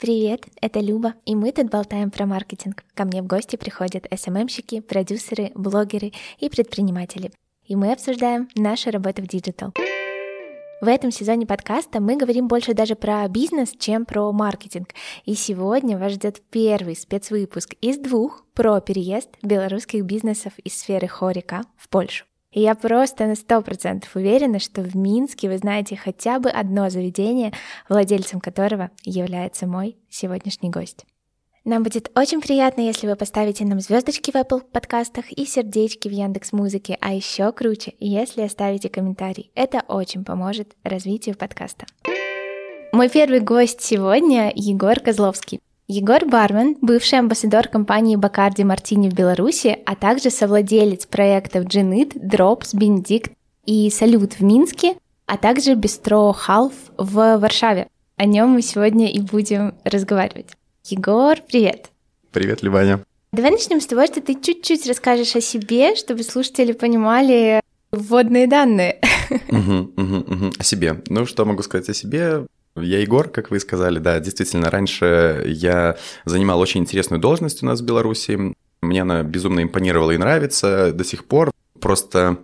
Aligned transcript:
Привет, 0.00 0.46
это 0.62 0.80
Люба, 0.80 1.12
и 1.26 1.34
мы 1.34 1.52
тут 1.52 1.68
болтаем 1.68 2.10
про 2.10 2.24
маркетинг. 2.24 2.84
Ко 2.94 3.04
мне 3.04 3.20
в 3.20 3.26
гости 3.26 3.56
приходят 3.56 4.06
СММщики, 4.10 4.80
продюсеры, 4.80 5.52
блогеры 5.54 6.12
и 6.38 6.48
предприниматели. 6.48 7.30
И 7.66 7.76
мы 7.76 7.92
обсуждаем 7.92 8.48
нашу 8.56 8.92
работу 8.92 9.20
в 9.20 9.26
digital. 9.26 9.74
В 10.80 10.88
этом 10.88 11.10
сезоне 11.10 11.46
подкаста 11.46 12.00
мы 12.00 12.16
говорим 12.16 12.48
больше 12.48 12.72
даже 12.72 12.94
про 12.94 13.28
бизнес, 13.28 13.74
чем 13.78 14.06
про 14.06 14.32
маркетинг. 14.32 14.94
И 15.26 15.34
сегодня 15.34 15.98
вас 15.98 16.12
ждет 16.12 16.40
первый 16.48 16.96
спецвыпуск 16.96 17.74
из 17.82 17.98
двух 17.98 18.46
про 18.54 18.80
переезд 18.80 19.28
белорусских 19.42 20.06
бизнесов 20.06 20.54
из 20.64 20.80
сферы 20.80 21.08
HoReCa 21.08 21.60
в 21.76 21.90
Польшу. 21.90 22.24
И 22.52 22.60
я 22.60 22.74
просто 22.74 23.26
на 23.26 23.36
сто 23.36 23.62
процентов 23.62 24.16
уверена, 24.16 24.58
что 24.58 24.82
в 24.82 24.96
Минске 24.96 25.48
вы 25.48 25.58
знаете 25.58 25.96
хотя 25.96 26.40
бы 26.40 26.50
одно 26.50 26.90
заведение, 26.90 27.52
владельцем 27.88 28.40
которого 28.40 28.90
является 29.04 29.68
мой 29.68 29.96
сегодняшний 30.08 30.70
гость. 30.70 31.06
Нам 31.64 31.82
будет 31.82 32.10
очень 32.16 32.40
приятно, 32.40 32.80
если 32.80 33.06
вы 33.06 33.16
поставите 33.16 33.64
нам 33.64 33.80
звездочки 33.80 34.30
в 34.30 34.34
Apple 34.34 34.62
подкастах 34.62 35.30
и 35.30 35.44
сердечки 35.44 36.08
в 36.08 36.10
Яндекс 36.10 36.52
Музыке, 36.52 36.96
а 37.00 37.12
еще 37.12 37.52
круче, 37.52 37.94
если 38.00 38.42
оставите 38.42 38.88
комментарий. 38.88 39.52
Это 39.54 39.84
очень 39.86 40.24
поможет 40.24 40.74
развитию 40.82 41.36
подкаста. 41.36 41.86
Мой 42.92 43.08
первый 43.08 43.40
гость 43.40 43.82
сегодня 43.82 44.50
Егор 44.54 44.98
Козловский. 44.98 45.60
Егор 45.92 46.24
Бармен, 46.24 46.76
бывший 46.80 47.18
амбассадор 47.18 47.66
компании 47.66 48.14
Бакарди 48.14 48.62
Мартини 48.62 49.10
в 49.10 49.12
Беларуси, 49.12 49.76
а 49.84 49.96
также 49.96 50.30
совладелец 50.30 51.04
проектов 51.04 51.64
Джинит, 51.64 52.12
Дропс, 52.14 52.74
Бенедикт 52.74 53.32
и 53.66 53.90
Салют 53.90 54.34
в 54.34 54.40
Минске, 54.40 54.94
а 55.26 55.36
также 55.36 55.74
Бистро 55.74 56.32
Халф 56.32 56.74
в 56.96 57.38
Варшаве. 57.38 57.88
О 58.14 58.24
нем 58.24 58.50
мы 58.50 58.62
сегодня 58.62 59.10
и 59.10 59.18
будем 59.18 59.74
разговаривать. 59.82 60.50
Егор, 60.84 61.36
привет! 61.44 61.90
Привет, 62.30 62.62
Ливаня! 62.62 63.00
Давай 63.32 63.50
начнем 63.50 63.80
с 63.80 63.86
того, 63.86 64.06
что 64.06 64.20
ты 64.20 64.40
чуть-чуть 64.40 64.86
расскажешь 64.86 65.34
о 65.34 65.40
себе, 65.40 65.96
чтобы 65.96 66.22
слушатели 66.22 66.70
понимали 66.70 67.60
вводные 67.90 68.46
данные. 68.46 69.00
Угу, 69.48 69.92
угу, 69.96 70.16
угу. 70.18 70.52
О 70.56 70.62
себе. 70.62 71.02
Ну, 71.08 71.26
что 71.26 71.44
могу 71.44 71.64
сказать 71.64 71.88
о 71.88 71.94
себе? 71.94 72.46
Я 72.76 73.00
Егор, 73.00 73.28
как 73.28 73.50
вы 73.50 73.60
сказали, 73.60 73.98
да, 73.98 74.20
действительно, 74.20 74.70
раньше 74.70 75.44
я 75.46 75.96
занимал 76.24 76.60
очень 76.60 76.80
интересную 76.80 77.20
должность 77.20 77.62
у 77.62 77.66
нас 77.66 77.80
в 77.80 77.84
Беларуси. 77.84 78.54
Мне 78.80 79.02
она 79.02 79.22
безумно 79.22 79.62
импонировала 79.62 80.12
и 80.12 80.18
нравится 80.18 80.92
до 80.92 81.04
сих 81.04 81.26
пор. 81.26 81.50
Просто 81.80 82.38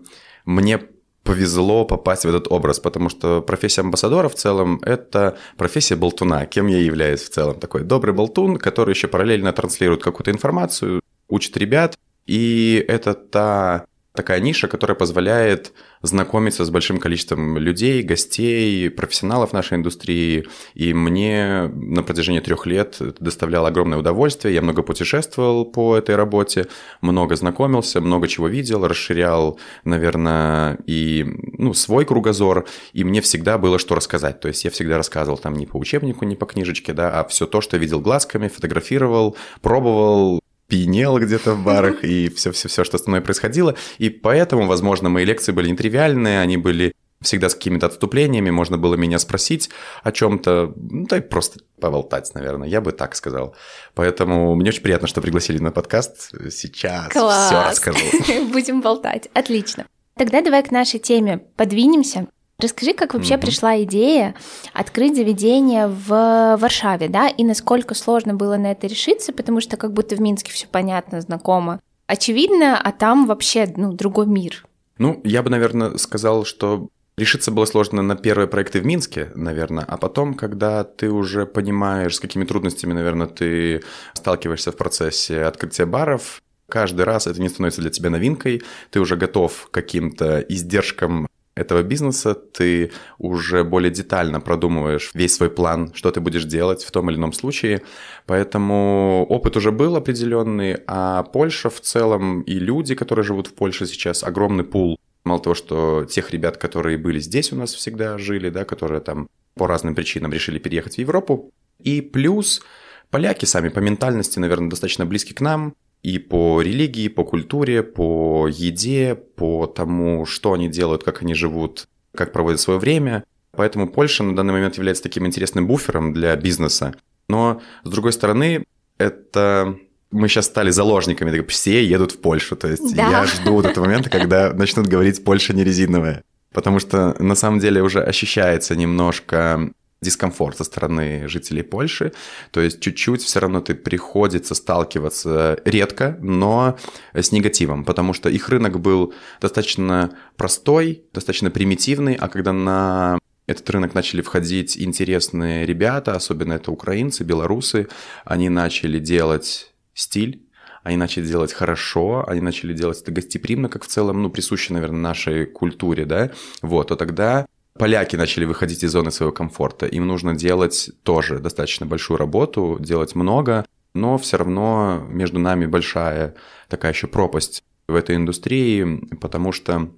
мне 0.45 0.81
повезло 1.23 1.85
попасть 1.85 2.25
в 2.25 2.29
этот 2.29 2.51
образ, 2.51 2.81
потому 2.81 3.09
что 3.09 3.43
профессия 3.43 3.83
амбассадора 3.83 4.29
в 4.29 4.35
целом– 4.35 4.81
это 4.83 5.37
профессия 5.57 5.97
болтуна, 5.97 6.47
кем 6.47 6.69
я 6.69 6.79
являюсь 6.79 7.23
в 7.23 7.31
целом. 7.31 7.59
Такой 7.59 7.83
добрый 7.83 8.15
болтун, 8.15 8.57
который 8.57 8.95
еще 8.95 9.09
параллельно 9.09 9.53
транслирует 9.53 10.03
какую-то 10.03 10.31
информацию, 10.31 11.01
учит 11.29 11.57
ребят. 11.57 11.97
И 12.27 12.85
это 12.89 13.15
та 13.15 13.87
такая 14.17 14.41
ниша, 14.41 14.67
которая 14.69 14.97
позволяет 14.97 15.73
знакомиться 16.03 16.65
с 16.65 16.71
большим 16.71 16.99
количеством 16.99 17.59
людей, 17.59 18.03
гостей, 18.03 18.91
профессионалов 18.91 19.53
нашей 19.53 19.77
индустрии. 19.77 20.47
И 20.75 20.93
мне 20.95 21.71
на 21.75 22.03
протяжении 22.03 22.41
трех 22.41 22.67
лет 22.67 22.97
это 23.01 23.23
доставляло 23.23 23.69
огромное 23.69 23.99
удовольствие. 23.99 24.55
Я 24.55 24.63
много 24.63 24.83
путешествовал 24.83 25.65
по 25.65 25.97
этой 25.97 26.17
работе, 26.17 26.67
много 27.01 27.37
знакомился, 27.37 28.01
много 28.01 28.29
чего 28.29 28.49
видел, 28.49 28.87
расширял, 28.87 29.59
наверное, 29.85 30.79
и 30.87 31.25
ну, 31.59 31.75
свой 31.75 32.05
кругозор. 32.05 32.67
И 32.93 33.05
мне 33.05 33.21
всегда 33.21 33.59
было 33.59 33.79
что 33.79 33.95
рассказать. 33.95 34.41
То 34.41 34.49
есть 34.49 34.65
я 34.65 34.71
всегда 34.71 34.97
рассказывал 34.97 35.39
там 35.39 35.55
не 35.55 35.67
по 35.67 35.77
учебнику, 35.77 36.25
не 36.25 36.37
по 36.37 36.47
книжечке, 36.47 36.93
да, 36.93 37.21
а 37.21 37.25
все 37.29 37.47
то, 37.47 37.61
что 37.61 37.77
видел 37.77 38.01
глазками, 38.01 38.49
фотографировал, 38.49 39.37
пробовал, 39.61 40.41
пьянел 40.69 41.19
где-то 41.19 41.55
в 41.55 41.65
барах 41.65 42.05
и 42.05 42.29
все-все-все, 42.29 42.85
что 42.85 42.99
со 42.99 43.09
мной 43.09 43.21
происходило. 43.21 43.77
И 43.99 44.11
поэтому, 44.11 44.67
возможно, 44.67 45.09
мои 45.09 45.25
лекции 45.25 45.53
были 45.53 45.71
нетривиальные, 45.71 46.41
они 46.41 46.57
были 46.57 46.93
всегда 47.23 47.49
с 47.49 47.55
какими-то 47.55 47.87
отступлениями, 47.87 48.51
можно 48.51 48.79
было 48.79 48.95
меня 48.95 49.19
спросить 49.19 49.71
о 50.03 50.13
чем-то, 50.13 50.75
ну, 50.77 51.07
да 51.07 51.19
и 51.19 51.21
просто 51.21 51.61
поболтать, 51.81 52.35
наверное, 52.35 52.69
я 52.69 52.81
бы 52.81 52.93
так 52.93 53.17
сказал. 53.17 53.57
Поэтому 53.95 54.55
мне 54.55 54.69
очень 54.69 54.83
приятно, 54.83 55.09
что 55.09 55.21
пригласили 55.21 55.59
на 55.59 55.73
подкаст. 55.73 56.31
Сейчас 56.51 57.09
Класс. 57.13 57.47
все 57.47 57.71
расскажу. 57.71 58.05
Будем 58.53 58.81
болтать. 58.81 59.29
Отлично. 59.33 59.87
Тогда 60.17 60.43
давай 60.43 60.63
к 60.63 60.71
нашей 60.71 61.01
теме 61.01 61.39
подвинемся. 61.57 62.27
Расскажи, 62.59 62.95
как 62.95 63.13
вообще 63.13 63.35
mm-hmm. 63.35 63.41
пришла 63.41 63.83
идея 63.83 64.35
открыть 64.73 65.15
заведение 65.15 65.89
в 65.89 66.57
Варшаве, 66.59 67.09
да, 67.09 67.29
и 67.29 67.45
насколько 67.45 67.95
сложно 67.95 68.33
было 68.33 68.57
на 68.57 68.73
это 68.73 68.87
решиться, 68.87 69.35
потому 69.35 69.61
что 69.61 69.77
как 69.77 69.93
будто 69.93 70.17
в 70.17 70.21
Минске 70.21 70.53
все 70.53 70.67
понятно, 70.67 71.21
знакомо, 71.21 71.81
очевидно, 72.07 72.81
а 72.81 72.93
там 72.93 73.27
вообще, 73.27 73.71
ну, 73.77 73.93
другой 73.93 74.27
мир. 74.27 74.65
Ну, 74.97 75.21
я 75.23 75.43
бы, 75.43 75.51
наверное, 75.51 75.99
сказал, 75.99 76.47
что 76.47 76.89
решиться 77.19 77.51
было 77.51 77.67
сложно 77.67 78.01
на 78.01 78.17
первые 78.17 78.47
проекты 78.47 78.81
в 78.81 78.87
Минске, 78.87 79.31
наверное, 79.35 79.85
а 79.87 79.99
потом, 79.99 80.33
когда 80.33 80.83
ты 80.85 81.11
уже 81.11 81.45
понимаешь, 81.45 82.17
с 82.17 82.21
какими 82.21 82.45
трудностями, 82.45 82.95
наверное, 82.95 83.27
ты 83.27 83.83
сталкиваешься 84.15 84.73
в 84.73 84.77
процессе 84.77 85.43
открытия 85.43 85.85
баров, 85.85 86.43
каждый 86.69 87.03
раз 87.03 87.27
это 87.27 87.41
не 87.41 87.51
становится 87.51 87.83
для 87.83 87.91
тебя 87.91 88.09
новинкой, 88.09 88.63
ты 88.91 89.01
уже 89.01 89.17
готов 89.17 89.69
к 89.71 89.75
каким-то 89.75 90.41
издержкам 90.41 91.29
этого 91.57 91.83
бизнеса, 91.83 92.35
ты 92.35 92.93
уже 93.19 93.65
более 93.65 93.91
детально 93.91 94.41
продумываешь 94.41 95.11
весь 95.15 95.35
свой 95.35 95.51
план, 95.51 95.91
что 95.95 96.11
ты 96.13 96.21
будешь 96.21 96.45
делать 96.45 96.85
в 96.85 96.91
том 96.91 97.11
или 97.11 97.17
ином 97.17 97.33
случае. 97.33 97.83
Поэтому 98.27 99.27
опыт 99.29 99.57
уже 99.57 99.73
был 99.73 99.97
определенный, 99.97 100.77
а 100.87 101.23
Польша 101.23 101.71
в 101.71 101.81
целом 101.81 102.43
и 102.43 102.55
люди, 102.55 102.95
которые 102.95 103.25
живут 103.25 103.47
в 103.47 103.55
Польше 103.55 103.87
сейчас, 103.87 104.23
огромный 104.23 104.65
пул. 104.65 105.01
Мало 105.25 105.41
того, 105.41 105.55
что 105.55 106.05
тех 106.05 106.31
ребят, 106.31 106.59
которые 106.59 106.99
были 106.99 107.19
здесь 107.19 107.53
у 107.53 107.57
нас 107.57 107.75
всегда 107.75 108.19
жили, 108.19 108.51
да, 108.51 108.65
которые 108.65 109.01
там 109.01 109.29
по 109.55 109.67
разным 109.67 109.95
причинам 109.95 110.33
решили 110.33 110.59
переехать 110.59 110.97
в 110.97 110.99
Европу. 110.99 111.51
И 111.83 112.03
плюс 112.03 112.63
поляки 113.11 113.47
сами 113.47 113.71
по 113.71 113.79
ментальности, 113.79 114.39
наверное, 114.39 114.69
достаточно 114.69 115.07
близки 115.07 115.33
к 115.33 115.41
нам 115.41 115.75
и 116.07 116.21
по 116.21 116.63
религии, 116.63 117.09
по 117.09 117.25
культуре, 117.25 117.83
по 117.83 118.47
еде, 118.47 119.17
по 119.17 119.67
тому, 119.67 120.25
что 120.25 120.53
они 120.53 120.69
делают, 120.69 121.03
как 121.03 121.23
они 121.23 121.35
живут, 121.35 121.89
как 122.15 122.33
проводят 122.33 122.61
свое 122.61 122.79
время. 122.79 123.25
Поэтому 123.51 123.89
Польша 123.89 124.23
на 124.23 124.37
данный 124.37 124.53
момент 124.53 124.77
является 124.77 125.03
таким 125.03 125.27
интересным 125.27 125.67
буфером 125.67 126.13
для 126.13 126.37
бизнеса. 126.37 126.95
Но, 127.29 127.61
с 127.83 127.91
другой 127.91 128.13
стороны, 128.13 128.67
это 128.99 129.77
мы 130.13 130.29
сейчас 130.29 130.47
стали 130.47 130.71
заложниками, 130.71 131.45
все 131.49 131.85
едут 131.85 132.13
в 132.13 132.21
Польшу. 132.21 132.55
То 132.55 132.69
есть 132.69 132.95
да. 132.95 133.11
я 133.11 133.27
жду 133.27 133.55
вот 133.55 133.67
этого 133.67 133.87
момента, 133.87 134.09
когда 134.09 134.53
начнут 134.53 134.87
говорить 134.87 135.25
«Польша 135.25 135.55
не 135.55 135.65
резиновая». 135.65 136.23
Потому 136.53 136.79
что 136.79 137.21
на 137.21 137.35
самом 137.35 137.59
деле 137.59 137.83
уже 137.83 138.01
ощущается 138.01 138.77
немножко 138.77 139.73
дискомфорт 140.03 140.59
со 140.59 140.65
стороны 140.65 141.29
жителей 141.29 141.63
Польши. 141.63 142.13
То 142.51 142.61
есть 142.61 142.81
чуть-чуть 142.81 143.23
все 143.23 143.41
равно 143.41 143.61
ты 143.61 143.75
приходится 143.75 144.55
сталкиваться 144.55 145.59
редко, 145.65 146.19
но 146.21 146.77
с 147.15 147.33
негативом, 147.33 147.85
потому 147.85 148.13
что 148.13 148.29
их 148.29 148.49
рынок 148.49 148.81
был 148.81 149.15
достаточно 149.41 150.17
простой, 150.37 151.05
достаточно 151.13 151.51
примитивный, 151.51 152.15
а 152.15 152.29
когда 152.29 152.53
на 152.53 153.19
этот 153.47 153.69
рынок 153.71 153.95
начали 153.95 154.23
входить 154.23 154.77
интересные 154.77 155.65
ребята, 155.67 156.15
особенно 156.15 156.55
это 156.55 156.71
украинцы, 156.71 157.25
белорусы, 157.25 157.89
они 158.25 158.49
начали 158.49 158.99
делать 158.99 159.73
стиль, 159.95 160.43
они 160.83 160.97
начали 160.97 161.27
делать 161.27 161.53
хорошо, 161.53 162.25
они 162.29 162.41
начали 162.41 162.73
делать 162.73 163.03
это 163.03 163.11
гостеприимно, 163.13 163.69
как 163.69 163.85
в 163.85 163.89
целом, 163.89 164.23
ну, 164.23 164.31
присуще, 164.31 164.73
наверное, 164.73 165.01
нашей 165.01 165.47
культуре, 165.47 166.05
да, 166.05 166.31
вот, 166.63 166.89
то 166.89 166.97
тогда 166.97 167.47
поляки 167.79 168.17
начали 168.17 168.45
выходить 168.45 168.83
из 168.85 168.93
зоны 168.93 169.11
своего 169.11 169.33
комфорта. 169.33 169.87
Им 169.87 170.07
нужно 170.07 170.35
делать 170.35 170.91
тоже 171.03 171.39
достаточно 171.39 171.87
большую 171.87 172.19
работу, 172.19 172.79
делать 172.81 173.15
много, 173.15 173.65
но 173.95 174.19
все 174.19 174.37
равно 174.37 175.07
между 175.09 175.39
нами 175.39 175.67
большая 175.67 176.35
такая 176.69 176.93
еще 176.93 177.07
пропасть 177.07 177.63
в 177.89 177.95
этой 177.95 178.17
индустрии, 178.17 179.01
потому 179.21 179.53
что 179.53 179.91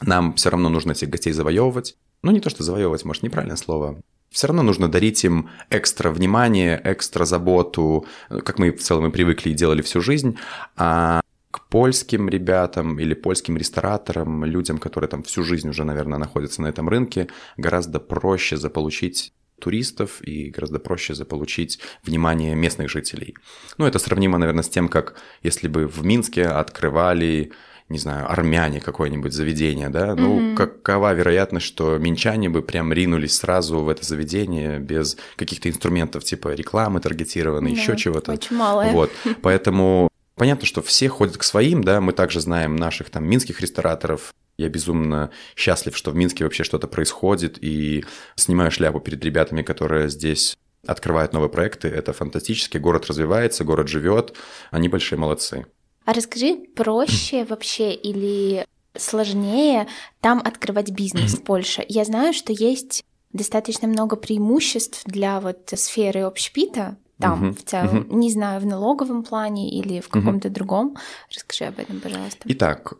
нам 0.00 0.34
все 0.34 0.50
равно 0.50 0.68
нужно 0.68 0.92
этих 0.92 1.08
гостей 1.08 1.32
завоевывать. 1.32 1.96
Ну, 2.22 2.30
не 2.32 2.40
то, 2.40 2.50
что 2.50 2.62
завоевывать, 2.62 3.04
может, 3.04 3.22
неправильное 3.22 3.56
слово. 3.56 4.00
Все 4.30 4.48
равно 4.48 4.62
нужно 4.62 4.88
дарить 4.88 5.22
им 5.24 5.50
экстра 5.70 6.10
внимание, 6.10 6.80
экстра 6.82 7.24
заботу, 7.24 8.06
как 8.28 8.58
мы 8.58 8.72
в 8.72 8.80
целом 8.80 9.06
и 9.06 9.10
привыкли 9.10 9.50
и 9.50 9.54
делали 9.54 9.82
всю 9.82 10.00
жизнь. 10.00 10.36
А 10.76 11.20
к 11.54 11.68
польским 11.68 12.28
ребятам 12.28 12.98
или 12.98 13.14
польским 13.14 13.56
рестораторам, 13.56 14.44
людям, 14.44 14.78
которые 14.78 15.08
там 15.08 15.22
всю 15.22 15.44
жизнь 15.44 15.68
уже, 15.68 15.84
наверное, 15.84 16.18
находятся 16.18 16.62
на 16.62 16.66
этом 16.66 16.88
рынке, 16.88 17.28
гораздо 17.56 18.00
проще 18.00 18.56
заполучить 18.56 19.32
туристов 19.60 20.20
и 20.20 20.50
гораздо 20.50 20.80
проще 20.80 21.14
заполучить 21.14 21.78
внимание 22.02 22.56
местных 22.56 22.90
жителей. 22.90 23.36
Ну, 23.78 23.86
это 23.86 24.00
сравнимо, 24.00 24.36
наверное, 24.36 24.64
с 24.64 24.68
тем, 24.68 24.88
как 24.88 25.14
если 25.44 25.68
бы 25.68 25.86
в 25.86 26.04
Минске 26.04 26.44
открывали 26.44 27.52
не 27.90 27.98
знаю, 27.98 28.28
армяне 28.32 28.80
какое-нибудь 28.80 29.34
заведение, 29.34 29.90
да, 29.90 30.14
ну, 30.16 30.40
mm-hmm. 30.40 30.56
какова 30.56 31.12
вероятность, 31.12 31.66
что 31.66 31.98
минчане 31.98 32.48
бы 32.48 32.62
прям 32.62 32.92
ринулись 32.94 33.36
сразу 33.36 33.80
в 33.80 33.90
это 33.90 34.02
заведение 34.06 34.78
без 34.78 35.18
каких-то 35.36 35.68
инструментов 35.68 36.24
типа 36.24 36.54
рекламы 36.54 37.00
таргетированной, 37.00 37.74
да, 37.74 37.80
еще 37.80 37.94
чего-то. 37.96 38.32
Очень 38.32 38.56
мало. 38.56 38.84
Вот, 38.84 39.10
поэтому 39.42 40.08
понятно, 40.34 40.66
что 40.66 40.82
все 40.82 41.08
ходят 41.08 41.36
к 41.36 41.42
своим, 41.42 41.82
да, 41.84 42.00
мы 42.00 42.12
также 42.12 42.40
знаем 42.40 42.76
наших 42.76 43.10
там 43.10 43.24
минских 43.24 43.60
рестораторов, 43.60 44.34
я 44.56 44.68
безумно 44.68 45.30
счастлив, 45.56 45.96
что 45.96 46.10
в 46.10 46.14
Минске 46.14 46.44
вообще 46.44 46.62
что-то 46.62 46.86
происходит, 46.86 47.58
и 47.60 48.04
снимаю 48.36 48.70
шляпу 48.70 49.00
перед 49.00 49.24
ребятами, 49.24 49.62
которые 49.62 50.08
здесь 50.08 50.56
открывают 50.86 51.32
новые 51.32 51.50
проекты. 51.50 51.88
Это 51.88 52.12
фантастически. 52.12 52.78
Город 52.78 53.06
развивается, 53.06 53.64
город 53.64 53.88
живет. 53.88 54.36
Они 54.70 54.88
большие 54.88 55.18
молодцы. 55.18 55.66
А 56.04 56.12
расскажи, 56.12 56.56
проще 56.76 57.44
вообще 57.48 57.94
или 57.94 58.66
сложнее 58.96 59.88
там 60.20 60.40
открывать 60.44 60.90
бизнес 60.90 61.34
в 61.38 61.42
Польше? 61.42 61.84
Я 61.88 62.04
знаю, 62.04 62.32
что 62.32 62.52
есть 62.52 63.02
достаточно 63.32 63.88
много 63.88 64.14
преимуществ 64.14 65.02
для 65.04 65.40
вот 65.40 65.70
сферы 65.74 66.20
общепита, 66.20 66.96
там 67.18 67.44
uh-huh, 67.44 67.56
в 67.56 67.64
целом. 67.64 67.98
Uh-huh. 67.98 68.14
Не 68.16 68.30
знаю, 68.30 68.60
в 68.60 68.66
налоговом 68.66 69.22
плане 69.22 69.70
или 69.70 70.00
в 70.00 70.08
каком-то 70.08 70.48
uh-huh. 70.48 70.52
другом. 70.52 70.96
Расскажи 71.34 71.64
об 71.64 71.78
этом, 71.78 72.00
пожалуйста. 72.00 72.40
Итак, 72.44 72.94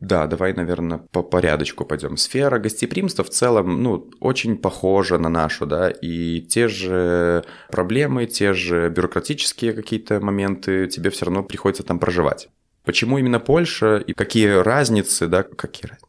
да, 0.00 0.26
давай, 0.26 0.54
наверное, 0.54 0.98
по 0.98 1.22
порядочку 1.22 1.84
пойдем. 1.84 2.16
Сфера 2.16 2.58
гостеприимства 2.58 3.22
в 3.22 3.28
целом, 3.28 3.82
ну, 3.82 4.10
очень 4.20 4.56
похожа 4.56 5.18
на 5.18 5.28
нашу, 5.28 5.66
да, 5.66 5.90
и 5.90 6.40
те 6.40 6.68
же 6.68 7.44
проблемы, 7.70 8.24
те 8.26 8.54
же 8.54 8.88
бюрократические 8.88 9.74
какие-то 9.74 10.20
моменты 10.20 10.86
тебе 10.86 11.10
все 11.10 11.26
равно 11.26 11.42
приходится 11.42 11.82
там 11.82 11.98
проживать. 11.98 12.48
Почему 12.84 13.18
именно 13.18 13.40
Польша 13.40 13.98
и 13.98 14.14
какие 14.14 14.62
разницы, 14.62 15.26
да, 15.26 15.42
какие 15.42 15.90
разницы? 15.90 16.06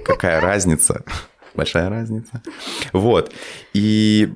Какая 0.04 0.40
разница? 0.40 1.04
Большая 1.54 1.90
разница. 1.90 2.42
Вот. 2.92 3.32
И 3.74 4.32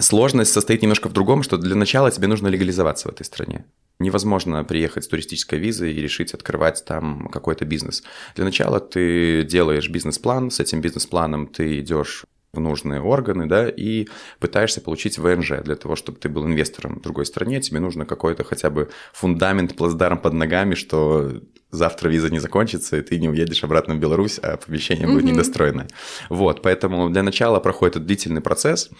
сложность 0.00 0.52
состоит 0.52 0.82
немножко 0.82 1.08
в 1.08 1.12
другом, 1.12 1.42
что 1.42 1.56
для 1.58 1.74
начала 1.74 2.10
тебе 2.10 2.28
нужно 2.28 2.48
легализоваться 2.48 3.08
в 3.08 3.12
этой 3.12 3.24
стране. 3.24 3.64
Невозможно 3.98 4.62
приехать 4.64 5.04
с 5.04 5.08
туристической 5.08 5.58
визой 5.58 5.92
и 5.92 6.00
решить 6.00 6.32
открывать 6.32 6.84
там 6.84 7.28
какой-то 7.28 7.64
бизнес. 7.64 8.04
Для 8.36 8.44
начала 8.44 8.78
ты 8.78 9.42
делаешь 9.42 9.88
бизнес-план, 9.88 10.50
с 10.50 10.60
этим 10.60 10.80
бизнес-планом 10.80 11.48
ты 11.48 11.80
идешь 11.80 12.24
нужные 12.58 13.00
органы, 13.00 13.46
да, 13.46 13.68
и 13.68 14.06
пытаешься 14.38 14.80
получить 14.80 15.18
ВНЖ. 15.18 15.52
Для 15.64 15.76
того, 15.76 15.96
чтобы 15.96 16.18
ты 16.18 16.28
был 16.28 16.46
инвестором 16.46 16.96
в 16.96 17.02
другой 17.02 17.26
стране, 17.26 17.60
тебе 17.60 17.80
нужно 17.80 18.06
какой-то 18.06 18.44
хотя 18.44 18.70
бы 18.70 18.90
фундамент, 19.12 19.76
плацдарм 19.76 20.18
под 20.18 20.32
ногами, 20.34 20.74
что 20.74 21.40
завтра 21.70 22.08
виза 22.08 22.30
не 22.30 22.38
закончится, 22.38 22.96
и 22.96 23.02
ты 23.02 23.18
не 23.18 23.28
уедешь 23.28 23.64
обратно 23.64 23.94
в 23.94 23.98
Беларусь, 23.98 24.38
а 24.38 24.56
помещение 24.56 25.06
будет 25.06 25.24
недостроенное. 25.24 25.88
Вот, 26.28 26.62
поэтому 26.62 27.10
для 27.10 27.22
начала 27.22 27.60
проходит 27.60 27.96
этот 27.96 28.06
длительный 28.06 28.40
процесс. 28.40 28.90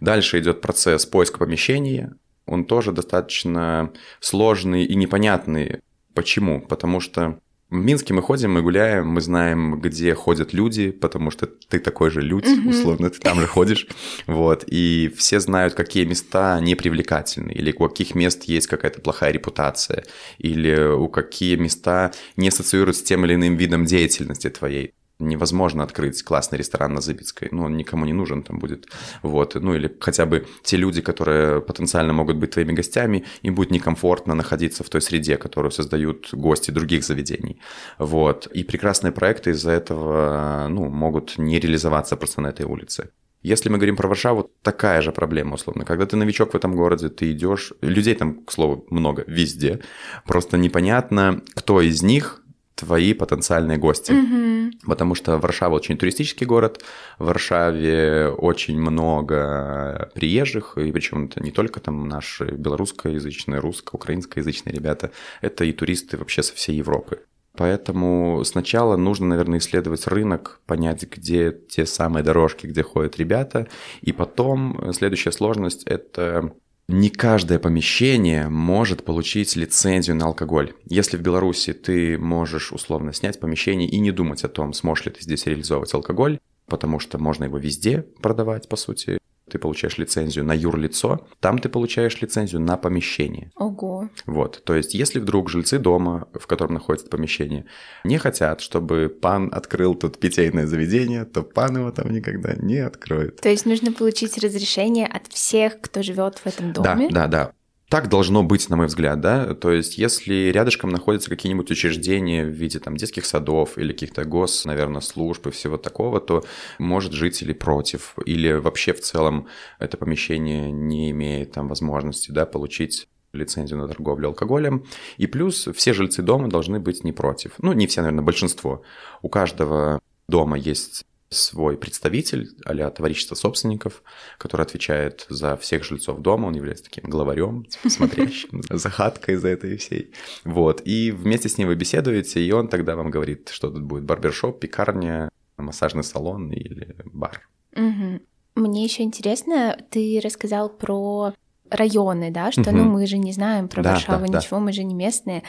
Дальше 0.00 0.38
идет 0.38 0.60
процесс 0.60 1.06
поиска 1.06 1.38
помещения, 1.38 2.14
он 2.46 2.64
тоже 2.64 2.92
достаточно 2.92 3.92
сложный 4.20 4.84
и 4.84 4.94
непонятный. 4.94 5.80
Почему? 6.14 6.60
Потому 6.60 7.00
что 7.00 7.38
в 7.74 7.84
Минске 7.84 8.14
мы 8.14 8.22
ходим, 8.22 8.52
мы 8.52 8.62
гуляем, 8.62 9.08
мы 9.08 9.20
знаем, 9.20 9.80
где 9.80 10.14
ходят 10.14 10.52
люди, 10.52 10.90
потому 10.90 11.30
что 11.30 11.46
ты 11.46 11.78
такой 11.78 12.10
же 12.10 12.20
людь, 12.20 12.46
mm-hmm. 12.46 12.68
условно, 12.68 13.10
ты 13.10 13.18
там 13.18 13.40
же 13.40 13.46
ходишь, 13.46 13.86
вот, 14.26 14.64
и 14.66 15.12
все 15.16 15.40
знают, 15.40 15.74
какие 15.74 16.04
места 16.04 16.60
непривлекательны, 16.60 17.50
или 17.50 17.74
у 17.76 17.88
каких 17.88 18.14
мест 18.14 18.44
есть 18.44 18.68
какая-то 18.68 19.00
плохая 19.00 19.32
репутация, 19.32 20.04
или 20.38 20.92
у 20.92 21.08
какие 21.08 21.56
места 21.56 22.12
не 22.36 22.48
ассоциируют 22.48 22.96
с 22.96 23.02
тем 23.02 23.24
или 23.24 23.34
иным 23.34 23.56
видом 23.56 23.84
деятельности 23.84 24.48
твоей 24.50 24.94
невозможно 25.18 25.84
открыть 25.84 26.22
классный 26.22 26.58
ресторан 26.58 26.94
на 26.94 27.00
Зыбицкой, 27.00 27.48
ну, 27.52 27.64
он 27.64 27.76
никому 27.76 28.04
не 28.04 28.12
нужен 28.12 28.42
там 28.42 28.58
будет, 28.58 28.88
вот, 29.22 29.54
ну, 29.54 29.74
или 29.74 29.94
хотя 30.00 30.26
бы 30.26 30.46
те 30.62 30.76
люди, 30.76 31.00
которые 31.00 31.60
потенциально 31.60 32.12
могут 32.12 32.36
быть 32.36 32.50
твоими 32.52 32.72
гостями, 32.72 33.24
им 33.42 33.54
будет 33.54 33.70
некомфортно 33.70 34.34
находиться 34.34 34.82
в 34.82 34.88
той 34.88 35.00
среде, 35.00 35.36
которую 35.36 35.70
создают 35.70 36.30
гости 36.32 36.70
других 36.70 37.04
заведений, 37.04 37.60
вот, 37.98 38.46
и 38.46 38.64
прекрасные 38.64 39.12
проекты 39.12 39.50
из-за 39.50 39.70
этого, 39.70 40.66
ну, 40.68 40.88
могут 40.88 41.38
не 41.38 41.60
реализоваться 41.60 42.16
просто 42.16 42.40
на 42.40 42.48
этой 42.48 42.66
улице. 42.66 43.10
Если 43.44 43.68
мы 43.68 43.76
говорим 43.76 43.96
про 43.96 44.08
Варшаву, 44.08 44.50
такая 44.62 45.02
же 45.02 45.12
проблема, 45.12 45.54
условно. 45.54 45.84
Когда 45.84 46.06
ты 46.06 46.16
новичок 46.16 46.52
в 46.52 46.56
этом 46.56 46.74
городе, 46.74 47.10
ты 47.10 47.30
идешь, 47.30 47.74
людей 47.82 48.14
там, 48.14 48.42
к 48.42 48.50
слову, 48.50 48.86
много, 48.88 49.22
везде, 49.26 49.80
просто 50.24 50.56
непонятно, 50.56 51.42
кто 51.54 51.82
из 51.82 52.02
них 52.02 52.42
твои 52.74 53.14
потенциальные 53.14 53.78
гости. 53.78 54.12
Mm-hmm. 54.12 54.86
Потому 54.86 55.14
что 55.14 55.38
Варшава 55.38 55.74
очень 55.74 55.96
туристический 55.96 56.46
город, 56.46 56.82
в 57.18 57.26
Варшаве 57.26 58.28
очень 58.28 58.80
много 58.80 60.10
приезжих, 60.14 60.76
и 60.76 60.90
причем 60.92 61.26
это 61.26 61.42
не 61.42 61.50
только 61.50 61.80
там 61.80 62.08
наши 62.08 62.44
белорусскоязычные, 62.44 63.60
русско, 63.60 63.94
украинскоязычные 63.94 64.74
ребята, 64.74 65.10
это 65.40 65.64
и 65.64 65.72
туристы 65.72 66.16
вообще 66.16 66.42
со 66.42 66.54
всей 66.54 66.76
Европы. 66.76 67.20
Поэтому 67.56 68.42
сначала 68.44 68.96
нужно, 68.96 69.26
наверное, 69.26 69.60
исследовать 69.60 70.08
рынок, 70.08 70.60
понять, 70.66 71.04
где 71.08 71.52
те 71.52 71.86
самые 71.86 72.24
дорожки, 72.24 72.66
где 72.66 72.82
ходят 72.82 73.16
ребята. 73.16 73.68
И 74.00 74.12
потом 74.12 74.92
следующая 74.92 75.30
сложность– 75.30 75.84
это 75.86 76.52
не 76.88 77.10
каждое 77.10 77.58
помещение 77.58 78.48
может 78.48 79.04
получить 79.04 79.56
лицензию 79.56 80.16
на 80.16 80.26
алкоголь. 80.26 80.74
Если 80.84 81.16
в 81.16 81.22
Беларуси 81.22 81.72
ты 81.72 82.18
можешь 82.18 82.72
условно 82.72 83.12
снять 83.12 83.40
помещение 83.40 83.88
и 83.88 83.98
не 83.98 84.12
думать 84.12 84.44
о 84.44 84.48
том, 84.48 84.72
сможешь 84.72 85.06
ли 85.06 85.12
ты 85.12 85.22
здесь 85.22 85.46
реализовывать 85.46 85.94
алкоголь, 85.94 86.38
потому 86.66 86.98
что 86.98 87.18
можно 87.18 87.44
его 87.44 87.58
везде 87.58 88.02
продавать, 88.20 88.68
по 88.68 88.76
сути, 88.76 89.18
ты 89.50 89.58
получаешь 89.58 89.98
лицензию 89.98 90.44
на 90.44 90.52
юрлицо, 90.52 91.26
там 91.40 91.58
ты 91.58 91.68
получаешь 91.68 92.20
лицензию 92.20 92.60
на 92.60 92.76
помещение. 92.76 93.50
Ого. 93.56 94.08
Вот, 94.26 94.62
то 94.64 94.74
есть 94.74 94.94
если 94.94 95.18
вдруг 95.18 95.50
жильцы 95.50 95.78
дома, 95.78 96.28
в 96.34 96.46
котором 96.46 96.74
находится 96.74 97.08
помещение, 97.08 97.66
не 98.04 98.18
хотят, 98.18 98.60
чтобы 98.60 99.08
пан 99.08 99.50
открыл 99.52 99.94
тут 99.94 100.18
питейное 100.18 100.66
заведение, 100.66 101.24
то 101.24 101.42
пан 101.42 101.78
его 101.78 101.90
там 101.90 102.10
никогда 102.10 102.54
не 102.54 102.78
откроет. 102.78 103.40
То 103.40 103.48
есть 103.48 103.66
нужно 103.66 103.92
получить 103.92 104.38
разрешение 104.38 105.06
от 105.06 105.26
всех, 105.28 105.80
кто 105.80 106.02
живет 106.02 106.38
в 106.38 106.46
этом 106.46 106.72
доме? 106.72 107.08
Да, 107.10 107.26
да, 107.26 107.28
да. 107.28 107.52
Так 107.94 108.08
должно 108.08 108.42
быть, 108.42 108.68
на 108.70 108.74
мой 108.74 108.86
взгляд, 108.86 109.20
да. 109.20 109.54
То 109.54 109.70
есть, 109.70 109.98
если 109.98 110.50
рядышком 110.50 110.90
находятся 110.90 111.30
какие-нибудь 111.30 111.70
учреждения 111.70 112.44
в 112.44 112.48
виде 112.48 112.80
там 112.80 112.96
детских 112.96 113.24
садов 113.24 113.78
или 113.78 113.92
каких-то 113.92 114.24
гос, 114.24 114.64
наверное, 114.64 115.00
служб 115.00 115.46
и 115.46 115.52
всего 115.52 115.76
такого, 115.76 116.20
то 116.20 116.42
может 116.80 117.12
жители 117.12 117.52
против 117.52 118.16
или 118.26 118.50
вообще 118.50 118.94
в 118.94 119.00
целом 119.00 119.46
это 119.78 119.96
помещение 119.96 120.72
не 120.72 121.12
имеет 121.12 121.52
там 121.52 121.68
возможности, 121.68 122.32
да, 122.32 122.46
получить 122.46 123.06
лицензию 123.32 123.78
на 123.78 123.86
торговлю 123.86 124.30
алкоголем. 124.30 124.84
И 125.16 125.28
плюс 125.28 125.68
все 125.72 125.92
жильцы 125.92 126.20
дома 126.20 126.48
должны 126.48 126.80
быть 126.80 127.04
не 127.04 127.12
против. 127.12 127.52
Ну, 127.58 127.74
не 127.74 127.86
все, 127.86 128.00
наверное, 128.00 128.24
большинство. 128.24 128.82
У 129.22 129.28
каждого 129.28 130.00
дома 130.26 130.58
есть 130.58 131.04
свой 131.30 131.76
представитель 131.76 132.50
а 132.64 132.90
товарищество 132.90 133.34
собственников, 133.34 134.02
который 134.38 134.62
отвечает 134.62 135.26
за 135.28 135.56
всех 135.56 135.84
жильцов 135.84 136.20
дома, 136.20 136.46
он 136.46 136.54
является 136.54 136.84
таким 136.84 137.04
главарем, 137.10 137.64
типа, 137.64 137.90
смотрящим 137.90 138.62
за 138.70 138.90
хаткой 138.90 139.36
за 139.36 139.48
этой 139.48 139.76
всей. 139.76 140.12
Вот, 140.44 140.82
и 140.84 141.10
вместе 141.10 141.48
с 141.48 141.58
ним 141.58 141.68
вы 141.68 141.74
беседуете, 141.74 142.40
и 142.40 142.52
он 142.52 142.68
тогда 142.68 142.96
вам 142.96 143.10
говорит, 143.10 143.48
что 143.48 143.70
тут 143.70 143.82
будет 143.82 144.04
барбершоп, 144.04 144.60
пекарня, 144.60 145.28
массажный 145.56 146.04
салон 146.04 146.50
или 146.52 146.96
бар. 147.04 147.48
Угу. 147.76 148.20
Мне 148.56 148.84
еще 148.84 149.02
интересно, 149.02 149.76
ты 149.90 150.20
рассказал 150.22 150.68
про 150.68 151.34
районы, 151.74 152.30
да, 152.30 152.52
что, 152.52 152.62
угу. 152.62 152.76
ну, 152.76 152.84
мы 152.84 153.06
же 153.06 153.18
не 153.18 153.32
знаем 153.32 153.68
про 153.68 153.82
да, 153.82 153.92
Варшаву 153.92 154.26
да, 154.26 154.38
ничего, 154.38 154.58
да. 154.58 154.64
мы 154.64 154.72
же 154.72 154.84
не 154.84 154.94
местные. 154.94 155.42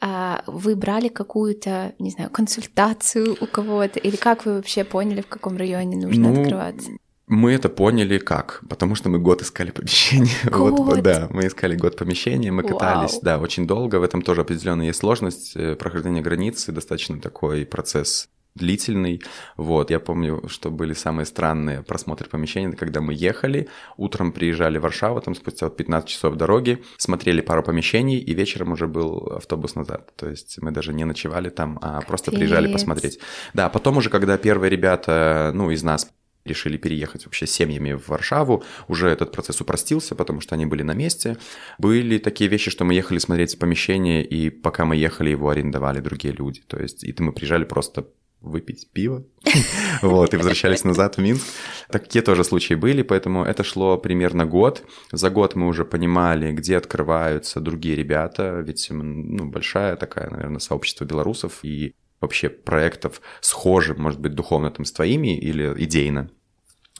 А 0.00 0.42
вы 0.46 0.76
брали 0.76 1.08
какую-то, 1.08 1.94
не 1.98 2.10
знаю, 2.10 2.30
консультацию 2.30 3.36
у 3.40 3.46
кого-то? 3.46 3.98
Или 3.98 4.16
как 4.16 4.46
вы 4.46 4.54
вообще 4.54 4.84
поняли, 4.84 5.20
в 5.20 5.28
каком 5.28 5.56
районе 5.56 5.96
нужно 5.96 6.28
ну, 6.28 6.42
открываться? 6.42 6.90
Мы 7.28 7.52
это 7.52 7.68
поняли 7.68 8.18
как? 8.18 8.62
Потому 8.68 8.94
что 8.94 9.08
мы 9.08 9.18
год 9.18 9.42
искали 9.42 9.70
помещение. 9.70 10.34
Год? 10.50 10.78
Вот, 10.78 11.02
да, 11.02 11.28
мы 11.30 11.46
искали 11.46 11.76
год 11.76 11.96
помещения, 11.96 12.52
мы 12.52 12.62
катались, 12.62 13.12
Вау. 13.12 13.22
да, 13.22 13.38
очень 13.38 13.66
долго. 13.66 13.96
В 13.96 14.02
этом 14.02 14.22
тоже 14.22 14.42
определенная 14.42 14.86
есть 14.86 14.98
сложность. 14.98 15.56
Э, 15.56 15.74
прохождение 15.76 16.22
границы 16.22 16.72
достаточно 16.72 17.18
такой 17.20 17.64
процесс 17.64 18.28
длительный. 18.54 19.22
Вот, 19.56 19.90
я 19.90 20.00
помню, 20.00 20.48
что 20.48 20.70
были 20.70 20.92
самые 20.92 21.26
странные 21.26 21.82
просмотры 21.82 22.28
помещений, 22.28 22.76
когда 22.76 23.00
мы 23.00 23.14
ехали, 23.14 23.68
утром 23.96 24.32
приезжали 24.32 24.78
в 24.78 24.82
Варшаву, 24.82 25.20
там 25.20 25.34
спустя 25.34 25.68
15 25.68 26.08
часов 26.08 26.36
дороги, 26.36 26.82
смотрели 26.98 27.40
пару 27.40 27.62
помещений, 27.62 28.18
и 28.18 28.34
вечером 28.34 28.72
уже 28.72 28.86
был 28.86 29.32
автобус 29.36 29.74
назад. 29.74 30.14
То 30.16 30.28
есть 30.28 30.58
мы 30.60 30.70
даже 30.70 30.92
не 30.92 31.04
ночевали 31.04 31.48
там, 31.48 31.78
а 31.82 32.00
просто 32.02 32.30
приезжали 32.30 32.72
посмотреть. 32.72 33.18
Да, 33.54 33.68
потом 33.68 33.96
уже, 33.96 34.10
когда 34.10 34.36
первые 34.36 34.70
ребята, 34.70 35.52
ну, 35.54 35.70
из 35.70 35.82
нас 35.82 36.10
решили 36.44 36.76
переехать 36.76 37.24
вообще 37.24 37.46
семьями 37.46 37.92
в 37.92 38.08
Варшаву. 38.08 38.64
Уже 38.88 39.08
этот 39.08 39.32
процесс 39.32 39.60
упростился, 39.60 40.14
потому 40.14 40.40
что 40.40 40.54
они 40.54 40.66
были 40.66 40.82
на 40.82 40.92
месте. 40.92 41.38
Были 41.78 42.18
такие 42.18 42.50
вещи, 42.50 42.70
что 42.70 42.84
мы 42.84 42.94
ехали 42.94 43.18
смотреть 43.18 43.58
помещение, 43.58 44.24
и 44.24 44.50
пока 44.50 44.84
мы 44.84 44.96
ехали, 44.96 45.30
его 45.30 45.50
арендовали 45.50 46.00
другие 46.00 46.34
люди. 46.34 46.62
То 46.66 46.78
есть, 46.78 47.04
и 47.04 47.14
мы 47.18 47.32
приезжали 47.32 47.64
просто 47.64 48.08
выпить 48.42 48.88
пиво, 48.92 49.24
вот, 50.02 50.34
и 50.34 50.36
возвращались 50.36 50.84
назад 50.84 51.16
в 51.16 51.20
Минск. 51.20 51.46
Такие 51.88 52.22
тоже 52.22 52.44
случаи 52.44 52.74
были, 52.74 53.02
поэтому 53.02 53.44
это 53.44 53.64
шло 53.64 53.96
примерно 53.96 54.46
год. 54.46 54.82
За 55.12 55.30
год 55.30 55.54
мы 55.54 55.66
уже 55.68 55.84
понимали, 55.84 56.52
где 56.52 56.76
открываются 56.76 57.60
другие 57.60 57.96
ребята, 57.96 58.60
ведь 58.66 58.88
ну, 58.90 59.48
большая 59.50 59.96
такая, 59.96 60.30
наверное, 60.30 60.58
сообщество 60.58 61.04
белорусов, 61.04 61.60
и 61.62 61.94
вообще 62.20 62.48
проектов 62.48 63.20
схожих, 63.40 63.98
может 63.98 64.20
быть, 64.20 64.34
духовно 64.34 64.70
там 64.70 64.84
с 64.84 64.92
твоими 64.92 65.36
или 65.36 65.74
идейно. 65.76 66.30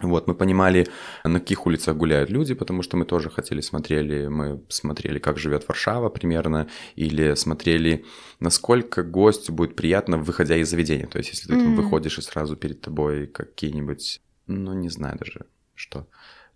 Вот, 0.02 0.26
мы 0.26 0.34
понимали, 0.34 0.86
на 1.24 1.40
каких 1.40 1.66
улицах 1.66 1.96
гуляют 1.96 2.30
люди, 2.30 2.54
потому 2.54 2.82
что 2.82 2.96
мы 2.96 3.04
тоже 3.04 3.30
хотели, 3.30 3.60
смотрели, 3.60 4.26
мы 4.26 4.60
смотрели, 4.68 5.18
как 5.18 5.38
живет 5.38 5.66
Варшава 5.68 6.08
примерно, 6.08 6.68
или 6.96 7.34
смотрели, 7.34 8.04
насколько 8.40 9.02
гостю 9.02 9.52
будет 9.52 9.76
приятно, 9.76 10.18
выходя 10.18 10.56
из 10.56 10.68
заведения. 10.68 11.06
То 11.06 11.18
есть, 11.18 11.30
если 11.30 11.48
ты 11.48 11.54
mm-hmm. 11.54 11.62
там 11.62 11.76
выходишь 11.76 12.18
и 12.18 12.22
сразу 12.22 12.56
перед 12.56 12.80
тобой 12.80 13.26
какие-нибудь, 13.26 14.20
ну, 14.46 14.74
не 14.74 14.88
знаю 14.88 15.18
даже, 15.18 15.46
что... 15.74 16.06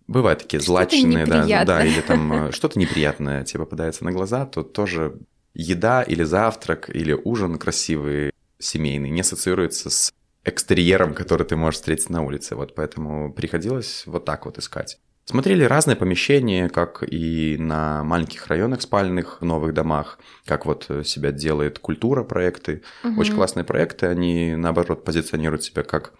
Бывают 0.07 0.39
такие 0.39 0.61
злачные, 0.61 1.25
да, 1.25 1.65
да, 1.65 1.85
или 1.85 1.99
там 1.99 2.31
э, 2.31 2.51
что-то 2.53 2.79
неприятное 2.79 3.43
тебе 3.43 3.59
попадается 3.65 4.05
на 4.05 4.13
глаза, 4.13 4.45
то 4.45 4.63
тоже 4.63 5.19
еда 5.53 6.01
или 6.01 6.23
завтрак 6.23 6.89
или 6.93 7.11
ужин 7.11 7.57
красивый 7.57 8.31
семейный 8.59 9.09
не 9.09 9.21
ассоциируется 9.21 9.89
с 9.89 10.13
экстерьером, 10.47 11.13
который 11.13 11.45
ты 11.45 11.55
можешь 11.55 11.79
встретить 11.79 12.09
на 12.09 12.23
улице. 12.23 12.55
Вот 12.55 12.75
поэтому 12.75 13.33
приходилось 13.33 14.03
вот 14.05 14.25
так 14.25 14.45
вот 14.45 14.57
искать. 14.57 14.97
Смотрели 15.25 15.65
разные 15.65 15.97
помещения, 15.97 16.69
как 16.69 17.03
и 17.03 17.57
на 17.57 18.01
маленьких 18.05 18.47
районах 18.47 18.81
спальных, 18.81 19.41
в 19.41 19.45
новых 19.45 19.73
домах, 19.73 20.19
как 20.45 20.65
вот 20.65 20.89
себя 21.03 21.33
делает 21.33 21.79
культура 21.79 22.23
проекты. 22.23 22.81
Угу. 23.03 23.19
Очень 23.19 23.35
классные 23.35 23.65
проекты, 23.65 24.05
они 24.05 24.55
наоборот 24.55 25.03
позиционируют 25.03 25.65
себя 25.65 25.83
как 25.83 26.13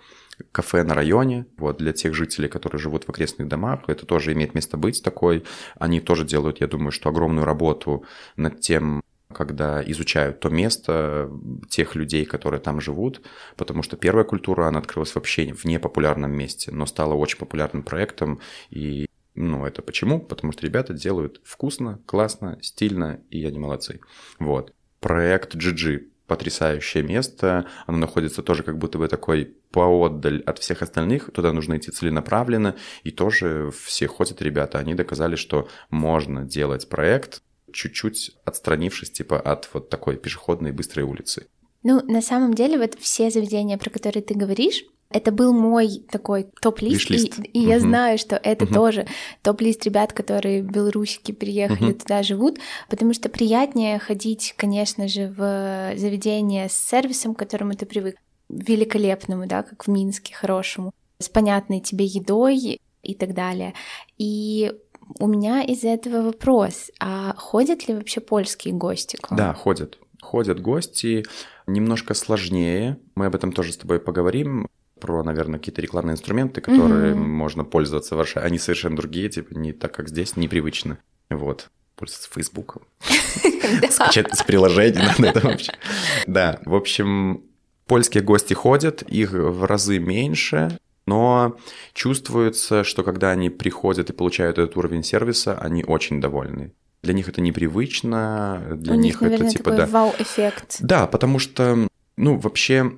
кафе 0.52 0.84
на 0.84 0.94
районе, 0.94 1.46
вот 1.58 1.78
для 1.78 1.94
тех 1.94 2.14
жителей, 2.14 2.50
которые 2.50 2.80
живут 2.80 3.06
в 3.06 3.10
окрестных 3.10 3.48
домах, 3.48 3.84
это 3.88 4.06
тоже 4.06 4.34
имеет 4.34 4.54
место 4.54 4.78
быть 4.78 5.02
такой. 5.02 5.46
Они 5.80 6.00
тоже 6.00 6.26
делают, 6.26 6.62
я 6.62 6.68
думаю, 6.68 6.92
что 6.92 7.10
огромную 7.10 7.46
работу 7.46 8.06
над 8.36 8.60
тем, 8.60 9.02
когда 9.38 9.84
изучают 9.84 10.40
то 10.40 10.50
место 10.50 11.30
тех 11.70 11.96
людей, 11.96 12.26
которые 12.26 12.60
там 12.60 12.82
живут, 12.82 13.22
потому 13.56 13.84
что 13.84 13.96
первая 13.96 14.26
культура, 14.26 14.68
она 14.68 14.80
открылась 14.80 15.16
вообще 15.16 15.54
в 15.54 15.66
непопулярном 15.66 16.32
месте, 16.32 16.72
но 16.72 16.86
стала 16.86 17.14
очень 17.14 17.38
популярным 17.38 17.84
проектом, 17.84 18.40
и 18.70 19.08
ну, 19.36 19.68
это 19.68 19.84
почему? 19.84 20.20
Потому 20.20 20.52
что 20.52 20.66
ребята 20.66 20.94
делают 20.94 21.40
вкусно, 21.44 22.02
классно, 22.08 22.58
стильно, 22.64 23.22
и 23.30 23.46
они 23.46 23.60
молодцы. 23.60 24.00
Вот. 24.40 24.74
Проект 25.00 25.56
GG 25.56 26.08
потрясающее 26.28 27.04
место. 27.04 27.68
Оно 27.86 27.98
находится 28.00 28.44
тоже 28.44 28.64
как 28.64 28.78
будто 28.78 28.98
бы 28.98 29.08
такой 29.08 29.56
поотдаль 29.72 30.42
от 30.42 30.60
всех 30.60 30.82
остальных. 30.82 31.32
Туда 31.32 31.54
нужно 31.54 31.78
идти 31.78 31.92
целенаправленно. 31.92 32.76
И 33.04 33.12
тоже 33.12 33.72
все 33.72 34.08
ходят 34.08 34.42
ребята. 34.42 34.80
Они 34.80 34.94
доказали, 34.94 35.36
что 35.36 35.70
можно 35.90 36.44
делать 36.44 36.90
проект 36.90 37.42
чуть-чуть 37.72 38.36
отстранившись 38.46 39.12
типа 39.12 39.40
от 39.40 39.70
вот 39.74 39.90
такой 39.90 40.18
пешеходной 40.18 40.72
быстрой 40.72 41.06
улицы. 41.06 41.48
Ну, 41.84 42.02
на 42.06 42.22
самом 42.22 42.54
деле, 42.54 42.78
вот 42.78 42.96
все 43.00 43.30
заведения, 43.30 43.78
про 43.78 43.90
которые 43.90 44.24
ты 44.24 44.34
говоришь, 44.34 44.84
это 45.10 45.32
был 45.32 45.54
мой 45.54 46.04
такой 46.12 46.48
топ-лист, 46.62 47.12
и, 47.12 47.28
и 47.54 47.60
угу. 47.62 47.70
я 47.70 47.80
знаю, 47.80 48.18
что 48.18 48.36
это 48.36 48.66
угу. 48.66 48.74
тоже 48.74 49.08
топ-лист 49.42 49.86
ребят, 49.86 50.12
которые 50.12 50.62
белорусики 50.62 51.32
приехали 51.32 51.92
угу. 51.92 52.00
туда 52.00 52.24
живут, 52.24 52.60
потому 52.90 53.14
что 53.14 53.30
приятнее 53.30 54.00
ходить, 54.00 54.54
конечно 54.58 55.08
же, 55.08 55.34
в 55.38 55.94
заведение 55.96 56.68
с 56.68 56.74
сервисом, 56.74 57.36
к 57.36 57.40
которому 57.40 57.74
ты 57.74 57.86
привык, 57.86 58.18
великолепному, 58.50 59.48
да, 59.48 59.64
как 59.64 59.88
в 59.88 59.90
Минске, 59.90 60.34
хорошему, 60.34 60.92
с 61.20 61.30
понятной 61.30 61.80
тебе 61.80 62.06
едой 62.06 62.80
и 63.02 63.16
так 63.16 63.34
далее. 63.34 63.74
И 64.18 64.74
у 65.20 65.28
меня 65.28 65.64
из-за 65.64 65.90
этого 65.90 66.22
вопрос, 66.22 66.92
а 67.00 67.34
ходят 67.36 67.88
ли 67.88 67.94
вообще 67.94 68.20
польские 68.22 68.74
гости 68.74 69.18
к 69.18 69.32
вам? 69.32 69.38
Да, 69.38 69.54
ходят. 69.54 69.98
Ходят 70.22 70.60
гости, 70.60 71.26
немножко 71.68 72.14
сложнее. 72.14 72.98
Мы 73.16 73.28
об 73.28 73.36
этом 73.36 73.52
тоже 73.52 73.72
с 73.72 73.78
тобой 73.78 74.00
поговорим 74.00 74.68
про, 75.00 75.24
наверное, 75.24 75.60
какие-то 75.60 75.82
рекламные 75.82 76.14
инструменты, 76.14 76.62
которые 76.62 77.14
mm-hmm. 77.14 77.16
можно 77.16 77.64
пользоваться 77.64 78.16
в 78.16 78.18
Варшаве. 78.18 78.46
Они 78.46 78.58
совершенно 78.58 78.96
другие, 78.96 79.30
типа 79.30 79.54
не 79.54 79.74
так, 79.74 79.94
как 79.94 80.10
здесь, 80.10 80.36
непривычно. 80.36 80.98
Вот. 81.30 81.70
Пользоваться 81.96 82.30
Фейсбуком. 82.34 82.84
Скачать 83.90 84.34
с 84.36 84.44
приложений 84.44 85.02
надо 85.18 85.28
это 85.28 85.48
вообще. 85.48 85.74
Да, 86.26 86.60
в 86.66 86.76
общем, 86.76 87.44
польские 87.86 88.24
гости 88.24 88.54
ходят, 88.54 89.02
их 89.04 89.32
в 89.32 89.66
разы 89.66 90.00
меньше, 90.00 90.80
но 91.08 91.58
чувствуется, 91.94 92.84
что 92.84 93.04
когда 93.04 93.32
они 93.32 93.50
приходят 93.50 94.12
и 94.12 94.14
получают 94.14 94.60
этот 94.60 94.78
уровень 94.78 95.04
сервиса, 95.04 95.58
они 95.58 95.84
очень 95.84 96.22
довольны. 96.22 96.74
Для 97.02 97.14
них 97.14 97.30
это 97.30 97.42
непривычно, 97.42 98.62
для 98.76 98.94
У 98.94 98.96
них, 98.96 99.06
них 99.06 99.22
наверное, 99.22 99.48
это 99.48 99.58
типа 99.58 99.72
такой 99.72 99.86
да. 99.86 99.92
вау-эффект. 99.92 100.78
Да, 100.82 101.08
потому 101.08 101.40
что, 101.40 101.88
ну, 102.18 102.38
вообще 102.38 102.92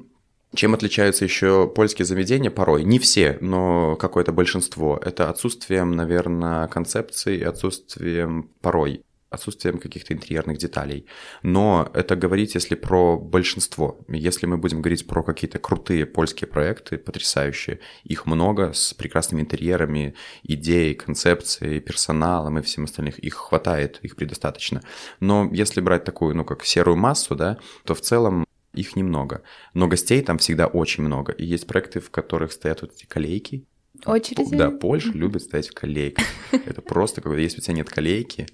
чем 0.55 0.73
отличаются 0.73 1.25
еще 1.25 1.67
польские 1.67 2.05
заведения 2.05 2.49
порой? 2.49 2.83
Не 2.83 2.97
все, 2.97 3.37
но 3.39 3.95
какое-то 3.95 4.31
большинство. 4.31 4.99
Это 5.03 5.29
отсутствием, 5.29 5.91
наверное, 5.91 6.67
концепции 6.67 7.37
и 7.37 7.43
отсутствием 7.43 8.49
порой 8.61 9.03
отсутствием 9.29 9.77
каких-то 9.77 10.13
интерьерных 10.13 10.57
деталей. 10.57 11.05
Но 11.43 11.89
это 11.93 12.15
говорить, 12.15 12.55
если 12.55 12.75
про 12.75 13.17
большинство. 13.17 13.99
Если 14.07 14.45
мы 14.45 14.57
будем 14.57 14.81
говорить 14.81 15.07
про 15.07 15.23
какие-то 15.23 15.59
крутые 15.59 16.05
польские 16.05 16.47
проекты, 16.47 16.97
потрясающие, 16.97 17.79
их 18.03 18.25
много, 18.25 18.73
с 18.73 18.93
прекрасными 18.93 19.41
интерьерами, 19.41 20.15
идеей, 20.43 20.95
концепцией, 20.95 21.79
персоналом 21.79 22.57
и 22.57 22.61
всем 22.61 22.85
остальным, 22.85 23.13
их 23.17 23.35
хватает, 23.35 23.99
их 24.01 24.15
предостаточно. 24.15 24.81
Но 25.19 25.49
если 25.51 25.81
брать 25.81 26.03
такую, 26.03 26.35
ну, 26.35 26.43
как 26.43 26.65
серую 26.65 26.97
массу, 26.97 27.35
да, 27.35 27.59
то 27.85 27.93
в 27.93 28.01
целом 28.01 28.45
их 28.73 28.95
немного. 28.95 29.43
Но 29.73 29.87
гостей 29.87 30.21
там 30.21 30.37
всегда 30.37 30.67
очень 30.67 31.03
много. 31.03 31.33
И 31.33 31.45
есть 31.45 31.67
проекты, 31.67 31.99
в 31.99 32.09
которых 32.09 32.51
стоят 32.51 32.81
вот 32.81 32.93
эти 32.93 33.05
колейки. 33.05 33.65
Очереди? 34.05 34.55
Да, 34.55 34.71
Польша 34.71 35.11
любит 35.11 35.43
стоять 35.43 35.69
в 35.69 35.73
колейках. 35.73 36.25
Это 36.51 36.81
просто, 36.81 37.21
когда 37.21 37.39
если 37.39 37.59
у 37.59 37.61
тебя 37.61 37.75
нет 37.75 37.89
колейки, 37.89 38.47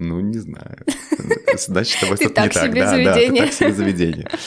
ну, 0.00 0.20
не 0.20 0.38
знаю. 0.38 0.78
Значит, 1.56 1.98
с 1.98 2.00
тобой 2.00 2.16
что-то 2.16 2.42
не 2.42 2.48
так. 2.48 2.74
Да, 2.74 3.04
да, 3.04 3.14
ты 3.14 3.36
так 3.36 3.52
себе 3.52 3.72
заведение. 3.72 4.28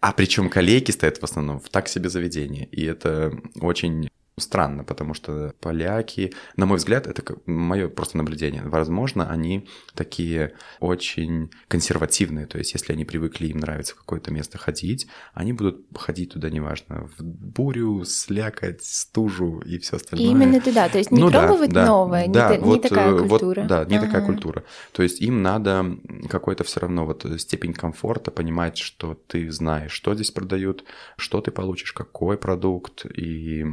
А 0.00 0.12
причем 0.12 0.50
коллеги 0.50 0.90
стоят 0.90 1.18
в 1.18 1.22
основном 1.22 1.60
в 1.60 1.68
так 1.68 1.86
себе 1.86 2.08
заведении. 2.08 2.64
И 2.72 2.84
это 2.84 3.32
очень 3.60 4.08
странно, 4.42 4.84
потому 4.84 5.14
что 5.14 5.54
поляки, 5.60 6.34
на 6.56 6.66
мой 6.66 6.76
взгляд, 6.76 7.06
это 7.06 7.22
мое 7.46 7.88
просто 7.88 8.18
наблюдение. 8.18 8.62
Возможно, 8.64 9.30
они 9.30 9.68
такие 9.94 10.52
очень 10.80 11.50
консервативные, 11.68 12.46
то 12.46 12.58
есть 12.58 12.74
если 12.74 12.92
они 12.92 13.04
привыкли, 13.04 13.46
им 13.46 13.58
нравится 13.58 13.94
в 13.94 13.98
какое-то 13.98 14.32
место 14.32 14.58
ходить, 14.58 15.06
они 15.34 15.52
будут 15.52 15.86
ходить 15.96 16.32
туда, 16.32 16.50
неважно, 16.50 17.08
в 17.16 17.22
бурю, 17.22 18.04
слякоть, 18.04 18.84
стужу 18.84 19.60
и 19.60 19.78
все 19.78 19.96
остальное. 19.96 20.28
И 20.28 20.30
именно 20.30 20.60
туда, 20.60 20.88
то 20.88 20.98
есть 20.98 21.10
не 21.10 21.22
ну, 21.22 21.30
пробовать 21.30 21.70
да, 21.70 21.86
новое, 21.86 22.28
да, 22.28 22.56
не, 22.56 22.62
вот, 22.62 22.74
не 22.74 22.88
такая 22.88 23.14
э, 23.14 23.18
культура. 23.18 23.60
Вот, 23.60 23.68
да, 23.68 23.84
не 23.84 23.96
ага. 23.96 24.06
такая 24.06 24.26
культура. 24.26 24.64
То 24.92 25.02
есть 25.02 25.20
им 25.20 25.42
надо 25.42 25.98
какой-то 26.28 26.64
все 26.64 26.80
равно 26.80 27.06
вот 27.06 27.26
степень 27.38 27.72
комфорта, 27.72 28.30
понимать, 28.30 28.78
что 28.78 29.14
ты 29.14 29.50
знаешь, 29.50 29.92
что 29.92 30.14
здесь 30.14 30.30
продают, 30.30 30.84
что 31.16 31.40
ты 31.40 31.50
получишь, 31.50 31.92
какой 31.92 32.36
продукт, 32.36 33.06
и 33.06 33.66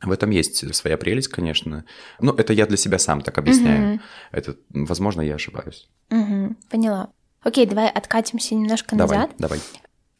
в 0.00 0.10
этом 0.10 0.30
есть 0.30 0.74
своя 0.74 0.96
прелесть, 0.96 1.28
конечно. 1.28 1.84
Но 2.20 2.32
это 2.32 2.52
я 2.52 2.66
для 2.66 2.76
себя 2.76 2.98
сам 2.98 3.20
так 3.20 3.36
объясняю. 3.38 3.94
Угу. 3.94 4.02
Это, 4.32 4.56
возможно, 4.70 5.22
я 5.22 5.34
ошибаюсь. 5.34 5.88
Угу, 6.10 6.56
поняла. 6.70 7.10
Окей, 7.42 7.66
давай 7.66 7.88
откатимся 7.88 8.54
немножко 8.54 8.96
давай, 8.96 9.18
назад. 9.18 9.34
Давай. 9.38 9.60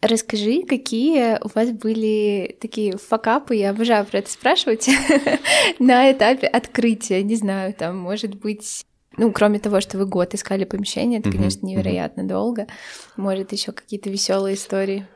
Расскажи, 0.01 0.63
какие 0.63 1.39
у 1.45 1.51
вас 1.55 1.71
были 1.71 2.57
такие 2.61 2.97
факапы, 2.97 3.57
я 3.57 3.71
обожаю 3.71 4.05
про 4.07 4.19
это 4.19 4.31
спрашивать, 4.31 4.89
на 5.81 6.13
этапе 6.13 6.47
открытия, 6.47 7.23
не 7.25 7.35
знаю, 7.35 7.75
там, 7.75 7.99
может 7.99 8.37
быть, 8.37 8.87
ну, 9.17 9.33
кроме 9.33 9.59
того, 9.59 9.81
что 9.81 9.99
вы 9.99 10.07
год 10.07 10.35
искали 10.35 10.65
помещение, 10.65 11.19
это, 11.19 11.33
конечно, 11.33 11.67
невероятно 11.67 12.23
долго. 12.23 12.69
Может, 13.17 13.53
еще 13.53 13.73
какие-то 13.73 14.09
веселые 14.09 14.55
истории. 14.55 15.09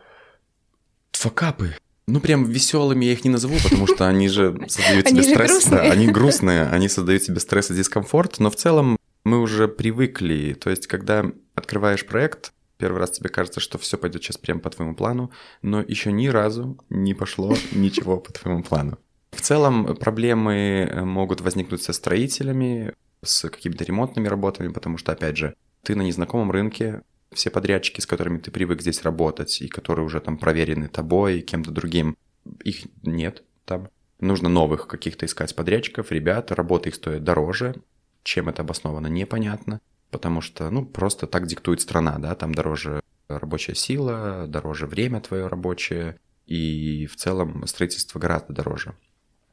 Факапы. 1.13 1.77
Ну, 2.07 2.21
прям 2.21 2.45
веселыми 2.45 3.05
я 3.05 3.13
их 3.13 3.25
не 3.25 3.31
назову, 3.31 3.57
потому 3.63 3.87
что 3.87 4.09
они 4.09 4.29
же 4.29 4.59
создают 4.69 5.07
тебе 5.07 5.23
стресс. 5.23 5.71
Они 5.71 6.09
грустные, 6.09 6.65
они 6.65 6.89
создают 6.89 7.23
тебе 7.23 7.41
стресс 7.41 7.71
и 7.71 7.75
дискомфорт, 7.75 8.39
но 8.39 8.51
в 8.51 8.57
целом 8.57 8.97
мы 9.25 9.41
уже 9.41 9.69
привыкли. 9.69 10.55
То 10.55 10.71
есть, 10.71 10.87
когда 10.87 11.25
открываешь 11.55 12.05
проект, 12.05 12.53
первый 12.77 12.99
раз 12.99 13.13
тебе 13.13 13.29
кажется, 13.29 13.61
что 13.61 13.79
все 13.79 13.97
пойдет 13.97 14.23
сейчас 14.23 14.37
прямо 14.37 14.61
по 14.61 14.71
твоему 14.71 14.97
плану, 14.97 15.31
но 15.63 15.81
еще 15.81 16.11
ни 16.11 16.27
разу 16.27 16.79
не 16.91 17.15
пошло 17.15 17.55
ничего 17.71 18.19
по 18.19 18.33
твоему 18.33 18.63
плану. 18.65 18.99
В 19.31 19.41
целом 19.41 19.97
проблемы 19.97 20.89
э, 20.91 21.05
могут 21.05 21.41
возникнуть 21.41 21.83
со 21.83 21.93
строителями, 21.93 22.95
с 23.25 23.49
какими-то 23.49 23.85
ремонтными 23.85 24.29
работами, 24.29 24.69
потому 24.69 24.99
что, 24.99 25.13
опять 25.13 25.37
же, 25.37 25.55
ты 25.83 25.95
на 25.95 26.03
незнакомом 26.03 26.51
рынке, 26.51 27.03
все 27.35 27.51
подрядчики, 27.51 28.01
с 28.01 28.07
которыми 28.07 28.39
ты 28.39 28.51
привык 28.51 28.81
здесь 28.81 29.03
работать, 29.03 29.61
и 29.61 29.69
которые 29.69 30.05
уже 30.05 30.21
там 30.21 30.39
проверены 30.39 30.89
тобой, 30.89 31.41
кем-то 31.41 31.71
другим, 31.71 32.17
их 32.65 32.85
нет 33.03 33.43
там. 33.65 33.89
Нужно 34.21 34.49
новых 34.49 34.87
каких-то 34.87 35.27
искать 35.27 35.55
подрядчиков, 35.55 36.13
ребят, 36.13 36.53
работа 36.53 36.89
их 36.89 36.95
стоит 36.95 37.25
дороже. 37.25 37.75
Чем 38.23 38.49
это 38.49 38.63
обосновано, 38.63 39.09
непонятно, 39.09 39.81
потому 40.11 40.41
что, 40.41 40.71
ну, 40.71 40.87
просто 40.87 41.27
так 41.27 41.47
диктует 41.49 41.81
страна, 41.81 42.19
да, 42.19 42.37
там 42.37 42.55
дороже 42.55 43.03
рабочая 43.29 43.75
сила, 43.75 44.47
дороже 44.47 44.87
время 44.87 45.21
твое 45.21 45.49
рабочее, 45.49 46.19
и 46.47 47.07
в 47.07 47.17
целом 47.17 47.67
строительство 47.67 48.19
гораздо 48.19 48.53
дороже. 48.53 48.95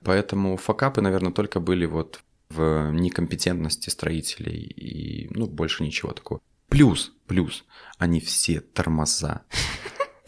Поэтому 0.04 0.56
факапы, 0.58 1.02
наверное, 1.02 1.32
только 1.32 1.60
были 1.60 1.86
вот 1.86 2.22
в 2.50 2.92
некомпетентности 2.92 3.90
строителей 3.90 4.60
и, 4.60 5.28
ну, 5.34 5.48
больше 5.48 5.84
ничего 5.84 6.12
такого. 6.12 6.42
Плюс, 6.70 7.14
плюс, 7.28 7.66
они 7.98 8.20
все 8.20 8.62
тормоза. 8.62 9.44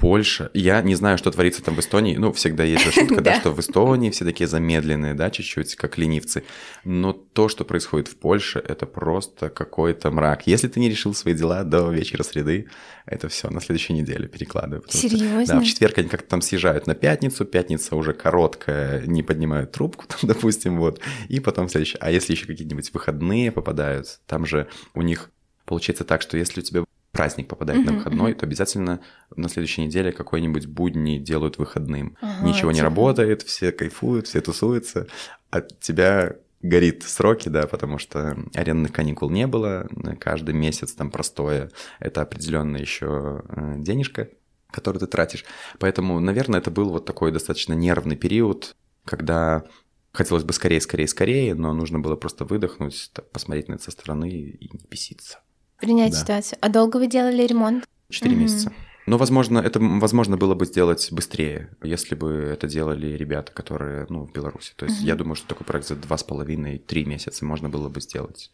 Польша. 0.01 0.49
Я 0.55 0.81
не 0.81 0.95
знаю, 0.95 1.19
что 1.19 1.29
творится 1.29 1.63
там 1.63 1.75
в 1.75 1.79
Эстонии. 1.79 2.17
Ну, 2.17 2.33
всегда 2.33 2.63
есть 2.63 2.83
же 2.83 2.91
шутка, 2.91 3.21
да, 3.21 3.39
что 3.39 3.51
в 3.51 3.59
Эстонии 3.59 4.09
все 4.09 4.25
такие 4.25 4.47
замедленные, 4.47 5.13
да, 5.13 5.29
чуть-чуть, 5.29 5.75
как 5.75 5.99
ленивцы. 5.99 6.43
Но 6.83 7.13
то, 7.13 7.47
что 7.49 7.65
происходит 7.65 8.07
в 8.07 8.15
Польше, 8.17 8.63
это 8.67 8.87
просто 8.87 9.51
какой-то 9.51 10.09
мрак. 10.09 10.47
Если 10.47 10.67
ты 10.67 10.79
не 10.79 10.89
решил 10.89 11.13
свои 11.13 11.35
дела 11.35 11.63
до 11.63 11.91
вечера 11.91 12.23
среды, 12.23 12.67
это 13.05 13.29
все 13.29 13.51
на 13.51 13.61
следующей 13.61 13.93
неделе 13.93 14.27
перекладываю. 14.27 14.83
Серьезно? 14.89 15.45
Что, 15.45 15.53
да, 15.53 15.59
в 15.59 15.65
четверг 15.65 15.99
они 15.99 16.09
как-то 16.09 16.27
там 16.27 16.41
съезжают 16.41 16.87
на 16.87 16.95
пятницу, 16.95 17.45
пятница 17.45 17.95
уже 17.95 18.13
короткая, 18.13 19.05
не 19.05 19.21
поднимают 19.21 19.71
трубку, 19.71 20.05
там, 20.07 20.17
допустим, 20.23 20.79
вот, 20.79 20.99
и 21.29 21.39
потом 21.39 21.69
следующий. 21.69 21.99
А 21.99 22.09
если 22.09 22.33
еще 22.33 22.47
какие-нибудь 22.47 22.91
выходные 22.91 23.51
попадают, 23.51 24.19
там 24.25 24.47
же 24.47 24.67
у 24.95 25.03
них 25.03 25.29
получается 25.71 26.03
так, 26.03 26.21
что 26.21 26.35
если 26.35 26.59
у 26.59 26.63
тебя 26.63 26.83
праздник 27.13 27.47
попадает 27.47 27.79
uh-huh, 27.79 27.91
на 27.91 27.93
выходной, 27.93 28.31
uh-huh. 28.33 28.35
то 28.35 28.45
обязательно 28.45 28.99
на 29.33 29.47
следующей 29.47 29.83
неделе 29.85 30.11
какой-нибудь 30.11 30.65
будни 30.65 31.17
делают 31.17 31.57
выходным. 31.57 32.17
Ага, 32.19 32.45
Ничего 32.45 32.71
типа... 32.71 32.75
не 32.75 32.81
работает, 32.81 33.41
все 33.41 33.71
кайфуют, 33.71 34.27
все 34.27 34.41
тусуются, 34.41 35.07
а 35.49 35.61
тебя 35.61 36.35
горит 36.61 37.03
сроки, 37.03 37.47
да, 37.47 37.67
потому 37.67 37.99
что 37.99 38.37
арендных 38.53 38.91
каникул 38.91 39.29
не 39.29 39.47
было, 39.47 39.87
каждый 40.19 40.53
месяц 40.55 40.91
там 40.91 41.09
простое, 41.09 41.71
это 41.99 42.21
определенная 42.21 42.81
еще 42.81 43.43
э, 43.47 43.75
денежка, 43.77 44.27
которую 44.69 44.99
ты 44.99 45.07
тратишь. 45.07 45.45
Поэтому, 45.79 46.19
наверное, 46.19 46.59
это 46.59 46.69
был 46.69 46.89
вот 46.89 47.05
такой 47.05 47.31
достаточно 47.31 47.71
нервный 47.71 48.17
период, 48.17 48.75
когда 49.05 49.63
хотелось 50.11 50.43
бы 50.43 50.51
скорее, 50.51 50.81
скорее, 50.81 51.07
скорее, 51.07 51.55
но 51.55 51.73
нужно 51.73 51.99
было 51.99 52.17
просто 52.17 52.43
выдохнуть, 52.43 53.09
посмотреть 53.31 53.69
на 53.69 53.75
это 53.75 53.83
со 53.83 53.91
стороны 53.91 54.29
и 54.29 54.69
не 54.73 54.85
беситься. 54.89 55.39
Принять 55.81 56.11
да. 56.11 56.17
ситуацию. 56.19 56.59
А 56.61 56.69
долго 56.69 56.97
вы 56.97 57.07
делали 57.07 57.45
ремонт? 57.45 57.85
Четыре 58.09 58.35
угу. 58.35 58.43
месяца. 58.43 58.71
Но, 59.07 59.17
возможно, 59.17 59.57
это 59.57 59.79
возможно 59.79 60.37
было 60.37 60.53
бы 60.53 60.65
сделать 60.65 61.09
быстрее, 61.11 61.71
если 61.81 62.13
бы 62.13 62.49
это 62.53 62.67
делали 62.67 63.07
ребята, 63.17 63.51
которые, 63.51 64.05
ну, 64.09 64.25
в 64.25 64.31
Беларуси. 64.31 64.73
То 64.75 64.85
есть 64.85 64.99
угу. 64.99 65.07
я 65.07 65.15
думаю, 65.15 65.35
что 65.35 65.47
такой 65.47 65.65
проект 65.65 65.87
за 65.87 65.95
два 65.95 66.17
с 66.17 66.23
половиной, 66.23 66.77
три 66.77 67.03
месяца 67.05 67.43
можно 67.43 67.67
было 67.67 67.89
бы 67.89 67.99
сделать. 67.99 68.51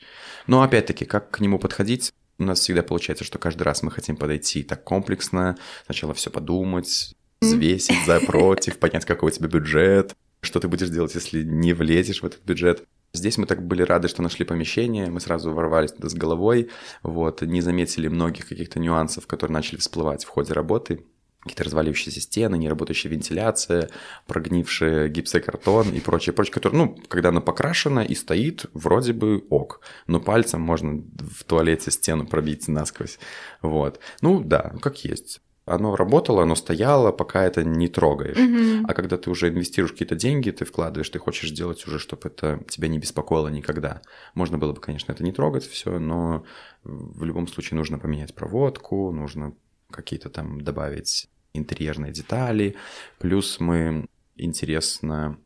Но, 0.48 0.62
опять-таки, 0.62 1.06
как 1.06 1.32
к 1.32 1.40
нему 1.42 1.60
подходить? 1.60 2.14
У 2.40 2.44
нас 2.44 2.60
всегда 2.60 2.82
получается, 2.82 3.26
что 3.26 3.40
каждый 3.40 3.64
раз 3.64 3.84
мы 3.84 3.92
хотим 3.92 4.16
подойти 4.16 4.64
так 4.64 4.84
комплексно, 4.84 5.58
сначала 5.86 6.14
все 6.14 6.30
подумать, 6.30 7.14
взвесить 7.42 8.06
за, 8.06 8.20
против, 8.26 8.80
понять, 8.80 9.06
какой 9.06 9.32
у 9.32 9.34
тебя 9.34 9.50
бюджет, 9.50 10.16
что 10.42 10.60
ты 10.60 10.68
будешь 10.68 10.90
делать, 10.90 11.14
если 11.14 11.44
не 11.44 11.74
влезешь 11.74 12.22
в 12.22 12.26
этот 12.26 12.44
бюджет. 12.46 12.84
Здесь 13.18 13.38
мы 13.38 13.46
так 13.46 13.66
были 13.66 13.82
рады, 13.82 14.08
что 14.08 14.22
нашли 14.22 14.46
помещение, 14.46 15.10
мы 15.10 15.20
сразу 15.20 15.52
ворвались 15.52 15.92
туда 15.92 16.10
с 16.10 16.14
головой, 16.14 16.70
вот, 17.04 17.42
не 17.42 17.62
заметили 17.62 18.08
многих 18.08 18.48
каких-то 18.48 18.80
нюансов, 18.80 19.28
которые 19.28 19.54
начали 19.54 19.78
всплывать 19.78 20.24
в 20.24 20.30
ходе 20.30 20.54
работы, 20.54 21.04
какие-то 21.42 21.64
разваливающиеся 21.64 22.22
стены, 22.22 22.58
неработающая 22.58 23.10
вентиляция, 23.10 23.90
прогнивший 24.26 25.10
гипсокартон 25.10 25.90
и 25.94 26.00
прочее, 26.00 26.34
прочее, 26.34 26.54
которое, 26.54 26.78
ну, 26.78 27.00
когда 27.08 27.30
оно 27.30 27.42
покрашено 27.42 28.02
и 28.02 28.16
стоит, 28.16 28.66
вроде 28.74 29.14
бы 29.14 29.46
ок, 29.50 29.82
но 30.08 30.20
пальцем 30.20 30.62
можно 30.62 31.04
в 31.18 31.44
туалете 31.46 31.92
стену 31.92 32.28
пробить 32.28 32.68
насквозь, 32.68 33.20
вот. 33.62 34.00
Ну, 34.22 34.42
да, 34.42 34.76
как 34.82 35.04
есть 35.06 35.42
оно 35.68 35.98
работало, 35.98 36.44
оно 36.44 36.56
стояло, 36.56 37.12
пока 37.12 37.44
это 37.44 37.64
не 37.64 37.90
трогаешь. 37.90 38.38
Mm-hmm. 38.38 38.86
А 38.88 38.94
когда 38.94 39.18
ты 39.18 39.30
уже 39.30 39.50
инвестируешь 39.50 39.92
какие-то 39.92 40.16
деньги, 40.16 40.50
ты 40.50 40.64
вкладываешь, 40.64 41.10
ты 41.10 41.20
хочешь 41.20 41.50
сделать 41.50 41.86
уже, 41.86 42.00
чтобы 42.00 42.22
это 42.30 42.64
тебя 42.70 42.88
не 42.88 43.00
беспокоило 43.00 43.50
никогда. 43.50 44.02
Можно 44.34 44.58
было 44.58 44.72
бы, 44.72 44.80
конечно, 44.80 45.12
это 45.12 45.24
не 45.24 45.34
трогать 45.34 45.68
все, 45.68 46.00
но 46.00 46.46
в 46.84 47.24
любом 47.26 47.48
случае 47.50 47.78
нужно 47.78 48.00
поменять 48.00 48.34
проводку, 48.34 49.12
нужно 49.12 49.54
какие-то 49.92 50.30
там 50.30 50.62
добавить 50.62 51.28
интерьерные 51.54 52.14
детали. 52.14 52.76
Плюс 53.20 53.60
мы 53.60 54.08
интересно 54.38 55.38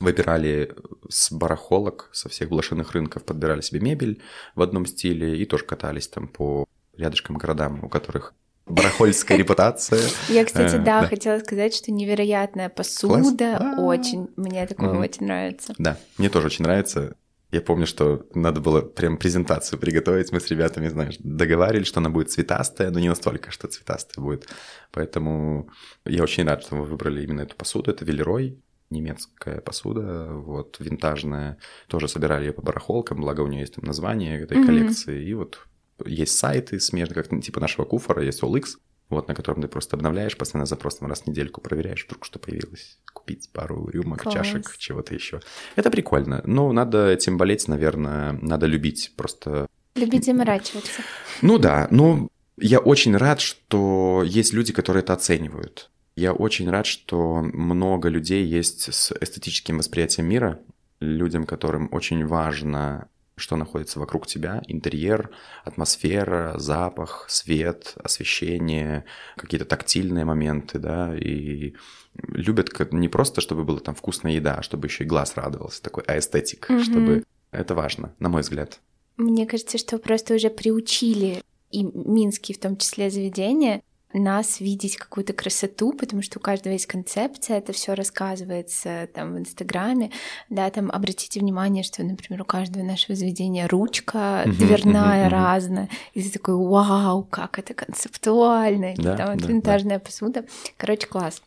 выбирали 0.00 0.74
с 1.10 1.30
барахолок, 1.30 2.08
со 2.12 2.30
всех 2.30 2.48
блошиных 2.48 2.92
рынков, 2.92 3.24
подбирали 3.24 3.60
себе 3.60 3.80
мебель 3.80 4.22
в 4.54 4.62
одном 4.62 4.86
стиле 4.86 5.38
и 5.38 5.44
тоже 5.44 5.64
катались 5.64 6.08
там 6.08 6.26
по 6.26 6.66
рядышком 6.96 7.36
городам, 7.36 7.84
у 7.84 7.90
которых 7.90 8.34
барахольская 8.66 9.38
репутация. 9.38 10.00
Я, 10.28 10.44
кстати, 10.44 10.76
э, 10.76 10.78
да, 10.78 11.06
хотела 11.06 11.38
сказать, 11.40 11.74
что 11.74 11.92
невероятная 11.92 12.68
посуда, 12.68 13.74
очень, 13.78 14.28
мне 14.36 14.66
такое 14.66 14.98
очень 14.98 15.26
нравится. 15.26 15.74
Да, 15.78 15.96
мне 16.18 16.28
тоже 16.28 16.46
очень 16.46 16.64
нравится. 16.64 17.16
Я 17.50 17.60
помню, 17.60 17.86
что 17.86 18.26
надо 18.34 18.60
было 18.60 18.80
прям 18.80 19.18
презентацию 19.18 19.78
приготовить. 19.78 20.32
Мы 20.32 20.40
с 20.40 20.48
ребятами, 20.48 20.88
знаешь, 20.88 21.16
договаривались, 21.18 21.86
что 21.86 22.00
она 22.00 22.08
будет 22.08 22.30
цветастая, 22.30 22.90
но 22.90 22.98
не 22.98 23.10
настолько, 23.10 23.50
что 23.50 23.68
цветастая 23.68 24.24
будет. 24.24 24.48
Поэтому 24.90 25.68
я 26.06 26.22
очень 26.22 26.44
рад, 26.44 26.62
что 26.62 26.76
мы 26.76 26.84
выбрали 26.84 27.22
именно 27.22 27.42
эту 27.42 27.54
посуду. 27.54 27.90
Это 27.90 28.06
Велерой, 28.06 28.58
немецкая 28.88 29.60
посуда, 29.60 30.28
вот, 30.32 30.76
винтажная. 30.78 31.58
Тоже 31.88 32.08
собирали 32.08 32.46
ее 32.46 32.52
по 32.54 32.62
барахолкам, 32.62 33.20
благо 33.20 33.42
у 33.42 33.48
нее 33.48 33.60
есть 33.60 33.74
там 33.74 33.84
название 33.84 34.40
этой 34.40 34.56
mm-hmm. 34.56 34.66
коллекции. 34.66 35.22
И 35.22 35.34
вот 35.34 35.66
есть 36.06 36.38
сайты 36.38 36.80
смежные, 36.80 37.22
как 37.22 37.42
типа 37.42 37.60
нашего 37.60 37.84
куфора, 37.84 38.24
есть 38.24 38.42
OLX, 38.42 38.76
вот, 39.08 39.28
на 39.28 39.34
котором 39.34 39.62
ты 39.62 39.68
просто 39.68 39.96
обновляешь 39.96 40.36
постоянно 40.36 40.66
запрос, 40.66 40.96
там 40.96 41.08
раз 41.08 41.22
в 41.22 41.26
недельку 41.26 41.60
проверяешь, 41.60 42.04
вдруг 42.06 42.24
что 42.24 42.38
появилось, 42.38 42.98
купить 43.12 43.50
пару 43.52 43.88
рюмок, 43.88 44.22
Класс. 44.22 44.34
чашек, 44.34 44.76
чего-то 44.78 45.14
еще. 45.14 45.40
Это 45.76 45.90
прикольно. 45.90 46.42
Но 46.46 46.72
надо 46.72 47.10
этим 47.10 47.36
болеть, 47.36 47.68
наверное, 47.68 48.32
надо 48.40 48.66
любить 48.66 49.12
просто... 49.16 49.66
Любить 49.94 50.24
заморачиваться. 50.24 51.02
Ну 51.42 51.58
да, 51.58 51.88
ну 51.90 52.30
я 52.56 52.78
очень 52.78 53.16
рад, 53.16 53.40
что 53.40 54.22
есть 54.24 54.52
люди, 54.52 54.72
которые 54.72 55.02
это 55.02 55.12
оценивают. 55.12 55.90
Я 56.16 56.32
очень 56.32 56.70
рад, 56.70 56.86
что 56.86 57.42
много 57.42 58.08
людей 58.08 58.44
есть 58.44 58.92
с 58.92 59.12
эстетическим 59.20 59.78
восприятием 59.78 60.26
мира, 60.26 60.60
людям, 61.00 61.44
которым 61.44 61.88
очень 61.92 62.26
важно 62.26 63.08
что 63.42 63.56
находится 63.56 63.98
вокруг 63.98 64.26
тебя, 64.26 64.62
интерьер, 64.68 65.30
атмосфера, 65.64 66.54
запах, 66.58 67.26
свет, 67.28 67.94
освещение, 68.02 69.04
какие-то 69.36 69.66
тактильные 69.66 70.24
моменты, 70.24 70.78
да, 70.78 71.14
и 71.16 71.74
любят 72.14 72.70
не 72.92 73.08
просто, 73.08 73.40
чтобы 73.40 73.64
была 73.64 73.80
там 73.80 73.94
вкусная 73.94 74.32
еда, 74.32 74.54
а 74.54 74.62
чтобы 74.62 74.86
еще 74.86 75.04
и 75.04 75.06
глаз 75.06 75.36
радовался, 75.36 75.82
такой 75.82 76.04
аэстетик, 76.04 76.70
mm-hmm. 76.70 76.82
чтобы 76.82 77.24
это 77.50 77.74
важно, 77.74 78.14
на 78.18 78.28
мой 78.28 78.42
взгляд. 78.42 78.80
Мне 79.16 79.46
кажется, 79.46 79.76
что 79.76 79.98
просто 79.98 80.34
уже 80.34 80.48
приучили 80.48 81.42
и 81.70 81.82
минские 81.82 82.56
в 82.56 82.60
том 82.60 82.76
числе 82.76 83.10
заведения 83.10 83.82
нас 84.18 84.60
видеть 84.60 84.96
какую-то 84.96 85.32
красоту, 85.32 85.92
потому 85.92 86.22
что 86.22 86.38
у 86.38 86.42
каждого 86.42 86.72
есть 86.72 86.86
концепция, 86.86 87.58
это 87.58 87.72
все 87.72 87.94
рассказывается 87.94 89.08
там 89.14 89.34
в 89.34 89.38
Инстаграме, 89.38 90.10
да, 90.50 90.70
там 90.70 90.90
обратите 90.90 91.40
внимание, 91.40 91.82
что, 91.82 92.02
например, 92.02 92.42
у 92.42 92.44
каждого 92.44 92.82
нашего 92.82 93.16
заведения 93.16 93.66
ручка 93.68 94.44
дверная 94.46 95.28
разная, 95.28 95.88
и 96.14 96.22
ты 96.22 96.30
такой, 96.30 96.54
вау, 96.56 97.24
как 97.24 97.58
это 97.58 97.74
концептуально, 97.74 98.94
да, 98.96 99.16
там 99.16 99.38
да, 99.38 99.46
винтажная 99.46 99.98
да. 99.98 100.04
посуда, 100.04 100.44
короче, 100.76 101.06
класс. 101.06 101.42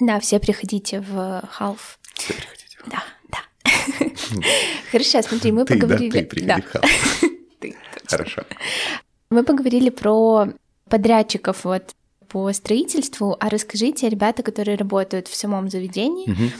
Да, 0.00 0.20
все 0.20 0.38
приходите 0.38 1.00
в 1.00 1.42
Half. 1.58 1.78
Все 2.14 2.34
приходите 2.34 2.78
в 2.84 2.90
Да, 2.90 3.02
да. 3.30 3.38
Хорошо, 4.90 5.22
смотри, 5.22 5.52
мы 5.52 5.64
поговорили... 5.64 6.10
Да, 6.42 6.56
ты 6.60 6.62
приходи 6.62 6.62
в 6.62 6.74
Half. 6.74 7.38
Хорошо. 8.08 8.42
Мы 9.30 9.44
поговорили 9.44 9.90
про 9.90 10.48
подрядчиков 10.88 11.64
вот 11.64 11.94
по 12.28 12.52
строительству, 12.52 13.36
а 13.40 13.48
расскажите, 13.48 14.08
ребята, 14.08 14.42
которые 14.42 14.76
работают 14.76 15.28
в 15.28 15.34
самом 15.34 15.70
заведении, 15.70 16.30
угу. 16.30 16.50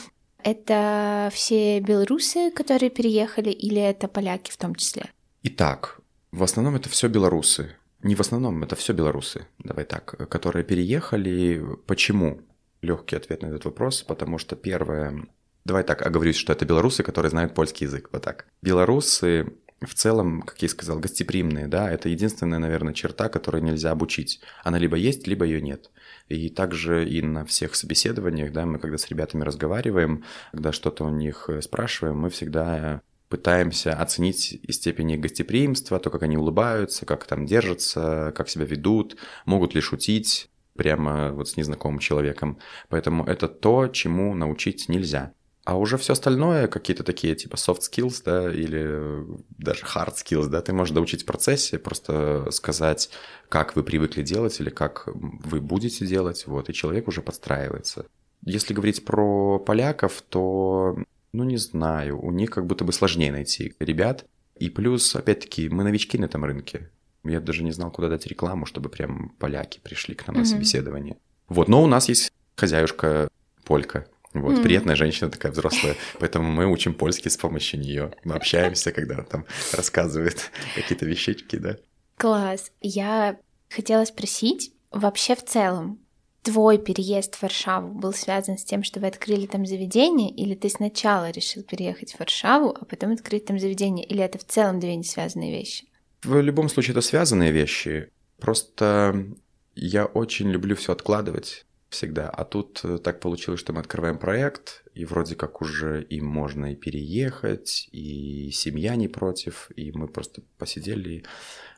это 0.43 1.31
все 1.33 1.81
белорусы, 1.81 2.51
которые 2.51 2.91
переехали, 2.91 3.51
или 3.51 3.81
это 3.81 4.09
поляки 4.09 4.51
в 4.51 4.57
том 4.57 4.75
числе? 4.75 5.11
Итак, 5.43 6.01
в 6.33 6.43
основном 6.43 6.77
это 6.77 6.88
все 6.88 7.09
белорусы. 7.09 7.77
Не 8.03 8.14
в 8.14 8.21
основном, 8.21 8.62
это 8.62 8.77
все 8.77 8.93
белорусы, 8.93 9.47
давай 9.59 9.85
так, 9.85 10.29
которые 10.31 10.64
переехали. 10.64 11.62
Почему? 11.87 12.41
Легкий 12.81 13.17
ответ 13.17 13.43
на 13.43 13.47
этот 13.47 13.64
вопрос, 13.64 14.05
потому 14.05 14.38
что 14.38 14.55
первое, 14.55 15.27
Давай 15.69 15.83
так, 15.83 16.01
оговорюсь, 16.01 16.37
что 16.37 16.55
это 16.55 16.64
белорусы, 16.64 17.03
которые 17.03 17.29
знают 17.29 17.55
польский 17.55 17.87
язык, 17.87 18.09
вот 18.11 18.23
так. 18.23 18.47
Белорусы 18.62 19.53
в 19.81 19.95
целом, 19.95 20.43
как 20.43 20.61
я 20.61 20.69
сказал, 20.69 20.99
гостеприимные, 20.99 21.69
да, 21.69 21.91
это 21.91 22.09
единственная, 22.09 22.59
наверное, 22.59 22.95
черта, 22.95 23.29
которую 23.29 23.62
нельзя 23.62 23.93
обучить. 23.93 24.41
Она 24.64 24.79
либо 24.79 24.97
есть, 24.97 25.27
либо 25.27 25.45
ее 25.45 25.61
нет. 25.61 25.91
И 26.29 26.49
также 26.49 27.09
и 27.09 27.23
на 27.23 27.45
всех 27.45 27.75
собеседованиях, 27.75 28.53
да, 28.53 28.67
мы 28.67 28.79
когда 28.79 28.99
с 28.99 29.09
ребятами 29.09 29.45
разговариваем, 29.45 30.25
когда 30.51 30.73
что-то 30.73 31.05
у 31.05 31.11
них 31.11 31.49
э, 31.49 31.62
спрашиваем, 31.62 32.19
мы 32.19 32.31
всегда 32.31 33.03
пытаемся 33.29 33.95
оценить 33.95 34.61
степень 34.71 35.12
их 35.12 35.21
гостеприимства, 35.21 36.01
то, 36.01 36.11
как 36.11 36.23
они 36.23 36.37
улыбаются, 36.37 37.07
как 37.07 37.25
там 37.27 37.47
держатся, 37.47 38.33
как 38.35 38.49
себя 38.49 38.64
ведут, 38.64 39.17
могут 39.45 39.75
ли 39.75 39.81
шутить 39.81 40.51
прямо 40.77 41.33
вот 41.33 41.49
с 41.49 41.57
незнакомым 41.57 41.99
человеком. 41.99 42.59
Поэтому 42.88 43.25
это 43.25 43.49
то, 43.49 43.88
чему 43.88 44.35
научить 44.35 44.88
нельзя. 44.88 45.33
А 45.69 45.77
уже 45.77 45.99
все 45.99 46.15
остальное, 46.15 46.67
какие-то 46.67 47.05
такие 47.05 47.35
типа 47.35 47.57
soft 47.57 47.81
skills, 47.81 48.23
да, 48.25 48.51
или 48.51 49.23
даже 49.59 49.85
hard 49.85 50.15
skills, 50.15 50.47
да, 50.47 50.63
ты 50.63 50.73
можешь 50.73 50.95
доучить 50.95 51.25
в 51.25 51.27
процессе, 51.27 51.79
просто 51.79 52.51
сказать, 52.53 53.11
как 53.51 53.77
вы 53.77 53.83
привыкли 53.83 54.23
делать 54.23 54.59
или 54.61 54.71
как 54.71 55.03
вы 55.05 55.61
будете 55.61 56.07
делать, 56.07 56.47
вот, 56.47 56.71
и 56.71 56.73
человек 56.73 57.07
уже 57.07 57.21
подстраивается. 57.21 58.07
Если 58.47 58.73
говорить 58.73 59.05
про 59.05 59.59
поляков, 59.59 60.23
то, 60.23 60.97
ну, 61.35 61.45
не 61.45 61.59
знаю, 61.59 62.19
у 62.19 62.31
них 62.31 62.49
как 62.49 62.65
будто 62.65 62.87
бы 62.87 62.95
сложнее 62.95 63.31
найти 63.31 63.75
ребят. 63.79 64.25
И 64.57 64.71
плюс, 64.71 65.15
опять-таки, 65.15 65.69
мы 65.69 65.85
новички 65.85 66.17
на 66.17 66.25
этом 66.25 66.47
рынке. 66.47 66.89
Я 67.25 67.41
даже 67.41 67.63
не 67.63 67.73
знал, 67.73 67.91
куда 67.91 68.09
дать 68.09 68.27
рекламу, 68.27 68.65
чтобы 68.65 68.89
прям 68.89 69.35
поляки 69.39 69.81
пришли 69.81 70.15
к 70.15 70.27
нам 70.29 70.37
mm-hmm. 70.37 70.41
на 70.41 70.47
собеседование. 70.47 71.19
Вот, 71.47 71.69
но 71.69 71.83
у 71.83 71.87
нас 71.87 72.09
есть 72.09 72.33
хозяюшка 72.57 73.29
Полька, 73.65 74.07
вот, 74.40 74.59
mm. 74.59 74.62
приятная 74.62 74.96
женщина 74.96 75.31
такая 75.31 75.53
взрослая, 75.53 75.96
поэтому 76.18 76.51
мы 76.51 76.66
учим 76.66 76.94
польский 76.94 77.31
с 77.31 77.37
помощью 77.37 77.81
нее. 77.81 78.12
Мы 78.24 78.35
общаемся, 78.35 78.92
когда 78.92 79.14
она 79.14 79.24
там 79.24 79.46
рассказывает 79.72 80.51
какие-то 80.74 81.07
вещички, 81.07 81.57
да. 81.57 81.77
Класс. 82.16 82.72
Я 82.81 83.38
хотела 83.68 84.05
спросить, 84.05 84.72
вообще 84.90 85.37
в 85.37 85.44
целом, 85.44 86.01
твой 86.42 86.79
переезд 86.79 87.35
в 87.35 87.42
Варшаву 87.42 87.92
был 87.92 88.12
связан 88.12 88.59
с 88.59 88.64
тем, 88.64 88.83
что 88.83 89.01
вы 89.01 89.07
открыли 89.07 89.46
там 89.46 89.66
заведение, 89.66 90.31
или 90.31 90.55
ты 90.55 90.68
сначала 90.68 91.31
решил 91.31 91.62
переехать 91.62 92.12
в 92.12 92.18
Варшаву, 92.18 92.77
а 92.81 92.85
потом 92.85 93.12
открыть 93.12 93.44
там 93.44 93.59
заведение, 93.59 94.05
или 94.07 94.22
это 94.22 94.38
в 94.38 94.44
целом 94.44 94.81
две 94.81 94.96
не 94.96 95.05
связанные 95.05 95.53
вещи? 95.53 95.87
В 96.22 96.40
любом 96.40 96.68
случае 96.68 96.92
это 96.92 97.01
связанные 97.01 97.53
вещи. 97.53 98.11
Просто 98.40 99.27
я 99.74 100.07
очень 100.07 100.51
люблю 100.51 100.74
все 100.74 100.92
откладывать 100.92 101.66
всегда. 101.88 102.29
А 102.29 102.44
тут 102.44 102.81
э, 102.85 102.98
так 102.98 103.20
получилось, 103.20 103.61
что 103.61 103.72
мы 103.72 103.81
открываем 103.81 104.18
проект, 104.18 104.85
и 104.94 105.05
вроде 105.05 105.37
как 105.37 105.62
уже 105.62 106.03
и 106.03 106.20
можно 106.20 106.72
и 106.72 106.77
переехать, 106.77 107.88
и 107.92 108.51
семья 108.51 108.96
не 108.96 109.09
против, 109.09 109.70
и 109.77 109.92
мы 109.92 110.09
просто 110.09 110.42
посидели, 110.59 111.24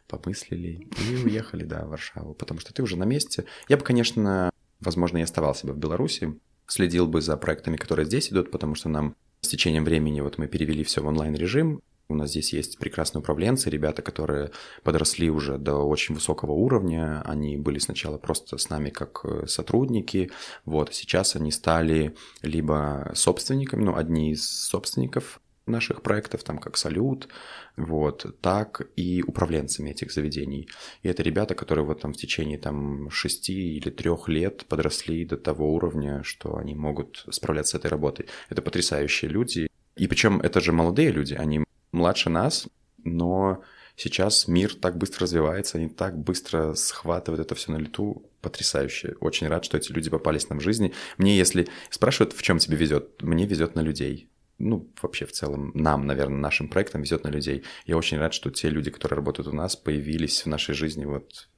помыслили 0.08 0.88
и 0.98 1.16
уехали, 1.24 1.64
да, 1.64 1.84
в 1.84 1.90
Варшаву, 1.90 2.34
потому 2.34 2.60
что 2.60 2.74
ты 2.74 2.82
уже 2.82 2.96
на 2.96 3.04
месте. 3.04 3.44
Я 3.68 3.76
бы, 3.76 3.84
конечно, 3.84 4.50
возможно, 4.80 5.18
и 5.18 5.22
оставался 5.22 5.66
бы 5.66 5.72
в 5.72 5.78
Беларуси, 5.78 6.38
следил 6.66 7.06
бы 7.06 7.20
за 7.20 7.36
проектами, 7.36 7.76
которые 7.76 8.06
здесь 8.06 8.32
идут, 8.32 8.50
потому 8.50 8.74
что 8.74 8.88
нам 8.88 9.16
с 9.42 9.48
течением 9.48 9.84
времени 9.84 10.20
вот 10.20 10.38
мы 10.38 10.48
перевели 10.48 10.84
все 10.84 11.02
в 11.02 11.06
онлайн-режим, 11.06 11.82
у 12.10 12.14
нас 12.14 12.30
здесь 12.30 12.52
есть 12.52 12.78
прекрасные 12.78 13.20
управленцы, 13.20 13.70
ребята, 13.70 14.02
которые 14.02 14.50
подросли 14.82 15.30
уже 15.30 15.58
до 15.58 15.76
очень 15.76 16.14
высокого 16.14 16.52
уровня. 16.52 17.22
Они 17.24 17.56
были 17.56 17.78
сначала 17.78 18.18
просто 18.18 18.58
с 18.58 18.68
нами 18.70 18.90
как 18.90 19.20
э, 19.24 19.46
сотрудники, 19.46 20.30
вот, 20.64 20.94
сейчас 20.94 21.36
они 21.36 21.50
стали 21.50 22.14
либо 22.42 23.12
собственниками, 23.14 23.84
ну, 23.84 23.96
одни 23.96 24.32
из 24.32 24.48
собственников 24.48 25.40
наших 25.66 26.02
проектов, 26.02 26.42
там 26.42 26.58
как 26.58 26.76
Салют, 26.76 27.28
вот, 27.76 28.36
так 28.40 28.88
и 28.96 29.22
управленцами 29.26 29.90
этих 29.90 30.12
заведений. 30.12 30.68
И 31.02 31.08
это 31.08 31.22
ребята, 31.22 31.54
которые 31.54 31.84
вот 31.84 32.00
там 32.00 32.12
в 32.12 32.16
течение 32.16 32.58
там 32.58 33.10
шести 33.10 33.76
или 33.76 33.90
трех 33.90 34.28
лет 34.28 34.66
подросли 34.66 35.24
до 35.24 35.36
того 35.36 35.72
уровня, 35.74 36.22
что 36.22 36.56
они 36.56 36.74
могут 36.74 37.24
справляться 37.30 37.72
с 37.72 37.80
этой 37.80 37.90
работой. 37.90 38.26
Это 38.48 38.62
потрясающие 38.62 39.30
люди. 39.30 39.68
И 39.96 40.06
причем 40.06 40.40
это 40.40 40.60
же 40.60 40.72
молодые 40.72 41.10
люди, 41.10 41.34
они 41.34 41.64
младше 41.92 42.30
нас, 42.30 42.68
но 43.04 43.62
сейчас 43.96 44.48
мир 44.48 44.74
так 44.74 44.96
быстро 44.96 45.24
развивается, 45.24 45.78
они 45.78 45.88
так 45.88 46.18
быстро 46.18 46.74
схватывают 46.74 47.40
это 47.40 47.54
все 47.54 47.72
на 47.72 47.76
лету. 47.76 48.26
Потрясающе. 48.40 49.16
Очень 49.20 49.48
рад, 49.48 49.66
что 49.66 49.76
эти 49.76 49.92
люди 49.92 50.08
попались 50.08 50.48
нам 50.48 50.60
в 50.60 50.62
жизни. 50.62 50.94
Мне, 51.18 51.36
если 51.36 51.68
спрашивают, 51.90 52.32
в 52.32 52.40
чем 52.42 52.58
тебе 52.58 52.76
везет, 52.76 53.22
мне 53.22 53.46
везет 53.46 53.74
на 53.74 53.80
людей. 53.80 54.30
Ну, 54.58 54.90
вообще 55.02 55.26
в 55.26 55.32
целом, 55.32 55.72
нам, 55.74 56.06
наверное, 56.06 56.38
нашим 56.38 56.68
проектам 56.68 57.02
везет 57.02 57.24
на 57.24 57.28
людей. 57.28 57.64
Я 57.86 57.96
очень 57.96 58.18
рад, 58.18 58.32
что 58.32 58.50
те 58.50 58.70
люди, 58.70 58.90
которые 58.90 59.16
работают 59.16 59.48
у 59.48 59.52
нас, 59.52 59.76
появились 59.76 60.42
в 60.42 60.46
нашей 60.46 60.74
жизни, 60.74 61.04
вот 61.04 61.48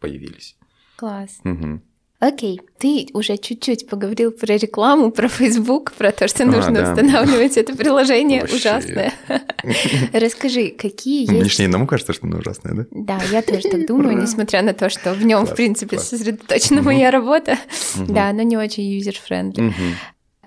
появились. 0.00 0.56
Класс. 0.96 1.38
Угу. 1.44 1.80
Окей, 2.24 2.58
ты 2.78 3.08
уже 3.12 3.36
чуть-чуть 3.36 3.86
поговорил 3.86 4.32
про 4.32 4.56
рекламу, 4.56 5.12
про 5.12 5.28
Facebook, 5.28 5.92
про 5.92 6.10
то, 6.10 6.26
что 6.26 6.46
нужно 6.46 6.80
а, 6.80 6.82
да. 6.86 6.92
устанавливать 6.92 7.58
это 7.58 7.76
приложение 7.76 8.40
Вообще. 8.40 8.56
ужасное. 8.56 9.12
Расскажи, 10.14 10.70
какие 10.70 11.30
есть... 11.30 11.58
Мне 11.58 11.66
не 11.66 11.66
одному 11.66 11.86
кажется, 11.86 12.14
что 12.14 12.26
оно 12.26 12.38
ужасное, 12.38 12.72
да? 12.72 12.86
Да, 12.92 13.20
я 13.30 13.42
тоже 13.42 13.68
так 13.68 13.86
думаю, 13.86 14.16
несмотря 14.16 14.62
на 14.62 14.72
то, 14.72 14.88
что 14.88 15.12
в 15.12 15.22
нем, 15.22 15.44
в 15.44 15.54
принципе, 15.54 15.98
сосредоточена 15.98 16.80
моя 16.80 17.10
работа. 17.10 17.58
Да, 18.08 18.30
оно 18.30 18.40
не 18.40 18.56
очень 18.56 18.84
user-friendly. 18.84 19.74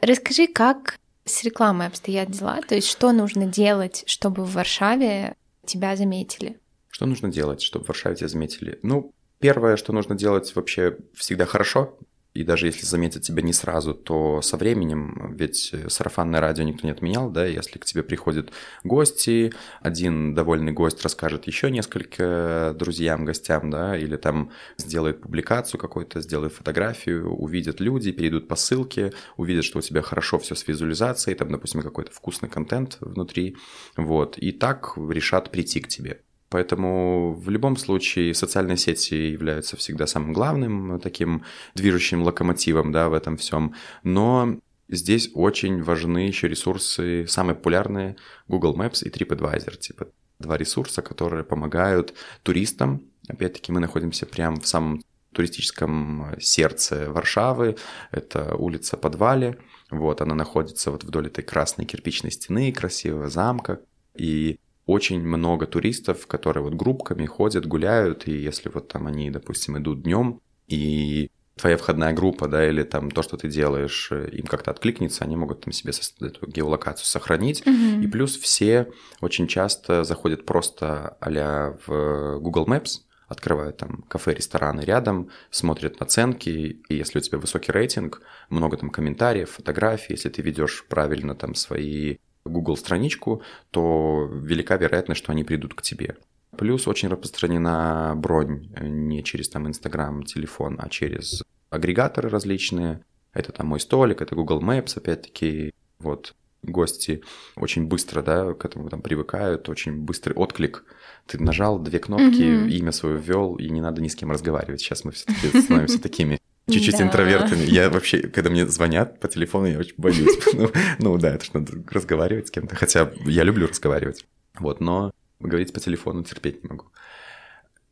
Расскажи, 0.01 0.47
как 0.47 0.97
с 1.25 1.43
рекламой 1.43 1.85
обстоят 1.85 2.31
дела? 2.31 2.59
То 2.67 2.73
есть, 2.73 2.87
что 2.87 3.11
нужно 3.11 3.45
делать, 3.45 4.03
чтобы 4.07 4.45
в 4.45 4.53
Варшаве 4.53 5.35
тебя 5.63 5.95
заметили? 5.95 6.57
Что 6.89 7.05
нужно 7.05 7.29
делать, 7.29 7.61
чтобы 7.61 7.85
в 7.85 7.89
Варшаве 7.89 8.15
тебя 8.15 8.29
заметили? 8.29 8.79
Ну, 8.81 9.11
Первое, 9.39 9.77
что 9.77 9.93
нужно 9.93 10.15
делать 10.15 10.55
вообще 10.55 10.97
всегда 11.13 11.45
хорошо, 11.45 11.97
и 12.37 12.43
даже 12.43 12.67
если 12.67 12.85
заметят 12.85 13.23
тебя 13.23 13.41
не 13.41 13.53
сразу, 13.53 13.95
то 13.95 14.43
со 14.43 14.57
временем, 14.57 15.33
ведь 15.35 15.73
сарафанное 15.87 16.39
радио 16.39 16.63
никто 16.63 16.85
не 16.85 16.91
отменял, 16.91 17.31
да, 17.31 17.45
если 17.45 17.79
к 17.79 17.85
тебе 17.85 18.03
приходят 18.03 18.51
гости, 18.83 19.53
один 19.81 20.35
довольный 20.35 20.71
гость 20.71 21.01
расскажет 21.01 21.47
еще 21.47 21.71
несколько 21.71 22.75
друзьям, 22.77 23.25
гостям, 23.25 23.71
да, 23.71 23.97
или 23.97 24.17
там 24.17 24.51
сделает 24.77 25.21
публикацию 25.21 25.79
какую-то, 25.79 26.21
сделает 26.21 26.53
фотографию, 26.53 27.31
увидят 27.33 27.79
люди, 27.79 28.11
перейдут 28.11 28.47
по 28.47 28.55
ссылке, 28.55 29.13
увидят, 29.35 29.63
что 29.63 29.79
у 29.79 29.81
тебя 29.81 30.03
хорошо 30.03 30.37
все 30.37 30.53
с 30.53 30.67
визуализацией, 30.67 31.35
там, 31.35 31.51
допустим, 31.51 31.81
какой-то 31.81 32.11
вкусный 32.11 32.49
контент 32.49 32.97
внутри, 33.01 33.57
вот, 33.95 34.37
и 34.37 34.51
так 34.51 34.93
решат 34.95 35.49
прийти 35.49 35.79
к 35.79 35.87
тебе. 35.87 36.21
Поэтому 36.49 37.33
в 37.33 37.49
любом 37.49 37.75
случае 37.75 38.33
социальные 38.33 38.77
сети 38.77 39.31
являются 39.31 39.75
всегда 39.75 40.07
самым 40.07 40.33
главным 40.33 40.99
таким 40.99 41.43
движущим 41.75 42.23
локомотивом 42.23 42.91
да, 42.91 43.09
в 43.09 43.13
этом 43.13 43.37
всем. 43.37 43.75
Но 44.03 44.59
здесь 44.87 45.29
очень 45.33 45.83
важны 45.83 46.19
еще 46.19 46.47
ресурсы, 46.47 47.25
самые 47.27 47.55
популярные 47.55 48.15
Google 48.47 48.77
Maps 48.77 49.03
и 49.03 49.09
TripAdvisor. 49.09 49.77
Типа 49.77 50.07
два 50.39 50.57
ресурса, 50.57 51.01
которые 51.01 51.43
помогают 51.43 52.13
туристам. 52.43 53.03
Опять-таки 53.27 53.71
мы 53.71 53.79
находимся 53.79 54.25
прямо 54.25 54.59
в 54.59 54.67
самом 54.67 55.01
туристическом 55.33 56.35
сердце 56.39 57.11
Варшавы. 57.11 57.75
Это 58.11 58.55
улица 58.55 58.97
Подвале. 58.97 59.57
Вот, 59.91 60.21
она 60.21 60.35
находится 60.35 60.91
вот 60.91 61.03
вдоль 61.03 61.27
этой 61.27 61.43
красной 61.43 61.85
кирпичной 61.85 62.31
стены, 62.31 62.71
красивого 62.71 63.29
замка. 63.29 63.81
И 64.15 64.59
очень 64.87 65.21
много 65.21 65.67
туристов, 65.67 66.25
которые 66.25 66.63
вот 66.63 66.73
группками 66.73 67.25
ходят, 67.25 67.67
гуляют, 67.67 68.27
и 68.27 68.31
если 68.31 68.69
вот 68.69 68.87
там 68.87 69.05
они, 69.05 69.29
допустим, 69.29 69.77
идут 69.77 70.01
днем, 70.01 70.41
и 70.67 71.29
твоя 71.57 71.77
входная 71.77 72.13
группа, 72.13 72.47
да, 72.47 72.67
или 72.67 72.83
там 72.83 73.11
то, 73.11 73.21
что 73.21 73.35
ты 73.37 73.49
делаешь, 73.49 74.09
э, 74.11 74.29
им 74.31 74.45
как-то 74.45 74.71
откликнется, 74.71 75.25
они 75.25 75.35
могут 75.35 75.61
там 75.61 75.73
себе 75.73 75.91
эту 76.21 76.47
геолокацию 76.47 77.05
сохранить. 77.05 77.63
Mm-hmm. 77.63 78.03
И 78.03 78.07
плюс 78.07 78.37
все 78.37 78.87
очень 79.21 79.47
часто 79.47 80.03
заходят 80.03 80.45
просто 80.45 81.17
а 81.19 81.77
в 81.85 82.39
Google 82.39 82.67
Maps, 82.67 83.01
открывают 83.27 83.77
там 83.77 84.03
кафе, 84.07 84.33
рестораны 84.33 84.81
рядом, 84.81 85.29
смотрят 85.49 86.01
оценки, 86.01 86.79
и 86.87 86.95
если 86.95 87.19
у 87.19 87.21
тебя 87.21 87.39
высокий 87.39 87.71
рейтинг, 87.71 88.21
много 88.49 88.77
там 88.77 88.89
комментариев, 88.89 89.49
фотографий, 89.49 90.13
если 90.13 90.29
ты 90.29 90.41
ведешь 90.41 90.85
правильно 90.87 91.35
там 91.35 91.53
свои 91.55 92.17
Google 92.47 92.77
страничку, 92.77 93.41
то 93.71 94.29
велика 94.31 94.77
вероятность, 94.77 95.19
что 95.21 95.31
они 95.31 95.43
придут 95.43 95.73
к 95.73 95.81
тебе. 95.81 96.17
Плюс 96.57 96.87
очень 96.87 97.09
распространена 97.09 98.13
бронь 98.15 98.71
э, 98.75 98.87
не 98.87 99.23
через 99.23 99.49
там 99.49 99.67
Instagram, 99.67 100.23
телефон, 100.23 100.77
а 100.79 100.89
через 100.89 101.43
агрегаторы 101.69 102.29
различные. 102.29 103.03
Это 103.33 103.51
там 103.51 103.67
мой 103.67 103.79
столик, 103.79 104.21
это 104.21 104.35
Google 104.35 104.61
Maps, 104.61 104.97
опять-таки, 104.97 105.73
вот 105.99 106.33
гости 106.63 107.23
очень 107.55 107.85
быстро, 107.85 108.21
да, 108.21 108.53
к 108.53 108.65
этому 108.65 108.89
там 108.89 109.01
привыкают, 109.01 109.69
очень 109.69 109.97
быстрый 109.97 110.33
отклик. 110.33 110.83
Ты 111.25 111.41
нажал 111.41 111.79
две 111.79 111.99
кнопки, 111.99 112.41
mm-hmm. 112.41 112.69
имя 112.69 112.91
свое 112.91 113.17
ввел, 113.17 113.55
и 113.55 113.69
не 113.69 113.81
надо 113.81 114.01
ни 114.01 114.07
с 114.07 114.15
кем 114.15 114.31
разговаривать. 114.31 114.81
Сейчас 114.81 115.03
мы 115.03 115.11
все-таки 115.11 115.61
становимся 115.61 116.01
такими 116.01 116.39
чуть-чуть 116.69 116.97
Да. 116.97 117.03
интровертами. 117.05 117.61
Я 117.63 117.89
вообще, 117.89 118.19
когда 118.27 118.49
мне 118.49 118.65
звонят 118.67 119.19
по 119.19 119.27
телефону, 119.27 119.67
я 119.67 119.79
очень 119.79 119.95
боюсь. 119.97 120.37
Ну, 120.53 120.71
ну 120.99 121.17
да, 121.17 121.35
это 121.35 121.45
ж 121.45 121.49
надо 121.53 121.73
разговаривать 121.89 122.47
с 122.47 122.51
кем-то. 122.51 122.75
Хотя 122.75 123.11
я 123.25 123.43
люблю 123.43 123.67
разговаривать. 123.67 124.25
Вот, 124.59 124.79
но 124.81 125.11
говорить 125.39 125.73
по 125.73 125.79
телефону 125.79 126.23
терпеть 126.23 126.63
не 126.63 126.69
могу. 126.69 126.85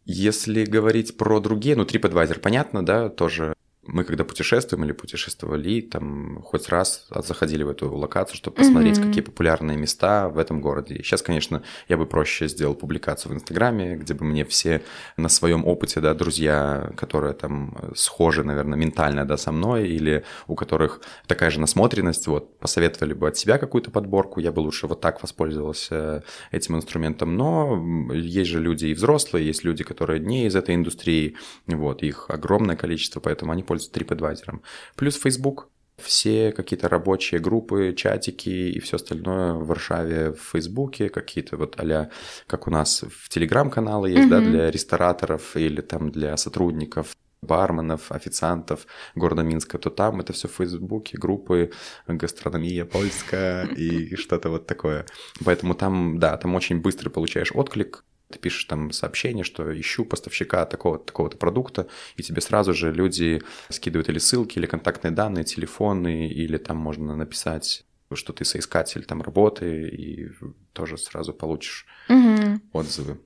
Если 0.05 0.65
говорить 0.65 1.17
про 1.17 1.39
другие, 1.39 1.75
ну, 1.75 1.83
TripAdvisor, 1.83 2.39
понятно, 2.39 2.85
да, 2.85 3.09
тоже 3.09 3.55
мы 3.87 4.03
когда 4.03 4.23
путешествуем 4.23 4.83
или 4.85 4.91
путешествовали, 4.91 5.81
там 5.81 6.41
хоть 6.43 6.69
раз 6.69 7.07
заходили 7.09 7.63
в 7.63 7.69
эту 7.69 7.93
локацию, 7.95 8.35
чтобы 8.37 8.57
посмотреть, 8.57 8.99
Мгм. 8.99 9.07
какие 9.07 9.23
популярные 9.23 9.77
места 9.77 10.27
в 10.29 10.37
этом 10.37 10.61
городе. 10.61 10.95
Сейчас, 11.03 11.21
конечно, 11.21 11.61
я 11.87 11.97
бы 11.97 12.05
проще 12.05 12.47
сделал 12.47 12.75
публикацию 12.75 13.31
в 13.31 13.35
Инстаграме, 13.35 13.95
где 13.95 14.13
бы 14.13 14.25
мне 14.25 14.43
все 14.45 14.81
на 15.17 15.29
своем 15.29 15.65
опыте, 15.65 15.99
да, 16.01 16.13
друзья, 16.13 16.91
которые 16.97 17.33
там 17.33 17.75
схожи, 17.95 18.43
наверное, 18.43 18.77
ментально, 18.77 19.25
да, 19.25 19.37
со 19.37 19.51
мной, 19.51 19.87
или 19.87 20.23
у 20.47 20.55
которых 20.55 21.01
такая 21.27 21.49
же 21.51 21.59
насмотренность, 21.59 22.27
вот, 22.27 22.57
посоветовали 22.59 23.13
бы 23.13 23.27
от 23.27 23.37
себя 23.37 23.57
какую-то 23.57 23.91
подборку, 23.91 24.39
я 24.39 24.51
бы 24.51 24.61
лучше 24.61 24.87
вот 24.87 25.01
так 25.01 25.21
воспользовался 25.21 26.23
этим 26.51 26.75
инструментом. 26.75 27.35
Но 27.37 28.11
есть 28.13 28.49
же 28.49 28.59
люди 28.59 28.87
и 28.87 28.93
взрослые, 28.93 29.45
есть 29.45 29.63
люди, 29.63 29.83
которые 29.83 30.19
не 30.19 30.47
из 30.47 30.55
этой 30.55 30.75
индустрии, 30.75 31.35
вот, 31.67 32.01
их 32.03 32.25
огромное 32.29 32.75
количество, 32.75 33.19
поэтому 33.19 33.51
они 33.51 33.61
пользуются 33.61 33.74
TripAdvisor. 33.77 34.59
Плюс 34.95 35.19
Facebook, 35.19 35.69
все 35.97 36.51
какие-то 36.51 36.89
рабочие 36.89 37.39
группы, 37.39 37.93
чатики 37.95 38.49
и 38.49 38.79
все 38.79 38.97
остальное 38.97 39.53
в 39.53 39.67
Варшаве 39.67 40.31
в 40.33 40.41
Фейсбуке, 40.51 41.09
какие-то 41.09 41.57
вот 41.57 41.79
а 41.79 42.09
как 42.47 42.67
у 42.67 42.71
нас 42.71 43.03
в 43.09 43.29
Телеграм-каналы 43.29 44.09
есть, 44.09 44.29
да, 44.29 44.39
Мгм. 44.41 44.51
для 44.51 44.71
рестораторов 44.71 45.55
или 45.55 45.81
там 45.81 46.11
для 46.11 46.35
сотрудников 46.37 47.15
барменов, 47.41 48.11
официантов 48.11 48.87
города 49.13 49.43
Минска, 49.43 49.77
то 49.77 49.89
там 49.89 50.19
это 50.19 50.33
все 50.33 50.47
в 50.47 50.51
Фейсбуке, 50.53 51.17
группы 51.17 51.71
гастрономия 52.07 52.85
польская 52.85 53.65
и 53.67 54.15
что-то 54.15 54.49
вот 54.49 54.65
такое. 54.67 55.05
Поэтому 55.45 55.75
там, 55.75 56.19
да, 56.19 56.35
там 56.37 56.55
очень 56.55 56.81
быстро 56.81 57.09
получаешь 57.09 57.51
отклик, 57.53 58.03
ты 58.31 58.39
пишешь 58.39 58.65
там 58.65 58.91
сообщение, 58.91 59.43
что 59.43 59.77
ищу 59.79 60.05
поставщика 60.05 60.65
такого-то 60.65 61.05
такого 61.05 61.29
продукта, 61.29 61.87
и 62.17 62.23
тебе 62.23 62.41
сразу 62.41 62.73
же 62.73 62.91
люди 62.91 63.41
скидывают 63.69 64.09
или 64.09 64.19
ссылки, 64.19 64.57
или 64.57 64.65
контактные 64.65 65.11
данные, 65.11 65.43
телефоны, 65.43 66.27
или 66.27 66.57
там 66.57 66.77
можно 66.77 67.15
написать, 67.15 67.85
что 68.13 68.33
ты 68.33 68.45
соискатель 68.45 69.03
там 69.05 69.21
работы, 69.21 69.87
и 69.87 70.29
тоже 70.73 70.97
сразу 70.97 71.33
получишь 71.33 71.85
Мгм. 72.07 72.61
отзывы. 72.73 73.19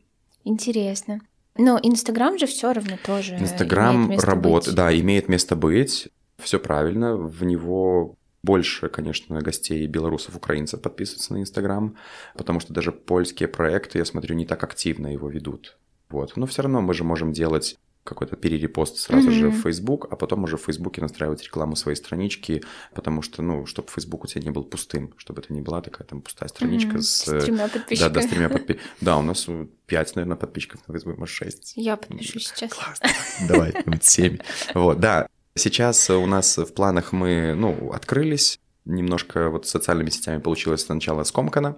Интересно. 0.44 1.22
Но 1.58 1.80
Инстаграм 1.82 2.38
же 2.38 2.46
все 2.46 2.72
равно 2.72 2.98
тоже. 2.98 3.36
Инстаграм 3.36 4.10
работает, 4.18 4.76
да, 4.76 4.98
имеет 4.98 5.28
место 5.28 5.56
быть, 5.56 6.10
все 6.38 6.60
правильно, 6.60 7.18
в 7.18 7.44
него 7.44 8.16
больше, 8.44 8.90
конечно, 8.90 9.40
гостей 9.42 9.86
белорусов, 9.88 10.36
украинцев 10.36 10.82
подписываются 10.82 11.34
на 11.34 11.42
Инстаграм, 11.42 11.96
потому 12.36 12.60
что 12.60 12.74
даже 12.74 12.92
польские 12.92 13.50
проекты, 13.50 13.98
я 13.98 14.06
смотрю, 14.06 14.36
не 14.36 14.46
так 14.46 14.64
активно 14.64 15.08
его 15.08 15.30
ведут. 15.30 15.78
Вот. 16.10 16.36
Но 16.38 16.46
все 16.48 16.62
равно 16.64 16.82
мы 16.82 16.94
же 16.94 17.04
можем 17.04 17.34
делать 17.34 17.78
какой-то 18.06 18.36
перерепост 18.38 18.98
сразу 18.98 19.30
же 19.30 19.50
в. 19.50 19.62
Facebook, 19.62 20.08
а 20.10 20.16
потом 20.16 20.44
уже 20.46 20.58
в 20.58 20.62
Фейсбуке 20.64 21.00
настраивать 21.02 21.44
рекламу 21.44 21.76
своей 21.76 21.96
странички, 21.98 22.64
потому 22.96 23.22
что, 23.22 23.44
ну, 23.44 23.68
чтобы 23.68 23.90
Facebook 23.90 24.24
у 24.24 24.28
тебя 24.28 24.42
не 24.42 24.50
был 24.50 24.64
пустым, 24.64 25.14
чтобы 25.18 25.42
это 25.42 25.54
не 25.54 25.62
была 25.62 25.82
такая 25.82 26.08
там 26.08 26.22
пустая 26.22 26.50
страничка 26.50 26.94
Мгм. 26.94 27.02
с... 27.04 27.08
С 27.26 27.44
тремя 27.46 27.68
Да, 27.68 27.74
подписчиками. 27.74 28.14
да, 28.14 28.22
с 28.22 28.26
тремя 28.28 28.48
подпи- 28.48 28.80
Да, 29.02 29.18
у 29.18 29.22
нас 29.22 29.46
пять, 29.86 30.16
наверное, 30.16 30.38
подписчиков 30.38 30.82
на 30.88 30.94
Facebook, 30.96 31.18
может, 31.20 31.36
шесть. 31.36 31.74
Я 31.76 31.98
подпишусь 31.98 32.48
сейчас. 32.56 32.74
Классно. 32.74 33.10
Давай, 33.48 33.74
будет 33.86 34.04
7. 34.04 34.38
Вот, 34.74 35.00
да. 35.00 35.28
Сейчас 35.60 36.10
у 36.10 36.26
нас 36.26 36.58
в 36.58 36.74
планах 36.74 37.12
мы, 37.12 37.54
ну, 37.54 37.92
открылись. 37.92 38.60
Немножко 38.86 39.50
вот 39.50 39.68
с 39.68 39.70
социальными 39.70 40.10
сетями 40.10 40.40
получилось 40.40 40.86
сначала 40.86 41.24
скомкано. 41.24 41.78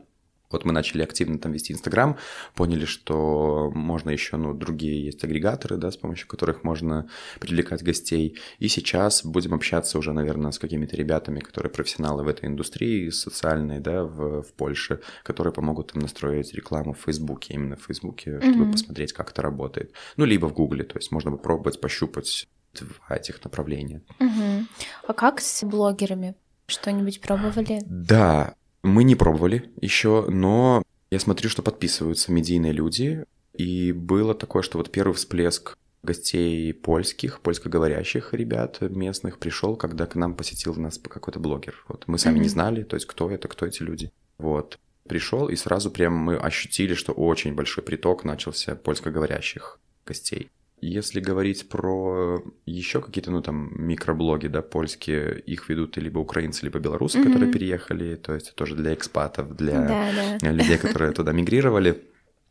Вот 0.52 0.65
мы 0.65 0.72
начали 0.72 1.02
активно 1.02 1.39
там 1.39 1.52
вести 1.52 1.74
Инстаграм, 1.74 2.15
поняли, 2.54 2.86
что 2.86 3.72
можно 3.74 4.12
еще, 4.12 4.38
ну, 4.38 4.54
другие 4.54 5.04
есть 5.06 5.24
агрегаторы, 5.24 5.78
да, 5.78 5.89
с 5.89 5.98
помощью 5.98 6.28
которых 6.28 6.63
можно 6.63 7.10
привлекать 7.39 7.82
гостей. 7.82 8.38
И 8.60 8.67
сейчас 8.67 9.26
будем 9.26 9.56
общаться 9.56 9.98
уже, 9.98 10.13
наверное, 10.13 10.52
с 10.52 10.60
какими-то 10.60 10.96
ребятами, 10.96 11.39
которые 11.39 11.72
профессионалы 11.72 12.24
в 12.24 12.28
этой 12.28 12.46
индустрии 12.50 13.10
социальной, 13.10 13.80
да, 13.80 14.04
в, 14.04 14.44
в 14.44 14.54
Польше, 14.54 15.00
которые 15.24 15.54
помогут 15.54 15.96
им 15.96 16.02
настроить 16.02 16.54
рекламу 16.54 16.94
в 16.94 17.00
Фейсбуке, 17.00 17.56
именно 17.56 17.78
в 17.78 17.84
Фейсбуке, 17.86 18.41
чтобы 18.41 18.65
Мгм. 18.65 18.72
посмотреть, 18.74 19.13
как 19.13 19.32
это 19.32 19.41
работает. 19.41 19.91
Ну, 20.17 20.26
либо 20.26 20.46
в 20.46 20.54
Гугле, 20.54 20.84
то 20.84 20.98
есть 20.98 21.12
можно 21.12 21.32
попробовать 21.32 21.82
пощупать 21.82 22.48
два 22.74 23.16
этих 23.16 23.44
направления. 23.44 24.02
Мгм. 24.20 24.68
А 25.08 25.14
как 25.14 25.42
с 25.42 25.64
блогерами? 25.64 26.36
Что-нибудь 26.68 27.22
пробовали? 27.22 27.82
Да, 27.86 28.56
мы 28.84 29.04
не 29.04 29.16
пробовали 29.16 29.72
еще, 29.82 30.26
но 30.30 30.84
я 31.10 31.20
смотрю, 31.20 31.50
что 31.50 31.62
подписываются 31.62 32.32
медийные 32.32 32.72
люди, 32.72 33.26
и 33.54 33.92
было 33.92 34.34
такое, 34.34 34.64
что 34.64 34.78
вот 34.78 34.92
первый 34.92 35.14
всплеск 35.14 35.78
гостей 36.04 36.74
польских, 36.74 37.42
польскоговорящих 37.42 38.34
ребят 38.34 38.82
местных 38.82 39.38
пришел, 39.38 39.76
когда 39.76 40.08
к 40.08 40.16
нам 40.16 40.36
посетил 40.36 40.74
нас 40.76 40.98
какой-то 40.98 41.40
блогер. 41.40 41.84
Вот 41.88 42.06
мы 42.08 42.18
сами 42.18 42.40
не 42.40 42.50
знали, 42.50 42.84
то 42.84 42.96
есть 42.96 43.06
кто 43.06 43.30
это, 43.30 43.48
кто 43.48 43.66
эти 43.66 43.84
люди. 43.84 44.12
Вот. 44.38 44.80
Пришел, 45.08 45.50
и 45.50 45.56
сразу 45.56 45.92
прям 45.92 46.14
мы 46.14 46.38
ощутили, 46.38 46.94
что 46.94 47.12
очень 47.12 47.54
большой 47.54 47.84
приток 47.84 48.24
начался 48.24 48.76
польскоговорящих 48.76 49.80
гостей. 50.06 50.50
Если 50.82 51.20
говорить 51.20 51.70
про 51.70 52.41
еще 52.65 53.02
какие-то, 53.02 53.30
ну, 53.32 53.41
там, 53.41 53.70
микроблоги, 53.76 54.48
да, 54.48 54.62
польские, 54.63 55.39
их 55.39 55.70
ведут 55.70 55.98
либо 55.98 56.17
украинцы, 56.20 56.65
либо 56.65 56.80
белорусы, 56.80 57.20
Мгм. 57.20 57.28
которые 57.28 57.52
переехали, 57.54 58.15
то 58.15 58.34
есть 58.34 58.56
тоже 58.56 58.76
для 58.76 58.94
экспатов, 58.96 59.56
для 59.56 59.80
Да, 59.82 60.10
да. 60.41 60.52
людей, 60.52 60.78
которые 60.78 61.12
туда 61.13 61.32
мигрировали. 61.34 62.04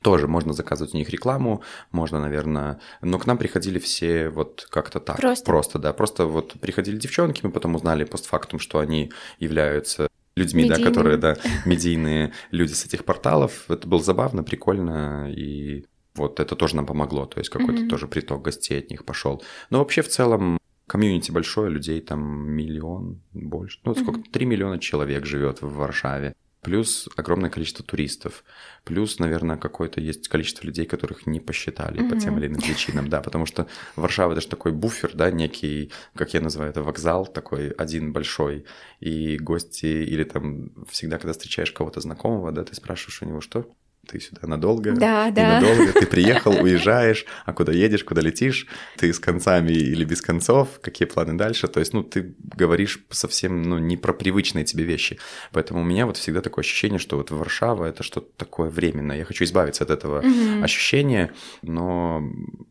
Тоже 0.02 0.28
можно 0.28 0.52
заказывать 0.54 0.94
у 0.94 0.96
них 0.96 1.10
рекламу, 1.10 1.62
можно, 1.90 2.20
наверное... 2.20 2.80
Но 3.02 3.18
к 3.18 3.26
нам 3.26 3.36
приходили 3.36 3.78
все 3.78 4.30
вот 4.30 4.66
как-то 4.70 4.98
так. 5.00 5.16
Просто. 5.20 5.44
Просто, 5.44 5.78
да. 5.78 5.92
Просто 5.92 6.24
вот 6.26 6.54
приходили 6.60 6.96
девчонки, 6.96 7.40
мы 7.44 7.50
потом 7.50 7.74
узнали 7.74 8.04
постфактум, 8.04 8.60
что 8.60 8.78
они 8.78 9.12
являются 9.40 10.08
людьми, 10.36 10.62
да, 10.64 10.76
Медийными. 10.76 10.88
которые, 10.94 11.16
да, 11.18 11.36
медийные 11.66 12.32
люди 12.50 12.72
с 12.72 12.86
этих 12.86 13.04
порталов. 13.04 13.64
Это 13.68 13.86
было 13.86 14.02
забавно, 14.02 14.42
прикольно, 14.42 15.30
и 15.30 15.84
вот 16.20 16.40
это 16.40 16.56
тоже 16.56 16.76
нам 16.76 16.86
помогло, 16.86 17.26
то 17.26 17.38
есть 17.38 17.50
какой-то 17.50 17.80
Мгм. 17.80 17.88
тоже 17.88 18.06
приток 18.08 18.42
гостей 18.42 18.78
от 18.78 18.90
них 18.90 19.04
пошел. 19.04 19.42
Но 19.70 19.78
вообще 19.78 20.02
в 20.02 20.08
целом 20.08 20.58
комьюнити 20.86 21.30
большое, 21.30 21.70
людей 21.70 22.00
там 22.00 22.20
миллион, 22.50 23.20
больше, 23.32 23.78
ну 23.84 23.94
сколько, 23.94 24.20
Мгм. 24.20 24.30
3 24.30 24.46
миллиона 24.46 24.78
человек 24.78 25.24
живет 25.26 25.62
в 25.62 25.74
Варшаве. 25.74 26.34
Плюс 26.62 27.08
огромное 27.16 27.48
количество 27.48 27.82
туристов. 27.82 28.44
Плюс, 28.84 29.18
наверное, 29.18 29.56
какое-то 29.56 29.98
есть 30.02 30.28
количество 30.28 30.66
людей, 30.66 30.84
которых 30.84 31.26
не 31.26 31.40
посчитали 31.40 32.06
по 32.06 32.16
тем 32.16 32.38
или 32.38 32.48
иным 32.48 32.60
причинам. 32.60 33.08
Да, 33.08 33.22
потому 33.22 33.46
что 33.46 33.66
Варшава 33.96 34.32
это 34.32 34.42
же 34.42 34.48
такой 34.48 34.72
буфер, 34.72 35.12
да, 35.14 35.30
некий, 35.30 35.90
как 36.14 36.34
я 36.34 36.42
называю 36.42 36.70
это, 36.70 36.82
вокзал 36.82 37.26
такой 37.26 37.70
один 37.70 38.12
большой. 38.12 38.66
И 39.00 39.38
гости 39.38 39.86
или 39.86 40.24
там 40.24 40.72
всегда, 40.90 41.16
когда 41.16 41.32
встречаешь 41.32 41.72
кого-то 41.72 42.00
знакомого, 42.02 42.52
да, 42.52 42.62
ты 42.62 42.74
спрашиваешь 42.74 43.22
у 43.22 43.26
него, 43.26 43.40
что 43.40 43.64
ты 44.10 44.20
сюда 44.20 44.46
надолго? 44.46 44.92
Да, 44.92 45.30
да. 45.30 45.60
надолго 45.60 45.92
ты 45.92 46.06
приехал, 46.06 46.52
уезжаешь, 46.62 47.24
а 47.46 47.52
куда 47.52 47.72
едешь, 47.72 48.04
куда 48.04 48.20
летишь, 48.22 48.66
ты 48.98 49.12
с 49.12 49.18
концами 49.18 49.72
или 49.72 50.04
без 50.04 50.20
концов, 50.22 50.68
какие 50.82 51.06
планы 51.06 51.34
дальше, 51.34 51.68
то 51.68 51.80
есть, 51.80 51.92
ну, 51.94 52.02
ты 52.02 52.34
говоришь 52.56 53.00
совсем, 53.10 53.62
ну, 53.62 53.78
не 53.78 53.96
про 53.96 54.12
привычные 54.12 54.64
тебе 54.64 54.84
вещи, 54.84 55.18
поэтому 55.52 55.80
у 55.80 55.84
меня 55.84 56.06
вот 56.06 56.16
всегда 56.16 56.40
такое 56.40 56.62
ощущение, 56.64 56.98
что 56.98 57.16
вот 57.16 57.30
Варшава– 57.30 57.84
это 57.86 58.02
что-то 58.02 58.28
такое 58.36 58.68
временное, 58.70 59.16
я 59.18 59.24
хочу 59.24 59.44
избавиться 59.44 59.84
от 59.84 59.90
этого 59.90 60.22
Мгм. 60.22 60.64
ощущения, 60.64 61.30
но 61.62 62.22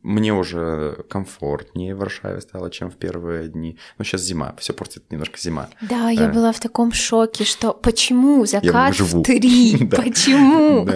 мне 0.04 0.34
уже 0.34 1.04
комфортнее 1.10 1.95
в 1.95 1.99
Варшаве 1.99 2.41
стало, 2.41 2.69
чем 2.69 2.89
в 2.91 2.95
первые 2.95 3.47
дни, 3.47 3.78
ну, 3.97 4.04
сейчас 4.06 4.21
зима, 4.21 4.56
все 4.60 4.73
портит 4.73 5.04
немножко 5.12 5.39
зима. 5.39 5.69
Да, 5.82 6.10
я 6.10 6.28
Да. 6.28 6.34
была 6.34 6.52
в 6.52 6.60
таком 6.60 6.91
шоке, 6.91 7.45
что 7.45 7.73
почему 7.73 8.45
закат 8.45 8.99
в 8.99 9.23
три? 9.23 9.88
Почему? 9.95 10.88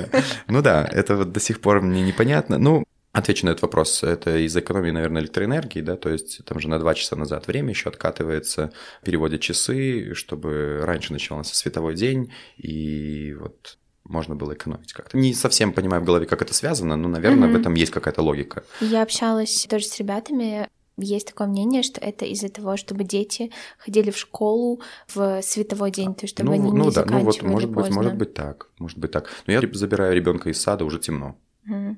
Ну 0.48 0.62
да, 0.62 0.88
это 0.92 1.16
вот 1.18 1.32
до 1.32 1.40
сих 1.40 1.62
пор 1.62 1.82
мне 1.82 2.02
непонятно. 2.04 2.58
Ну, 2.58 2.84
отвечу 3.12 3.46
на 3.46 3.52
этот 3.52 3.62
вопрос. 3.62 4.04
Это 4.04 4.38
из 4.38 4.56
экономии, 4.58 4.92
наверное, 4.92 5.22
электроэнергии, 5.22 5.82
да, 5.82 5.96
то 5.96 6.10
есть 6.10 6.44
там 6.46 6.60
же 6.60 6.68
на 6.68 6.80
два 6.80 6.94
часа 6.96 7.16
назад 7.16 7.48
время 7.48 7.70
еще 7.70 7.90
откатывается, 7.90 8.72
переводят 9.04 9.42
часы, 9.42 10.14
чтобы 10.16 10.82
раньше 10.84 11.14
начался 11.14 11.54
световой 11.56 11.96
день, 11.96 12.32
и 12.58 13.36
вот 13.40 13.78
можно 14.04 14.36
было 14.36 14.54
экономить 14.54 14.92
как-то. 14.94 15.18
Не 15.18 15.34
совсем 15.34 15.72
понимаю 15.74 16.02
в 16.02 16.06
голове, 16.06 16.26
как 16.26 16.42
это 16.42 16.54
связано, 16.54 16.96
но, 16.98 17.08
наверное, 17.08 17.48
Мгм. 17.48 17.58
в 17.58 17.60
этом 17.62 17.74
есть 17.76 17.92
какая-то 17.92 18.22
логика. 18.22 18.64
Я 18.82 19.02
общалась 19.04 19.66
тоже 19.70 19.86
с 19.86 19.98
ребятами. 20.00 20.68
Есть 20.98 21.28
такое 21.28 21.48
мнение, 21.48 21.82
что 21.82 22.00
это 22.00 22.26
из-за 22.26 22.50
того, 22.50 22.78
чтобы 22.78 23.04
дети 23.04 23.52
ходили 23.80 24.12
в 24.12 24.18
школу 24.18 24.82
в 25.14 25.42
световой 25.42 25.90
день, 25.90 26.14
то 26.14 26.26
есть 26.26 26.36
чтобы 26.36 26.50
ну, 26.50 26.54
они 26.54 26.72
ну 26.72 26.86
не 26.86 26.92
да, 26.92 27.06
ну 27.06 27.20
вот 27.20 27.34
заканчивали 27.36 27.52
может 27.52 27.70
быть, 27.70 27.76
поздно. 27.76 27.96
может 27.96 28.16
быть 28.16 28.34
так, 28.34 28.70
может 28.78 28.98
быть 29.00 29.12
так. 29.12 29.30
Но 29.48 29.54
я 29.54 29.62
забираю 29.74 30.16
ребенка 30.16 30.50
из 30.50 30.62
сада, 30.62 30.86
уже 30.86 31.00
темно. 31.00 31.36
Мы 31.66 31.98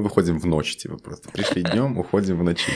выходим 0.00 0.38
в 0.38 0.46
ночь, 0.46 0.76
типа 0.76 0.96
просто. 0.96 1.30
Пришли 1.30 1.62
днем, 1.62 1.98
уходим 1.98 2.38
в 2.38 2.42
ночи. 2.42 2.72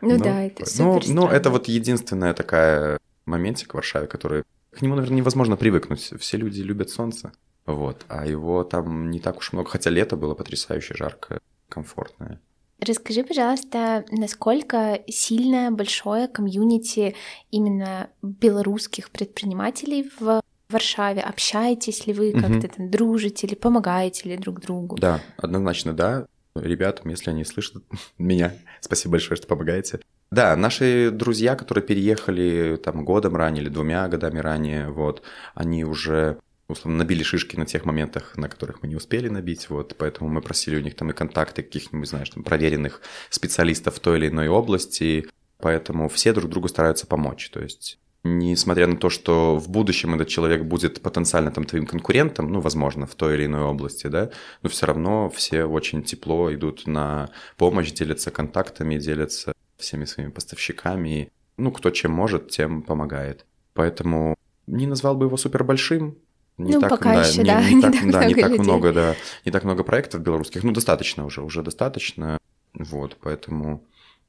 Ну, 0.00 0.16
ну 0.16 0.24
да, 0.24 0.42
это 0.42 0.64
ну, 0.78 1.00
супер 1.00 1.14
Ну, 1.14 1.28
это 1.28 1.50
вот 1.50 1.68
единственная 1.68 2.34
такая 2.34 2.98
моментик 3.24 3.72
в 3.72 3.74
Варшаве, 3.74 4.06
который... 4.06 4.44
К 4.70 4.82
нему, 4.82 4.94
наверное, 4.94 5.18
невозможно 5.18 5.56
привыкнуть. 5.56 6.12
Все 6.18 6.36
люди 6.36 6.60
любят 6.60 6.90
солнце, 6.90 7.32
вот, 7.64 8.04
а 8.08 8.26
его 8.26 8.62
там 8.62 9.10
не 9.10 9.20
так 9.20 9.38
уж 9.38 9.52
много, 9.52 9.70
хотя 9.70 9.90
лето 9.90 10.16
было 10.16 10.34
потрясающе 10.34 10.94
жаркое, 10.94 11.40
комфортное. 11.68 12.40
Расскажи, 12.78 13.24
пожалуйста, 13.24 14.04
насколько 14.10 15.00
сильное, 15.08 15.70
большое 15.70 16.28
комьюнити 16.28 17.14
именно 17.50 18.10
белорусских 18.22 19.10
предпринимателей 19.10 20.10
в 20.20 20.42
Варшаве? 20.68 21.22
Общаетесь 21.22 22.06
ли 22.06 22.12
вы 22.12 22.32
как-то 22.32 22.68
там, 22.68 22.90
дружите 22.90 23.46
или 23.46 23.54
помогаете 23.54 24.28
ли 24.28 24.36
друг 24.36 24.60
другу? 24.60 24.96
Да, 24.96 25.20
однозначно 25.38 25.94
да. 25.94 26.26
Ребятам, 26.54 27.10
если 27.10 27.30
они 27.30 27.44
слышат 27.44 27.82
меня, 28.18 28.54
спасибо 28.80 29.12
большое, 29.12 29.36
что 29.36 29.46
помогаете. 29.46 30.00
Да, 30.30 30.56
наши 30.56 31.10
друзья, 31.12 31.54
которые 31.54 31.84
переехали 31.84 32.80
там 32.82 33.04
годом 33.04 33.36
ранее 33.36 33.62
или 33.62 33.70
двумя 33.70 34.08
годами 34.08 34.38
ранее, 34.38 34.90
вот, 34.90 35.22
они 35.54 35.84
уже 35.84 36.38
условно, 36.68 36.98
набили 36.98 37.22
шишки 37.22 37.56
на 37.56 37.66
тех 37.66 37.84
моментах, 37.84 38.36
на 38.36 38.48
которых 38.48 38.82
мы 38.82 38.88
не 38.88 38.96
успели 38.96 39.28
набить, 39.28 39.70
вот, 39.70 39.96
поэтому 39.98 40.28
мы 40.30 40.40
просили 40.40 40.76
у 40.76 40.80
них 40.80 40.96
там 40.96 41.10
и 41.10 41.14
контакты 41.14 41.62
каких-нибудь, 41.62 42.08
знаешь, 42.08 42.30
там, 42.30 42.42
проверенных 42.42 43.00
специалистов 43.30 43.96
в 43.96 44.00
той 44.00 44.18
или 44.18 44.28
иной 44.28 44.48
области, 44.48 45.28
поэтому 45.58 46.08
все 46.08 46.32
друг 46.32 46.50
другу 46.50 46.68
стараются 46.68 47.06
помочь, 47.06 47.50
то 47.50 47.60
есть 47.60 47.98
несмотря 48.34 48.86
на 48.86 48.96
то, 48.96 49.08
что 49.08 49.56
в 49.56 49.68
будущем 49.68 50.14
этот 50.14 50.28
человек 50.28 50.64
будет 50.64 51.00
потенциально 51.00 51.50
там 51.50 51.64
твоим 51.64 51.86
конкурентом, 51.86 52.52
ну, 52.52 52.60
возможно, 52.60 53.06
в 53.06 53.14
той 53.14 53.34
или 53.34 53.46
иной 53.46 53.62
области, 53.62 54.08
да, 54.08 54.30
но 54.62 54.68
все 54.68 54.86
равно 54.86 55.30
все 55.30 55.64
очень 55.64 56.02
тепло 56.02 56.52
идут 56.52 56.86
на 56.86 57.30
помощь, 57.56 57.92
делятся 57.92 58.30
контактами, 58.30 58.98
делятся 58.98 59.52
всеми 59.76 60.04
своими 60.04 60.30
поставщиками, 60.30 61.30
ну, 61.56 61.70
кто 61.70 61.90
чем 61.90 62.12
может, 62.12 62.50
тем 62.50 62.82
помогает. 62.82 63.46
Поэтому 63.74 64.36
не 64.66 64.86
назвал 64.86 65.16
бы 65.16 65.26
его 65.26 65.36
супер 65.36 65.64
большим, 65.64 66.18
не 66.58 66.74
ну, 66.74 66.80
так, 66.80 66.90
пока 66.90 67.14
да, 67.14 67.22
еще, 67.22 67.38
не, 67.38 67.44
да, 67.44 67.60
не, 67.68 67.74
не 67.74 67.82
так, 67.82 67.92
так, 67.92 68.00
да, 68.00 68.06
много 68.06 68.26
не 68.26 68.34
так 68.34 68.50
людей. 68.50 68.58
много, 68.58 68.92
да, 68.92 69.16
не 69.44 69.52
так 69.52 69.64
много 69.64 69.84
проектов 69.84 70.20
белорусских. 70.22 70.64
Ну, 70.64 70.72
достаточно 70.72 71.26
уже, 71.26 71.42
уже 71.42 71.62
достаточно. 71.62 72.38
Вот, 72.74 73.16
поэтому, 73.22 73.82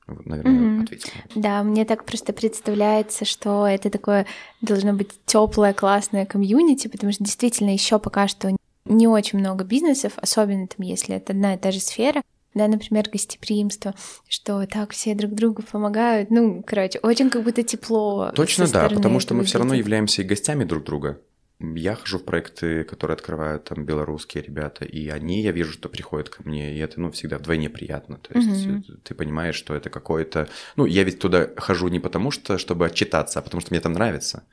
наверное, 0.07 0.79
mm-hmm. 0.79 0.83
ответил. 0.83 1.09
Да, 1.35 1.63
мне 1.63 1.85
так 1.85 2.05
просто 2.05 2.33
представляется, 2.33 3.25
что 3.25 3.65
это 3.65 3.89
такое 3.89 4.25
должно 4.61 4.93
быть 4.93 5.11
теплое, 5.25 5.73
классное 5.73 6.25
комьюнити, 6.25 6.87
потому 6.87 7.11
что 7.11 7.23
действительно 7.23 7.71
еще 7.71 7.99
пока 7.99 8.27
что 8.27 8.55
не 8.85 9.07
очень 9.07 9.39
много 9.39 9.63
бизнесов, 9.63 10.13
особенно 10.17 10.67
там, 10.67 10.85
если 10.85 11.15
это 11.15 11.33
одна 11.33 11.55
и 11.55 11.57
та 11.57 11.71
же 11.71 11.79
сфера, 11.79 12.21
да, 12.53 12.67
например, 12.67 13.09
гостеприимство, 13.11 13.93
что 14.27 14.65
так 14.65 14.91
все 14.91 15.13
друг 15.13 15.33
другу 15.33 15.61
помогают, 15.61 16.31
ну, 16.31 16.63
короче, 16.65 16.99
очень 16.99 17.29
как 17.29 17.43
будто 17.43 17.63
тепло. 17.63 18.31
Точно 18.35 18.67
да, 18.67 18.89
потому 18.89 19.19
что 19.19 19.33
мы 19.33 19.43
все 19.43 19.59
равно 19.59 19.73
являемся 19.73 20.21
и 20.21 20.25
гостями 20.25 20.63
друг 20.63 20.83
друга. 20.83 21.19
Я 21.59 21.95
хожу 21.95 22.19
в 22.19 22.23
проекты, 22.23 22.83
которые 22.83 23.15
открывают 23.15 23.63
там 23.63 23.83
белорусские 23.83 24.43
ребята, 24.43 24.85
и 24.85 25.07
они, 25.09 25.41
я 25.41 25.51
вижу, 25.51 25.73
что 25.73 25.89
приходят 25.89 26.29
ко 26.29 26.43
мне, 26.43 26.75
и 26.75 26.77
это, 26.77 27.01
ну, 27.01 27.09
всегда 27.09 27.39
вдвойне 27.39 27.67
приятно. 27.67 28.19
То 28.19 28.37
есть 28.37 28.67
mm-hmm. 28.67 29.01
ты 29.03 29.15
понимаешь, 29.15 29.55
что 29.55 29.73
это 29.73 29.89
какое-то... 29.89 30.49
Ну, 30.75 30.85
я 30.85 31.03
ведь 31.03 31.19
туда 31.19 31.49
хожу 31.57 31.87
не 31.87 31.99
потому 31.99 32.29
что, 32.29 32.59
чтобы 32.59 32.85
отчитаться, 32.85 33.39
а 33.39 33.41
потому 33.41 33.61
что 33.61 33.73
мне 33.73 33.81
там 33.81 33.93
нравится. 33.93 34.43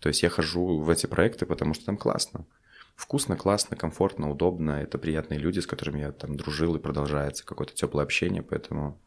То 0.00 0.08
есть 0.08 0.22
я 0.22 0.30
хожу 0.30 0.78
в 0.78 0.88
эти 0.88 1.04
проекты, 1.04 1.44
потому 1.44 1.74
что 1.74 1.84
там 1.84 1.98
классно. 1.98 2.46
Вкусно, 2.96 3.36
классно, 3.36 3.76
комфортно, 3.76 4.30
удобно. 4.30 4.70
Это 4.80 4.96
приятные 4.96 5.38
люди, 5.38 5.60
с 5.60 5.66
которыми 5.66 6.00
я 6.00 6.12
там 6.12 6.34
дружил, 6.34 6.76
и 6.76 6.80
продолжается 6.80 7.44
какое-то 7.44 7.74
теплое 7.74 8.04
общение, 8.04 8.42
поэтому 8.42 8.98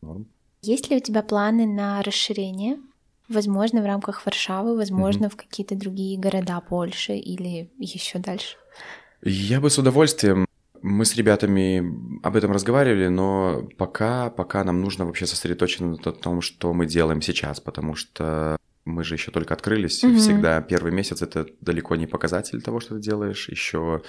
норм. 0.00 0.28
Есть 0.62 0.90
ли 0.90 0.96
у 0.96 1.00
тебя 1.00 1.22
планы 1.22 1.66
на 1.66 2.02
расширение? 2.02 2.78
Возможно, 3.30 3.80
в 3.80 3.86
рамках 3.86 4.26
Варшавы, 4.26 4.76
возможно, 4.76 5.26
mm-hmm. 5.26 5.30
в 5.30 5.36
какие-то 5.36 5.76
другие 5.76 6.18
города 6.18 6.60
Польши 6.60 7.12
или 7.12 7.70
еще 7.78 8.18
дальше. 8.18 8.56
Я 9.22 9.60
бы 9.60 9.70
с 9.70 9.78
удовольствием. 9.78 10.46
Мы 10.82 11.04
с 11.04 11.14
ребятами 11.14 11.78
об 12.24 12.34
этом 12.34 12.50
разговаривали, 12.50 13.06
но 13.06 13.68
пока, 13.78 14.30
пока 14.30 14.64
нам 14.64 14.80
нужно 14.80 15.04
вообще 15.04 15.26
сосредоточиться 15.26 15.84
на 15.84 15.96
том, 15.96 16.40
что 16.40 16.72
мы 16.72 16.86
делаем 16.86 17.22
сейчас, 17.22 17.60
потому 17.60 17.94
что 17.94 18.56
мы 18.84 19.04
же 19.04 19.14
еще 19.14 19.30
только 19.30 19.54
открылись. 19.54 20.02
Mm-hmm. 20.02 20.16
Всегда 20.16 20.60
первый 20.62 20.90
месяц 20.90 21.22
это 21.22 21.46
далеко 21.60 21.94
не 21.94 22.08
показатель 22.08 22.60
того, 22.60 22.80
что 22.80 22.96
ты 22.96 23.00
делаешь. 23.00 23.48
Еще 23.48 24.02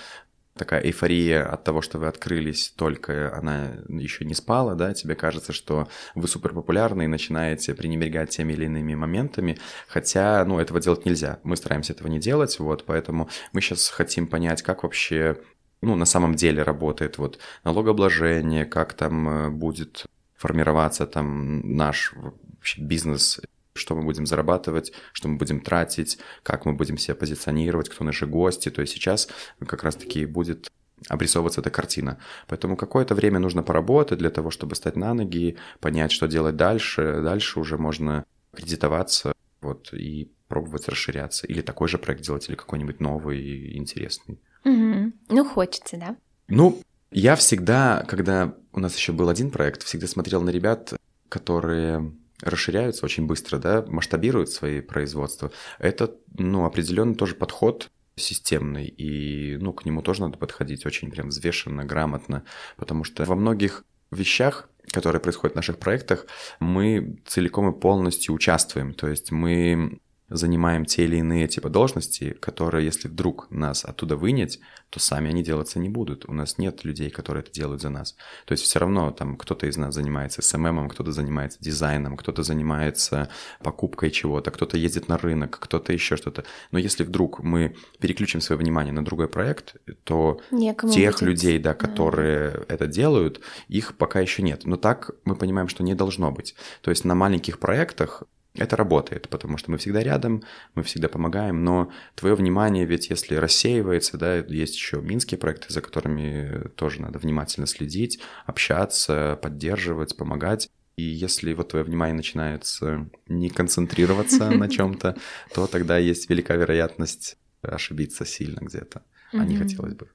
такая 0.58 0.82
эйфория 0.84 1.46
от 1.46 1.64
того, 1.64 1.82
что 1.82 1.98
вы 1.98 2.08
открылись, 2.08 2.74
только 2.76 3.36
она 3.36 3.72
еще 3.88 4.26
не 4.26 4.34
спала, 4.34 4.76
да, 4.76 4.94
тебе 4.94 5.16
кажется, 5.16 5.54
что 5.54 5.88
вы 6.16 6.28
супер 6.28 6.54
популярны 6.54 7.04
и 7.04 7.08
начинаете 7.08 7.74
пренебрегать 7.74 8.30
теми 8.32 8.54
или 8.54 8.66
иными 8.66 8.96
моментами, 8.96 9.58
хотя, 9.88 10.44
ну, 10.46 10.60
этого 10.60 10.80
делать 10.80 11.06
нельзя. 11.06 11.40
Мы 11.44 11.56
стараемся 11.58 11.94
этого 11.94 12.08
не 12.08 12.20
делать, 12.20 12.60
вот, 12.60 12.86
поэтому 12.86 13.30
мы 13.54 13.62
сейчас 13.62 13.90
хотим 13.90 14.28
понять, 14.28 14.62
как 14.62 14.84
вообще 14.84 15.38
ну, 15.82 15.96
на 15.96 16.06
самом 16.06 16.36
деле 16.36 16.62
работает 16.64 17.18
вот 17.18 17.40
налогообложение, 17.64 18.66
как 18.66 18.94
там 18.94 19.30
э, 19.30 19.50
будет 19.50 20.06
формироваться 20.36 21.08
там 21.08 21.76
наш 21.76 22.14
вообще 22.14 22.82
бизнес 22.82 23.40
что 23.74 23.96
мы 23.96 24.04
будем 24.04 24.26
зарабатывать, 24.26 24.92
что 25.14 25.28
мы 25.28 25.38
будем 25.38 25.62
тратить, 25.62 26.20
как 26.44 26.66
мы 26.66 26.74
будем 26.74 26.98
себя 26.98 27.16
позиционировать, 27.16 27.90
кто 27.90 28.04
наши 28.04 28.26
гости. 28.26 28.70
То 28.70 28.82
есть 28.82 28.94
сейчас 28.94 29.28
как 29.66 29.84
раз-таки 29.84 30.26
будет 30.26 30.70
обрисовываться 31.08 31.62
эта 31.62 31.70
картина. 31.70 32.20
Поэтому 32.48 32.76
какое-то 32.76 33.16
время 33.16 33.40
нужно 33.40 33.64
поработать 33.64 34.20
для 34.20 34.30
того, 34.30 34.52
чтобы 34.52 34.76
стать 34.76 34.96
на 34.96 35.14
ноги, 35.14 35.58
понять, 35.80 36.12
что 36.12 36.28
делать 36.28 36.56
дальше. 36.56 37.22
Дальше 37.24 37.60
уже 37.60 37.78
можно 37.78 38.26
кредитоваться 38.54 39.34
вот, 39.62 39.94
и 39.94 40.32
пробовать 40.48 40.88
расширяться. 40.88 41.48
Или 41.48 41.62
такой 41.62 41.88
же 41.88 41.98
проект 41.98 42.22
делать, 42.24 42.50
или 42.50 42.56
какой-нибудь 42.56 43.00
новый 43.00 43.42
и 43.42 43.78
интересный. 43.78 44.40
Угу. 44.64 45.12
Ну, 45.30 45.46
хочется, 45.46 45.98
да? 45.98 46.16
Ну, 46.48 46.82
я 47.12 47.36
всегда, 47.36 48.06
когда 48.08 48.56
у 48.74 48.80
нас 48.80 48.96
еще 48.96 49.12
был 49.12 49.30
один 49.30 49.50
проект, 49.50 49.84
всегда 49.84 50.08
смотрел 50.08 50.42
на 50.42 50.50
ребят, 50.50 50.94
которые 51.30 52.14
расширяются 52.42 53.06
очень 53.06 53.26
быстро, 53.26 53.58
да, 53.58 53.86
масштабируют 53.88 54.50
свои 54.50 54.82
производства, 54.82 55.52
это, 55.80 56.16
ну, 56.38 56.66
определенный 56.66 57.16
тоже 57.16 57.36
подход 57.36 57.90
системный, 58.16 58.88
и, 58.88 59.58
ну, 59.58 59.74
к 59.74 59.86
нему 59.86 60.02
тоже 60.02 60.22
надо 60.22 60.38
подходить 60.38 60.86
очень 60.86 61.12
прям 61.12 61.30
взвешенно, 61.30 61.86
грамотно, 61.86 62.44
потому 62.78 63.04
что 63.04 63.24
во 63.26 63.36
многих 63.36 63.86
вещах, 64.12 64.70
которые 64.92 65.22
происходят 65.22 65.54
в 65.54 65.56
наших 65.56 65.78
проектах, 65.78 66.26
мы 66.60 67.18
целиком 67.26 67.70
и 67.70 67.80
полностью 67.80 68.34
участвуем, 68.34 68.94
то 68.94 69.08
есть 69.08 69.32
мы 69.32 70.00
занимаем 70.32 70.86
те 70.86 71.04
или 71.04 71.18
иные 71.18 71.48
типа 71.48 71.70
должности, 71.70 72.32
которые, 72.40 72.86
если 72.86 73.10
вдруг 73.10 73.48
нас 73.52 73.84
оттуда 73.86 74.16
вынять, 74.16 74.60
то 74.90 75.00
сами 75.00 75.30
они 75.30 75.44
делаться 75.44 75.78
не 75.78 75.90
будут. 75.90 76.28
У 76.28 76.34
нас 76.34 76.58
нет 76.58 76.84
людей, 76.84 77.10
которые 77.10 77.44
это 77.44 77.52
делают 77.52 77.82
за 77.82 77.90
нас. 77.90 78.16
То 78.46 78.54
есть 78.54 78.64
все 78.64 78.80
равно 78.80 79.12
там 79.12 79.36
кто-то 79.36 79.68
из 79.68 79.78
нас 79.78 79.94
занимается 79.94 80.42
СММом, 80.42 80.90
кто-то 80.90 81.12
занимается 81.12 81.60
дизайном, 81.62 82.18
кто-то 82.18 82.44
занимается 82.44 83.30
покупкой 83.62 84.10
чего-то, 84.12 84.52
кто-то 84.52 84.78
ездит 84.78 85.10
на 85.10 85.18
рынок, 85.18 85.60
кто-то 85.60 85.92
еще 85.94 86.16
что-то. 86.16 86.46
Но 86.72 86.80
если 86.80 87.04
вдруг 87.04 87.44
мы 87.44 87.76
переключим 88.00 88.42
свое 88.42 88.60
внимание 88.60 88.94
на 88.94 89.04
другой 89.04 89.28
проект, 89.28 89.76
то 90.04 90.40
Некому 90.52 90.94
тех 90.94 91.14
будет. 91.14 91.22
людей, 91.22 91.60
да, 91.60 91.74
которые 91.74 92.52
mm. 92.52 92.66
это 92.70 92.88
делают, 92.88 93.42
их 93.68 93.98
пока 93.98 94.22
еще 94.22 94.44
нет. 94.44 94.66
Но 94.66 94.78
так 94.78 95.12
мы 95.26 95.36
понимаем, 95.36 95.68
что 95.68 95.84
не 95.84 95.94
должно 95.94 96.32
быть. 96.32 96.56
То 96.82 96.90
есть 96.92 97.06
на 97.06 97.16
маленьких 97.16 97.60
проектах 97.60 98.24
это 98.56 98.76
работает, 98.76 99.30
потому 99.30 99.58
что 99.58 99.72
мы 99.72 99.78
всегда 99.78 100.04
рядом, 100.04 100.44
мы 100.76 100.84
всегда 100.84 101.08
помогаем, 101.08 101.64
но 101.64 101.92
твое 102.16 102.36
внимание 102.36 102.86
ведь 102.86 103.10
если 103.10 103.36
рассеивается, 103.36 104.18
да, 104.18 104.38
есть 104.38 104.76
еще 104.76 105.02
минские 105.02 105.38
проекты, 105.38 105.72
за 105.72 105.82
которыми 105.82 106.70
тоже 106.76 107.02
надо 107.02 107.18
внимательно 107.20 107.66
следить, 107.66 108.20
общаться, 108.46 109.40
поддерживать, 109.42 110.18
помогать. 110.18 110.70
И 110.98 111.04
если 111.04 111.54
вот 111.54 111.70
твое 111.70 111.86
внимание 111.86 112.16
начинается 112.16 113.10
не 113.28 113.50
концентрироваться 113.50 114.50
на 114.52 114.68
чем-то, 114.70 115.16
то 115.54 115.68
тогда 115.68 115.98
есть 115.98 116.30
велика 116.30 116.56
вероятность 116.56 117.38
ошибиться 117.62 118.26
сильно 118.26 118.60
где-то, 118.60 119.04
а 119.32 119.46
не 119.46 119.56
хотелось 119.56 119.94
бы. 119.94 120.10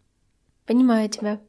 Понимаю 0.66 1.08
тебя. 1.08 1.40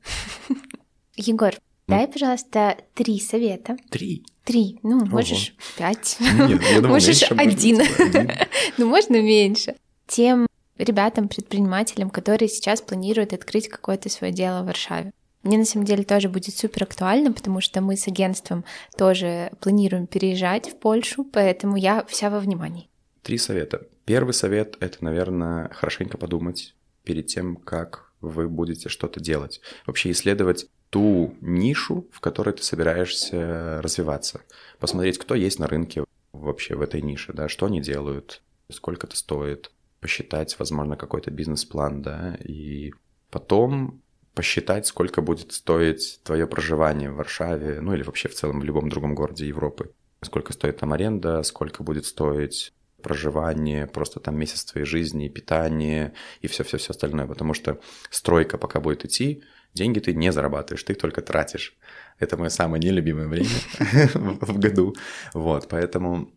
Егор, 1.15 1.53
Дай, 1.87 2.05
пожалуйста, 2.05 2.77
три 2.95 3.17
совета. 3.17 3.77
Три? 3.89 4.25
Три. 4.47 4.79
Ну, 4.81 4.99
Ого. 4.99 5.07
можешь 5.07 5.53
пять. 5.77 6.15
Нет, 6.21 6.61
я 6.63 6.77
думал, 6.77 6.89
можешь 6.93 7.21
один. 7.31 7.81
один. 7.81 8.31
ну, 8.77 8.87
можно 8.87 9.21
меньше. 9.21 9.75
Тем 10.07 10.47
ребятам, 10.77 11.27
предпринимателям, 11.27 12.09
которые 12.09 12.47
сейчас 12.47 12.81
планируют 12.81 13.33
открыть 13.33 13.67
какое-то 13.67 14.07
свое 14.07 14.31
дело 14.31 14.63
в 14.63 14.67
Варшаве. 14.67 15.11
Мне 15.43 15.57
на 15.57 15.65
самом 15.65 15.85
деле 15.85 16.05
тоже 16.05 16.29
будет 16.29 16.55
супер 16.55 16.83
актуально, 16.83 17.33
потому 17.33 17.59
что 17.59 17.81
мы 17.81 17.97
с 17.97 18.07
агентством 18.07 18.63
тоже 18.97 19.51
планируем 19.59 20.07
переезжать 20.07 20.69
в 20.69 20.77
Польшу, 20.77 21.25
поэтому 21.25 21.75
я 21.75 22.05
вся 22.05 22.29
во 22.29 22.39
внимании. 22.39 22.87
Три 23.23 23.37
совета. 23.37 23.81
Первый 24.05 24.33
совет— 24.33 24.77
это, 24.79 25.03
наверное, 25.03 25.67
хорошенько 25.73 26.17
подумать 26.17 26.73
перед 27.03 27.27
тем, 27.27 27.57
как 27.57 28.13
вы 28.21 28.47
будете 28.47 28.87
что-то 28.87 29.19
делать. 29.19 29.59
Вообще 29.85 30.11
исследовать 30.11 30.67
ту 30.89 31.35
нишу, 31.41 32.07
в 32.11 32.19
которой 32.19 32.53
ты 32.53 32.63
собираешься 32.63 33.81
развиваться. 33.81 34.41
Посмотреть, 34.79 35.17
кто 35.17 35.35
есть 35.35 35.59
на 35.59 35.67
рынке 35.67 36.03
вообще 36.31 36.75
в 36.75 36.81
этой 36.81 37.01
нише, 37.01 37.33
да, 37.33 37.49
что 37.49 37.65
они 37.65 37.81
делают, 37.81 38.41
сколько 38.71 39.07
это 39.07 39.17
стоит, 39.17 39.71
посчитать, 39.99 40.57
возможно, 40.59 40.95
какой-то 40.95 41.31
бизнес-план, 41.31 42.01
да, 42.01 42.35
и 42.43 42.93
потом 43.31 44.01
посчитать, 44.33 44.85
сколько 44.85 45.21
будет 45.21 45.51
стоить 45.51 46.19
твое 46.23 46.45
проживание 46.45 47.09
в 47.09 47.15
Варшаве, 47.15 47.81
ну 47.81 47.93
или 47.93 48.03
вообще 48.03 48.29
в 48.29 48.35
целом 48.35 48.59
в 48.59 48.63
любом 48.63 48.87
другом 48.87 49.15
городе 49.15 49.47
Европы. 49.47 49.91
Сколько 50.21 50.53
стоит 50.53 50.77
там 50.77 50.93
аренда, 50.93 51.41
сколько 51.43 51.83
будет 51.83 52.05
стоить 52.05 52.73
проживание, 53.01 53.87
просто 53.87 54.19
там 54.19 54.37
месяц 54.37 54.65
твоей 54.65 54.85
жизни, 54.85 55.27
питание 55.27 56.13
и 56.41 56.47
все-все-все 56.47 56.91
остальное. 56.91 57.25
Потому 57.25 57.53
что 57.53 57.79
стройка 58.09 58.57
пока 58.57 58.79
будет 58.79 59.05
идти, 59.05 59.43
деньги 59.77 59.99
ты 59.99 60.13
не 60.13 60.31
зарабатываешь, 60.31 60.83
ты 60.83 60.93
их 60.93 60.99
только 60.99 61.21
тратишь. 61.21 61.77
Это 62.19 62.37
мое 62.37 62.49
самое 62.49 62.83
нелюбимое 62.83 63.27
время 63.27 63.49
в 64.13 64.59
году. 64.59 64.95
Вот, 65.33 65.67
поэтому 65.69 66.31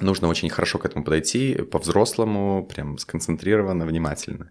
нужно 0.00 0.28
очень 0.28 0.50
хорошо 0.50 0.78
к 0.78 0.86
этому 0.86 1.04
подойти, 1.04 1.54
по-взрослому, 1.62 2.66
прям 2.66 2.98
сконцентрированно, 2.98 3.86
внимательно. 3.86 4.50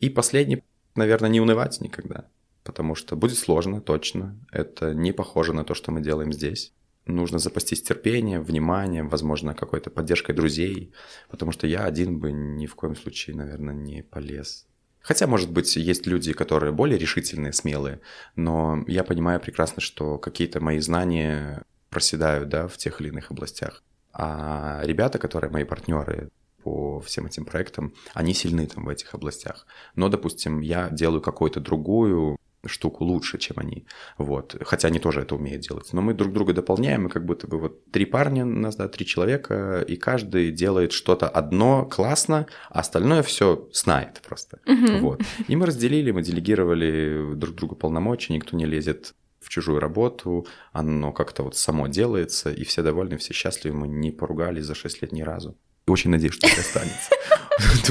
И 0.00 0.10
последний 0.10 0.62
наверное, 0.98 1.30
не 1.30 1.40
унывать 1.40 1.80
никогда, 1.80 2.28
потому 2.64 2.94
что 2.94 3.16
будет 3.16 3.38
сложно, 3.38 3.80
точно. 3.80 4.38
Это 4.52 4.92
не 4.92 5.12
похоже 5.12 5.54
на 5.54 5.64
то, 5.64 5.74
что 5.74 5.90
мы 5.90 6.02
делаем 6.02 6.32
здесь. 6.32 6.74
Нужно 7.06 7.38
запастись 7.38 7.82
терпением, 7.82 8.42
вниманием, 8.42 9.08
возможно, 9.08 9.54
какой-то 9.54 9.88
поддержкой 9.88 10.34
друзей, 10.34 10.92
потому 11.30 11.52
что 11.52 11.66
я 11.66 11.84
один 11.84 12.18
бы 12.18 12.32
ни 12.32 12.66
в 12.66 12.74
коем 12.74 12.96
случае, 12.96 13.36
наверное, 13.36 13.74
не 13.74 14.02
полез. 14.02 14.67
Хотя, 15.08 15.26
может 15.26 15.50
быть, 15.50 15.74
есть 15.76 16.06
люди, 16.06 16.34
которые 16.34 16.70
более 16.70 16.98
решительные, 16.98 17.54
смелые, 17.54 18.02
но 18.36 18.84
я 18.86 19.04
понимаю 19.04 19.40
прекрасно, 19.40 19.80
что 19.80 20.18
какие-то 20.18 20.60
мои 20.60 20.80
знания 20.80 21.62
проседают 21.88 22.50
да, 22.50 22.68
в 22.68 22.76
тех 22.76 23.00
или 23.00 23.08
иных 23.08 23.30
областях. 23.30 23.82
А 24.12 24.82
ребята, 24.84 25.18
которые 25.18 25.50
мои 25.50 25.64
партнеры, 25.64 26.28
по 26.62 27.00
всем 27.00 27.24
этим 27.24 27.46
проектам, 27.46 27.94
они 28.12 28.34
сильны 28.34 28.66
там 28.66 28.84
в 28.84 28.88
этих 28.90 29.14
областях. 29.14 29.66
Но, 29.94 30.10
допустим, 30.10 30.60
я 30.60 30.90
делаю 30.90 31.22
какую-то 31.22 31.60
другую 31.60 32.36
штуку 32.66 33.04
лучше, 33.04 33.38
чем 33.38 33.58
они. 33.58 33.86
Вот. 34.16 34.56
Хотя 34.62 34.88
они 34.88 34.98
тоже 34.98 35.20
это 35.20 35.34
умеют 35.34 35.62
делать. 35.62 35.92
Но 35.92 36.00
мы 36.00 36.14
друг 36.14 36.32
друга 36.32 36.52
дополняем, 36.52 37.06
и 37.06 37.10
как 37.10 37.24
будто 37.24 37.46
бы 37.46 37.58
вот 37.58 37.90
три 37.90 38.04
парня 38.04 38.44
у 38.44 38.48
нас, 38.48 38.76
да, 38.76 38.88
три 38.88 39.06
человека, 39.06 39.84
и 39.86 39.96
каждый 39.96 40.50
делает 40.50 40.92
что-то 40.92 41.28
одно 41.28 41.84
классно, 41.84 42.46
а 42.70 42.80
остальное 42.80 43.22
все 43.22 43.68
знает 43.72 44.20
просто. 44.26 44.60
Вот. 45.00 45.22
И 45.46 45.56
мы 45.56 45.66
разделили, 45.66 46.10
мы 46.10 46.22
делегировали 46.22 47.34
друг 47.34 47.54
другу 47.54 47.76
полномочия, 47.76 48.32
никто 48.32 48.56
не 48.56 48.66
лезет 48.66 49.14
в 49.40 49.48
чужую 49.48 49.80
работу, 49.80 50.46
оно 50.72 51.12
как-то 51.12 51.42
вот 51.42 51.56
само 51.56 51.86
делается, 51.86 52.50
и 52.50 52.64
все 52.64 52.82
довольны, 52.82 53.16
все 53.16 53.32
счастливы, 53.32 53.76
мы 53.76 53.88
не 53.88 54.10
поругались 54.10 54.64
за 54.64 54.74
6 54.74 55.02
лет 55.02 55.12
ни 55.12 55.22
разу. 55.22 55.56
Очень 55.86 56.10
надеюсь, 56.10 56.34
что 56.34 56.48
это 56.48 56.60
останется. 56.60 57.10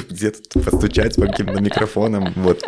Где-то 0.10 0.60
постучать 0.60 1.16
по 1.16 1.26
каким-то 1.26 1.60
микрофонам, 1.60 2.32
вот. 2.36 2.64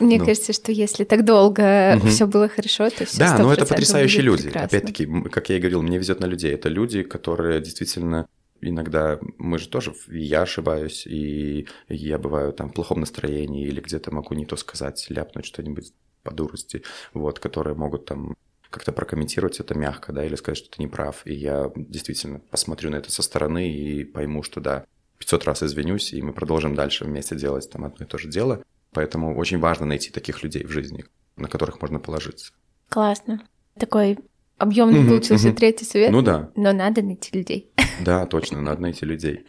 Мне 0.00 0.18
ну. 0.18 0.26
кажется, 0.26 0.52
что 0.52 0.72
если 0.72 1.04
так 1.04 1.24
долго 1.24 1.96
угу. 1.96 2.08
все 2.08 2.26
было 2.26 2.48
хорошо, 2.48 2.90
то 2.90 3.04
все. 3.04 3.18
Да, 3.18 3.38
но 3.38 3.52
это 3.52 3.64
потрясающие 3.64 4.22
люди. 4.22 4.48
Опять-таки, 4.48 5.06
как 5.30 5.50
я 5.50 5.56
и 5.56 5.60
говорил, 5.60 5.82
мне 5.82 5.98
везет 5.98 6.20
на 6.20 6.26
людей. 6.26 6.52
Это 6.52 6.68
люди, 6.68 7.02
которые 7.02 7.60
действительно 7.60 8.26
иногда 8.60 9.18
мы 9.38 9.58
же 9.58 9.68
тоже, 9.68 9.94
я 10.08 10.42
ошибаюсь, 10.42 11.06
и 11.06 11.68
я 11.88 12.18
бываю 12.18 12.52
там 12.52 12.70
в 12.70 12.72
плохом 12.72 13.00
настроении 13.00 13.66
или 13.66 13.80
где-то 13.80 14.12
могу 14.12 14.34
не 14.34 14.46
то 14.46 14.56
сказать, 14.56 15.06
ляпнуть 15.10 15.44
что-нибудь 15.44 15.92
по 16.22 16.32
дурости, 16.32 16.82
вот, 17.12 17.38
которые 17.38 17.76
могут 17.76 18.06
там 18.06 18.36
как-то 18.70 18.90
прокомментировать 18.90 19.60
это 19.60 19.74
мягко, 19.74 20.12
да, 20.12 20.24
или 20.24 20.34
сказать, 20.34 20.58
что 20.58 20.70
ты 20.70 20.82
не 20.82 20.88
прав. 20.88 21.22
И 21.26 21.34
я 21.34 21.70
действительно 21.76 22.40
посмотрю 22.50 22.90
на 22.90 22.96
это 22.96 23.12
со 23.12 23.22
стороны 23.22 23.70
и 23.70 24.02
пойму, 24.04 24.42
что 24.42 24.60
да, 24.60 24.84
500 25.18 25.44
раз 25.44 25.62
извинюсь, 25.62 26.12
и 26.12 26.20
мы 26.22 26.32
продолжим 26.32 26.74
дальше 26.74 27.04
вместе 27.04 27.36
делать 27.36 27.70
там 27.70 27.84
одно 27.84 28.04
и 28.04 28.08
то 28.08 28.18
же 28.18 28.28
дело. 28.28 28.64
Поэтому 28.94 29.36
очень 29.36 29.58
важно 29.58 29.86
найти 29.86 30.10
таких 30.10 30.42
людей 30.42 30.64
в 30.64 30.70
жизни, 30.70 31.04
на 31.36 31.48
которых 31.48 31.82
можно 31.82 31.98
положиться. 31.98 32.52
Классно. 32.88 33.42
Такой 33.78 34.18
объемный 34.56 35.00
mm-hmm, 35.00 35.08
получился 35.08 35.48
mm-hmm. 35.48 35.54
третий 35.54 35.84
совет. 35.84 36.10
Ну 36.12 36.22
да. 36.22 36.50
Но 36.54 36.72
надо 36.72 37.02
найти 37.02 37.36
людей. 37.36 37.70
Да, 38.00 38.26
точно, 38.26 38.60
надо 38.60 38.82
найти 38.82 39.06
людей. 39.06 39.46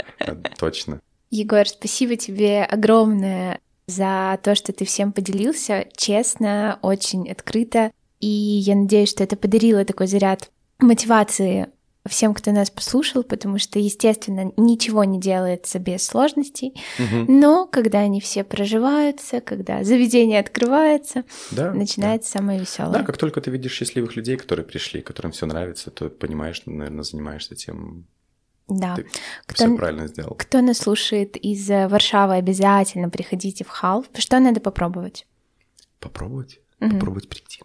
Точно. 0.59 1.01
Егор, 1.31 1.67
спасибо 1.67 2.15
тебе 2.15 2.63
огромное 2.63 3.59
за 3.87 4.39
то, 4.43 4.53
что 4.53 4.71
ты 4.71 4.85
всем 4.85 5.11
поделился, 5.11 5.87
честно, 5.97 6.77
очень 6.83 7.29
открыто. 7.29 7.91
И 8.19 8.27
я 8.27 8.75
надеюсь, 8.75 9.09
что 9.09 9.23
это 9.23 9.35
подарило 9.35 9.83
такой 9.83 10.05
заряд 10.05 10.51
мотивации 10.79 11.69
всем, 12.07 12.33
кто 12.33 12.51
нас 12.51 12.69
послушал, 12.69 13.23
потому 13.23 13.57
что, 13.57 13.79
естественно, 13.79 14.51
ничего 14.57 15.03
не 15.03 15.19
делается 15.19 15.79
без 15.79 16.05
сложностей. 16.05 16.73
Угу. 16.99 17.31
Но 17.31 17.65
когда 17.65 17.99
они 17.99 18.21
все 18.21 18.43
проживаются, 18.43 19.41
когда 19.41 19.83
заведение 19.83 20.39
открывается, 20.39 21.23
да, 21.51 21.73
начинается 21.73 22.33
да. 22.33 22.39
самое 22.39 22.59
веселое. 22.59 22.93
Да, 22.93 23.03
как 23.03 23.17
только 23.17 23.41
ты 23.41 23.51
видишь 23.51 23.73
счастливых 23.73 24.15
людей, 24.15 24.37
которые 24.37 24.65
пришли, 24.65 25.01
которым 25.01 25.31
все 25.31 25.45
нравится, 25.45 25.91
то 25.91 26.09
понимаешь, 26.09 26.61
наверное, 26.65 27.03
занимаешься 27.03 27.55
тем. 27.55 28.05
Да. 28.67 28.95
Ты 28.95 29.07
кто, 29.45 29.65
все 29.65 29.75
правильно 29.75 30.07
сделал. 30.07 30.35
Кто 30.35 30.61
нас 30.61 30.79
слушает 30.79 31.37
из 31.37 31.69
э, 31.69 31.87
Варшавы, 31.87 32.35
обязательно 32.35 33.09
приходите 33.09 33.63
в 33.63 33.69
Хал. 33.69 34.05
Что 34.17 34.39
надо 34.39 34.59
попробовать? 34.59 35.27
Попробовать? 35.99 36.59
Угу. 36.81 36.91
Попробовать 36.91 37.29
прийти 37.29 37.61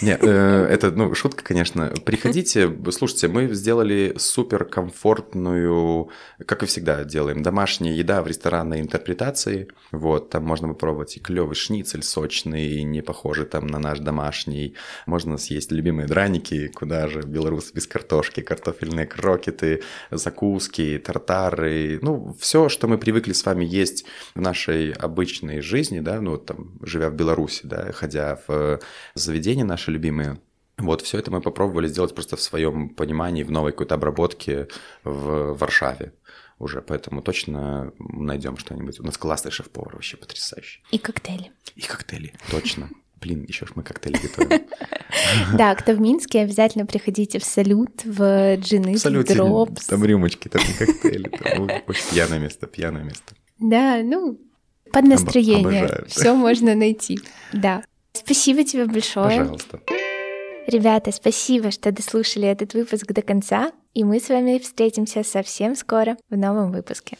Нет, 0.00 0.20
э, 0.22 0.66
это, 0.70 0.92
ну, 0.92 1.12
шутка, 1.14 1.42
конечно. 1.42 1.92
Приходите, 2.04 2.72
слушайте, 2.92 3.26
мы 3.26 3.52
сделали 3.54 4.14
супер 4.16 4.64
комфортную, 4.64 6.10
как 6.46 6.62
и 6.62 6.66
всегда 6.66 7.02
делаем, 7.04 7.42
домашняя 7.42 7.94
еда 7.94 8.22
в 8.22 8.28
ресторанной 8.28 8.80
интерпретации. 8.80 9.68
Вот, 9.90 10.30
там 10.30 10.44
можно 10.44 10.68
попробовать 10.68 11.16
и 11.16 11.20
клевый 11.20 11.56
шницель 11.56 12.04
сочный, 12.04 12.82
не 12.84 13.02
похожий 13.02 13.46
там 13.46 13.66
на 13.66 13.80
наш 13.80 13.98
домашний. 13.98 14.76
Можно 15.06 15.36
съесть 15.36 15.72
любимые 15.72 16.06
драники, 16.06 16.68
куда 16.68 17.08
же 17.08 17.22
белорусы 17.22 17.74
без 17.74 17.86
картошки, 17.88 18.40
картофельные 18.40 19.06
крокеты, 19.06 19.82
закуски, 20.12 21.02
тартары. 21.04 21.98
Ну, 22.02 22.36
все, 22.38 22.68
что 22.68 22.86
мы 22.86 22.98
привыкли 22.98 23.32
с 23.32 23.44
вами 23.44 23.64
есть 23.64 24.04
в 24.36 24.40
нашей 24.40 24.92
обычной 24.92 25.60
жизни, 25.60 25.98
да, 26.00 26.20
ну, 26.20 26.36
там, 26.36 26.78
живя 26.82 27.10
в 27.10 27.14
Беларуси, 27.14 27.62
да, 27.64 27.90
ходя 27.92 28.38
в 28.46 28.78
заведение 29.14 29.64
наше 29.64 29.87
наши 29.88 29.90
любимые. 29.90 30.36
Вот, 30.76 31.02
все 31.02 31.18
это 31.18 31.30
мы 31.30 31.40
попробовали 31.40 31.88
сделать 31.88 32.14
просто 32.14 32.36
в 32.36 32.40
своем 32.40 32.88
понимании, 32.88 33.42
в 33.42 33.50
новой 33.50 33.72
какой-то 33.72 33.94
обработке 33.94 34.68
в 35.04 35.54
Варшаве 35.54 36.12
уже, 36.60 36.82
поэтому 36.82 37.22
точно 37.22 37.92
найдем 37.98 38.56
что-нибудь. 38.56 39.00
У 39.00 39.04
нас 39.04 39.16
классный 39.16 39.50
шеф-повар, 39.50 39.94
вообще 39.94 40.16
потрясающий. 40.16 40.82
И 40.92 40.98
коктейли. 40.98 41.50
И 41.76 41.82
коктейли, 41.82 42.32
точно. 42.50 42.88
Блин, 43.20 43.44
еще 43.48 43.66
ж 43.66 43.70
мы 43.74 43.82
коктейли 43.82 44.18
готовим. 44.18 44.60
Да, 45.54 45.74
кто 45.74 45.92
в 45.92 46.00
Минске, 46.00 46.40
обязательно 46.40 46.86
приходите 46.86 47.38
в 47.38 47.44
салют, 47.44 48.04
в 48.04 48.56
джины, 48.56 48.96
в 48.96 49.24
дропс. 49.24 49.86
Там 49.86 50.04
рюмочки, 50.04 50.48
там 50.48 50.62
коктейли. 50.78 51.30
Очень 51.86 52.10
пьяное 52.10 52.38
место, 52.38 52.66
пьяное 52.66 53.02
место. 53.02 53.34
Да, 53.58 54.00
ну, 54.04 54.38
под 54.92 55.04
настроение. 55.04 56.04
Все 56.06 56.34
можно 56.34 56.74
найти. 56.74 57.18
Да. 57.52 57.82
Спасибо 58.12 58.64
тебе 58.64 58.86
большое. 58.86 59.38
Пожалуйста. 59.38 59.80
Ребята, 60.66 61.12
спасибо, 61.12 61.70
что 61.70 61.90
дослушали 61.92 62.46
этот 62.46 62.74
выпуск 62.74 63.06
до 63.06 63.22
конца, 63.22 63.72
и 63.94 64.04
мы 64.04 64.20
с 64.20 64.28
вами 64.28 64.58
встретимся 64.58 65.22
совсем 65.24 65.74
скоро 65.74 66.16
в 66.28 66.36
новом 66.36 66.72
выпуске. 66.72 67.16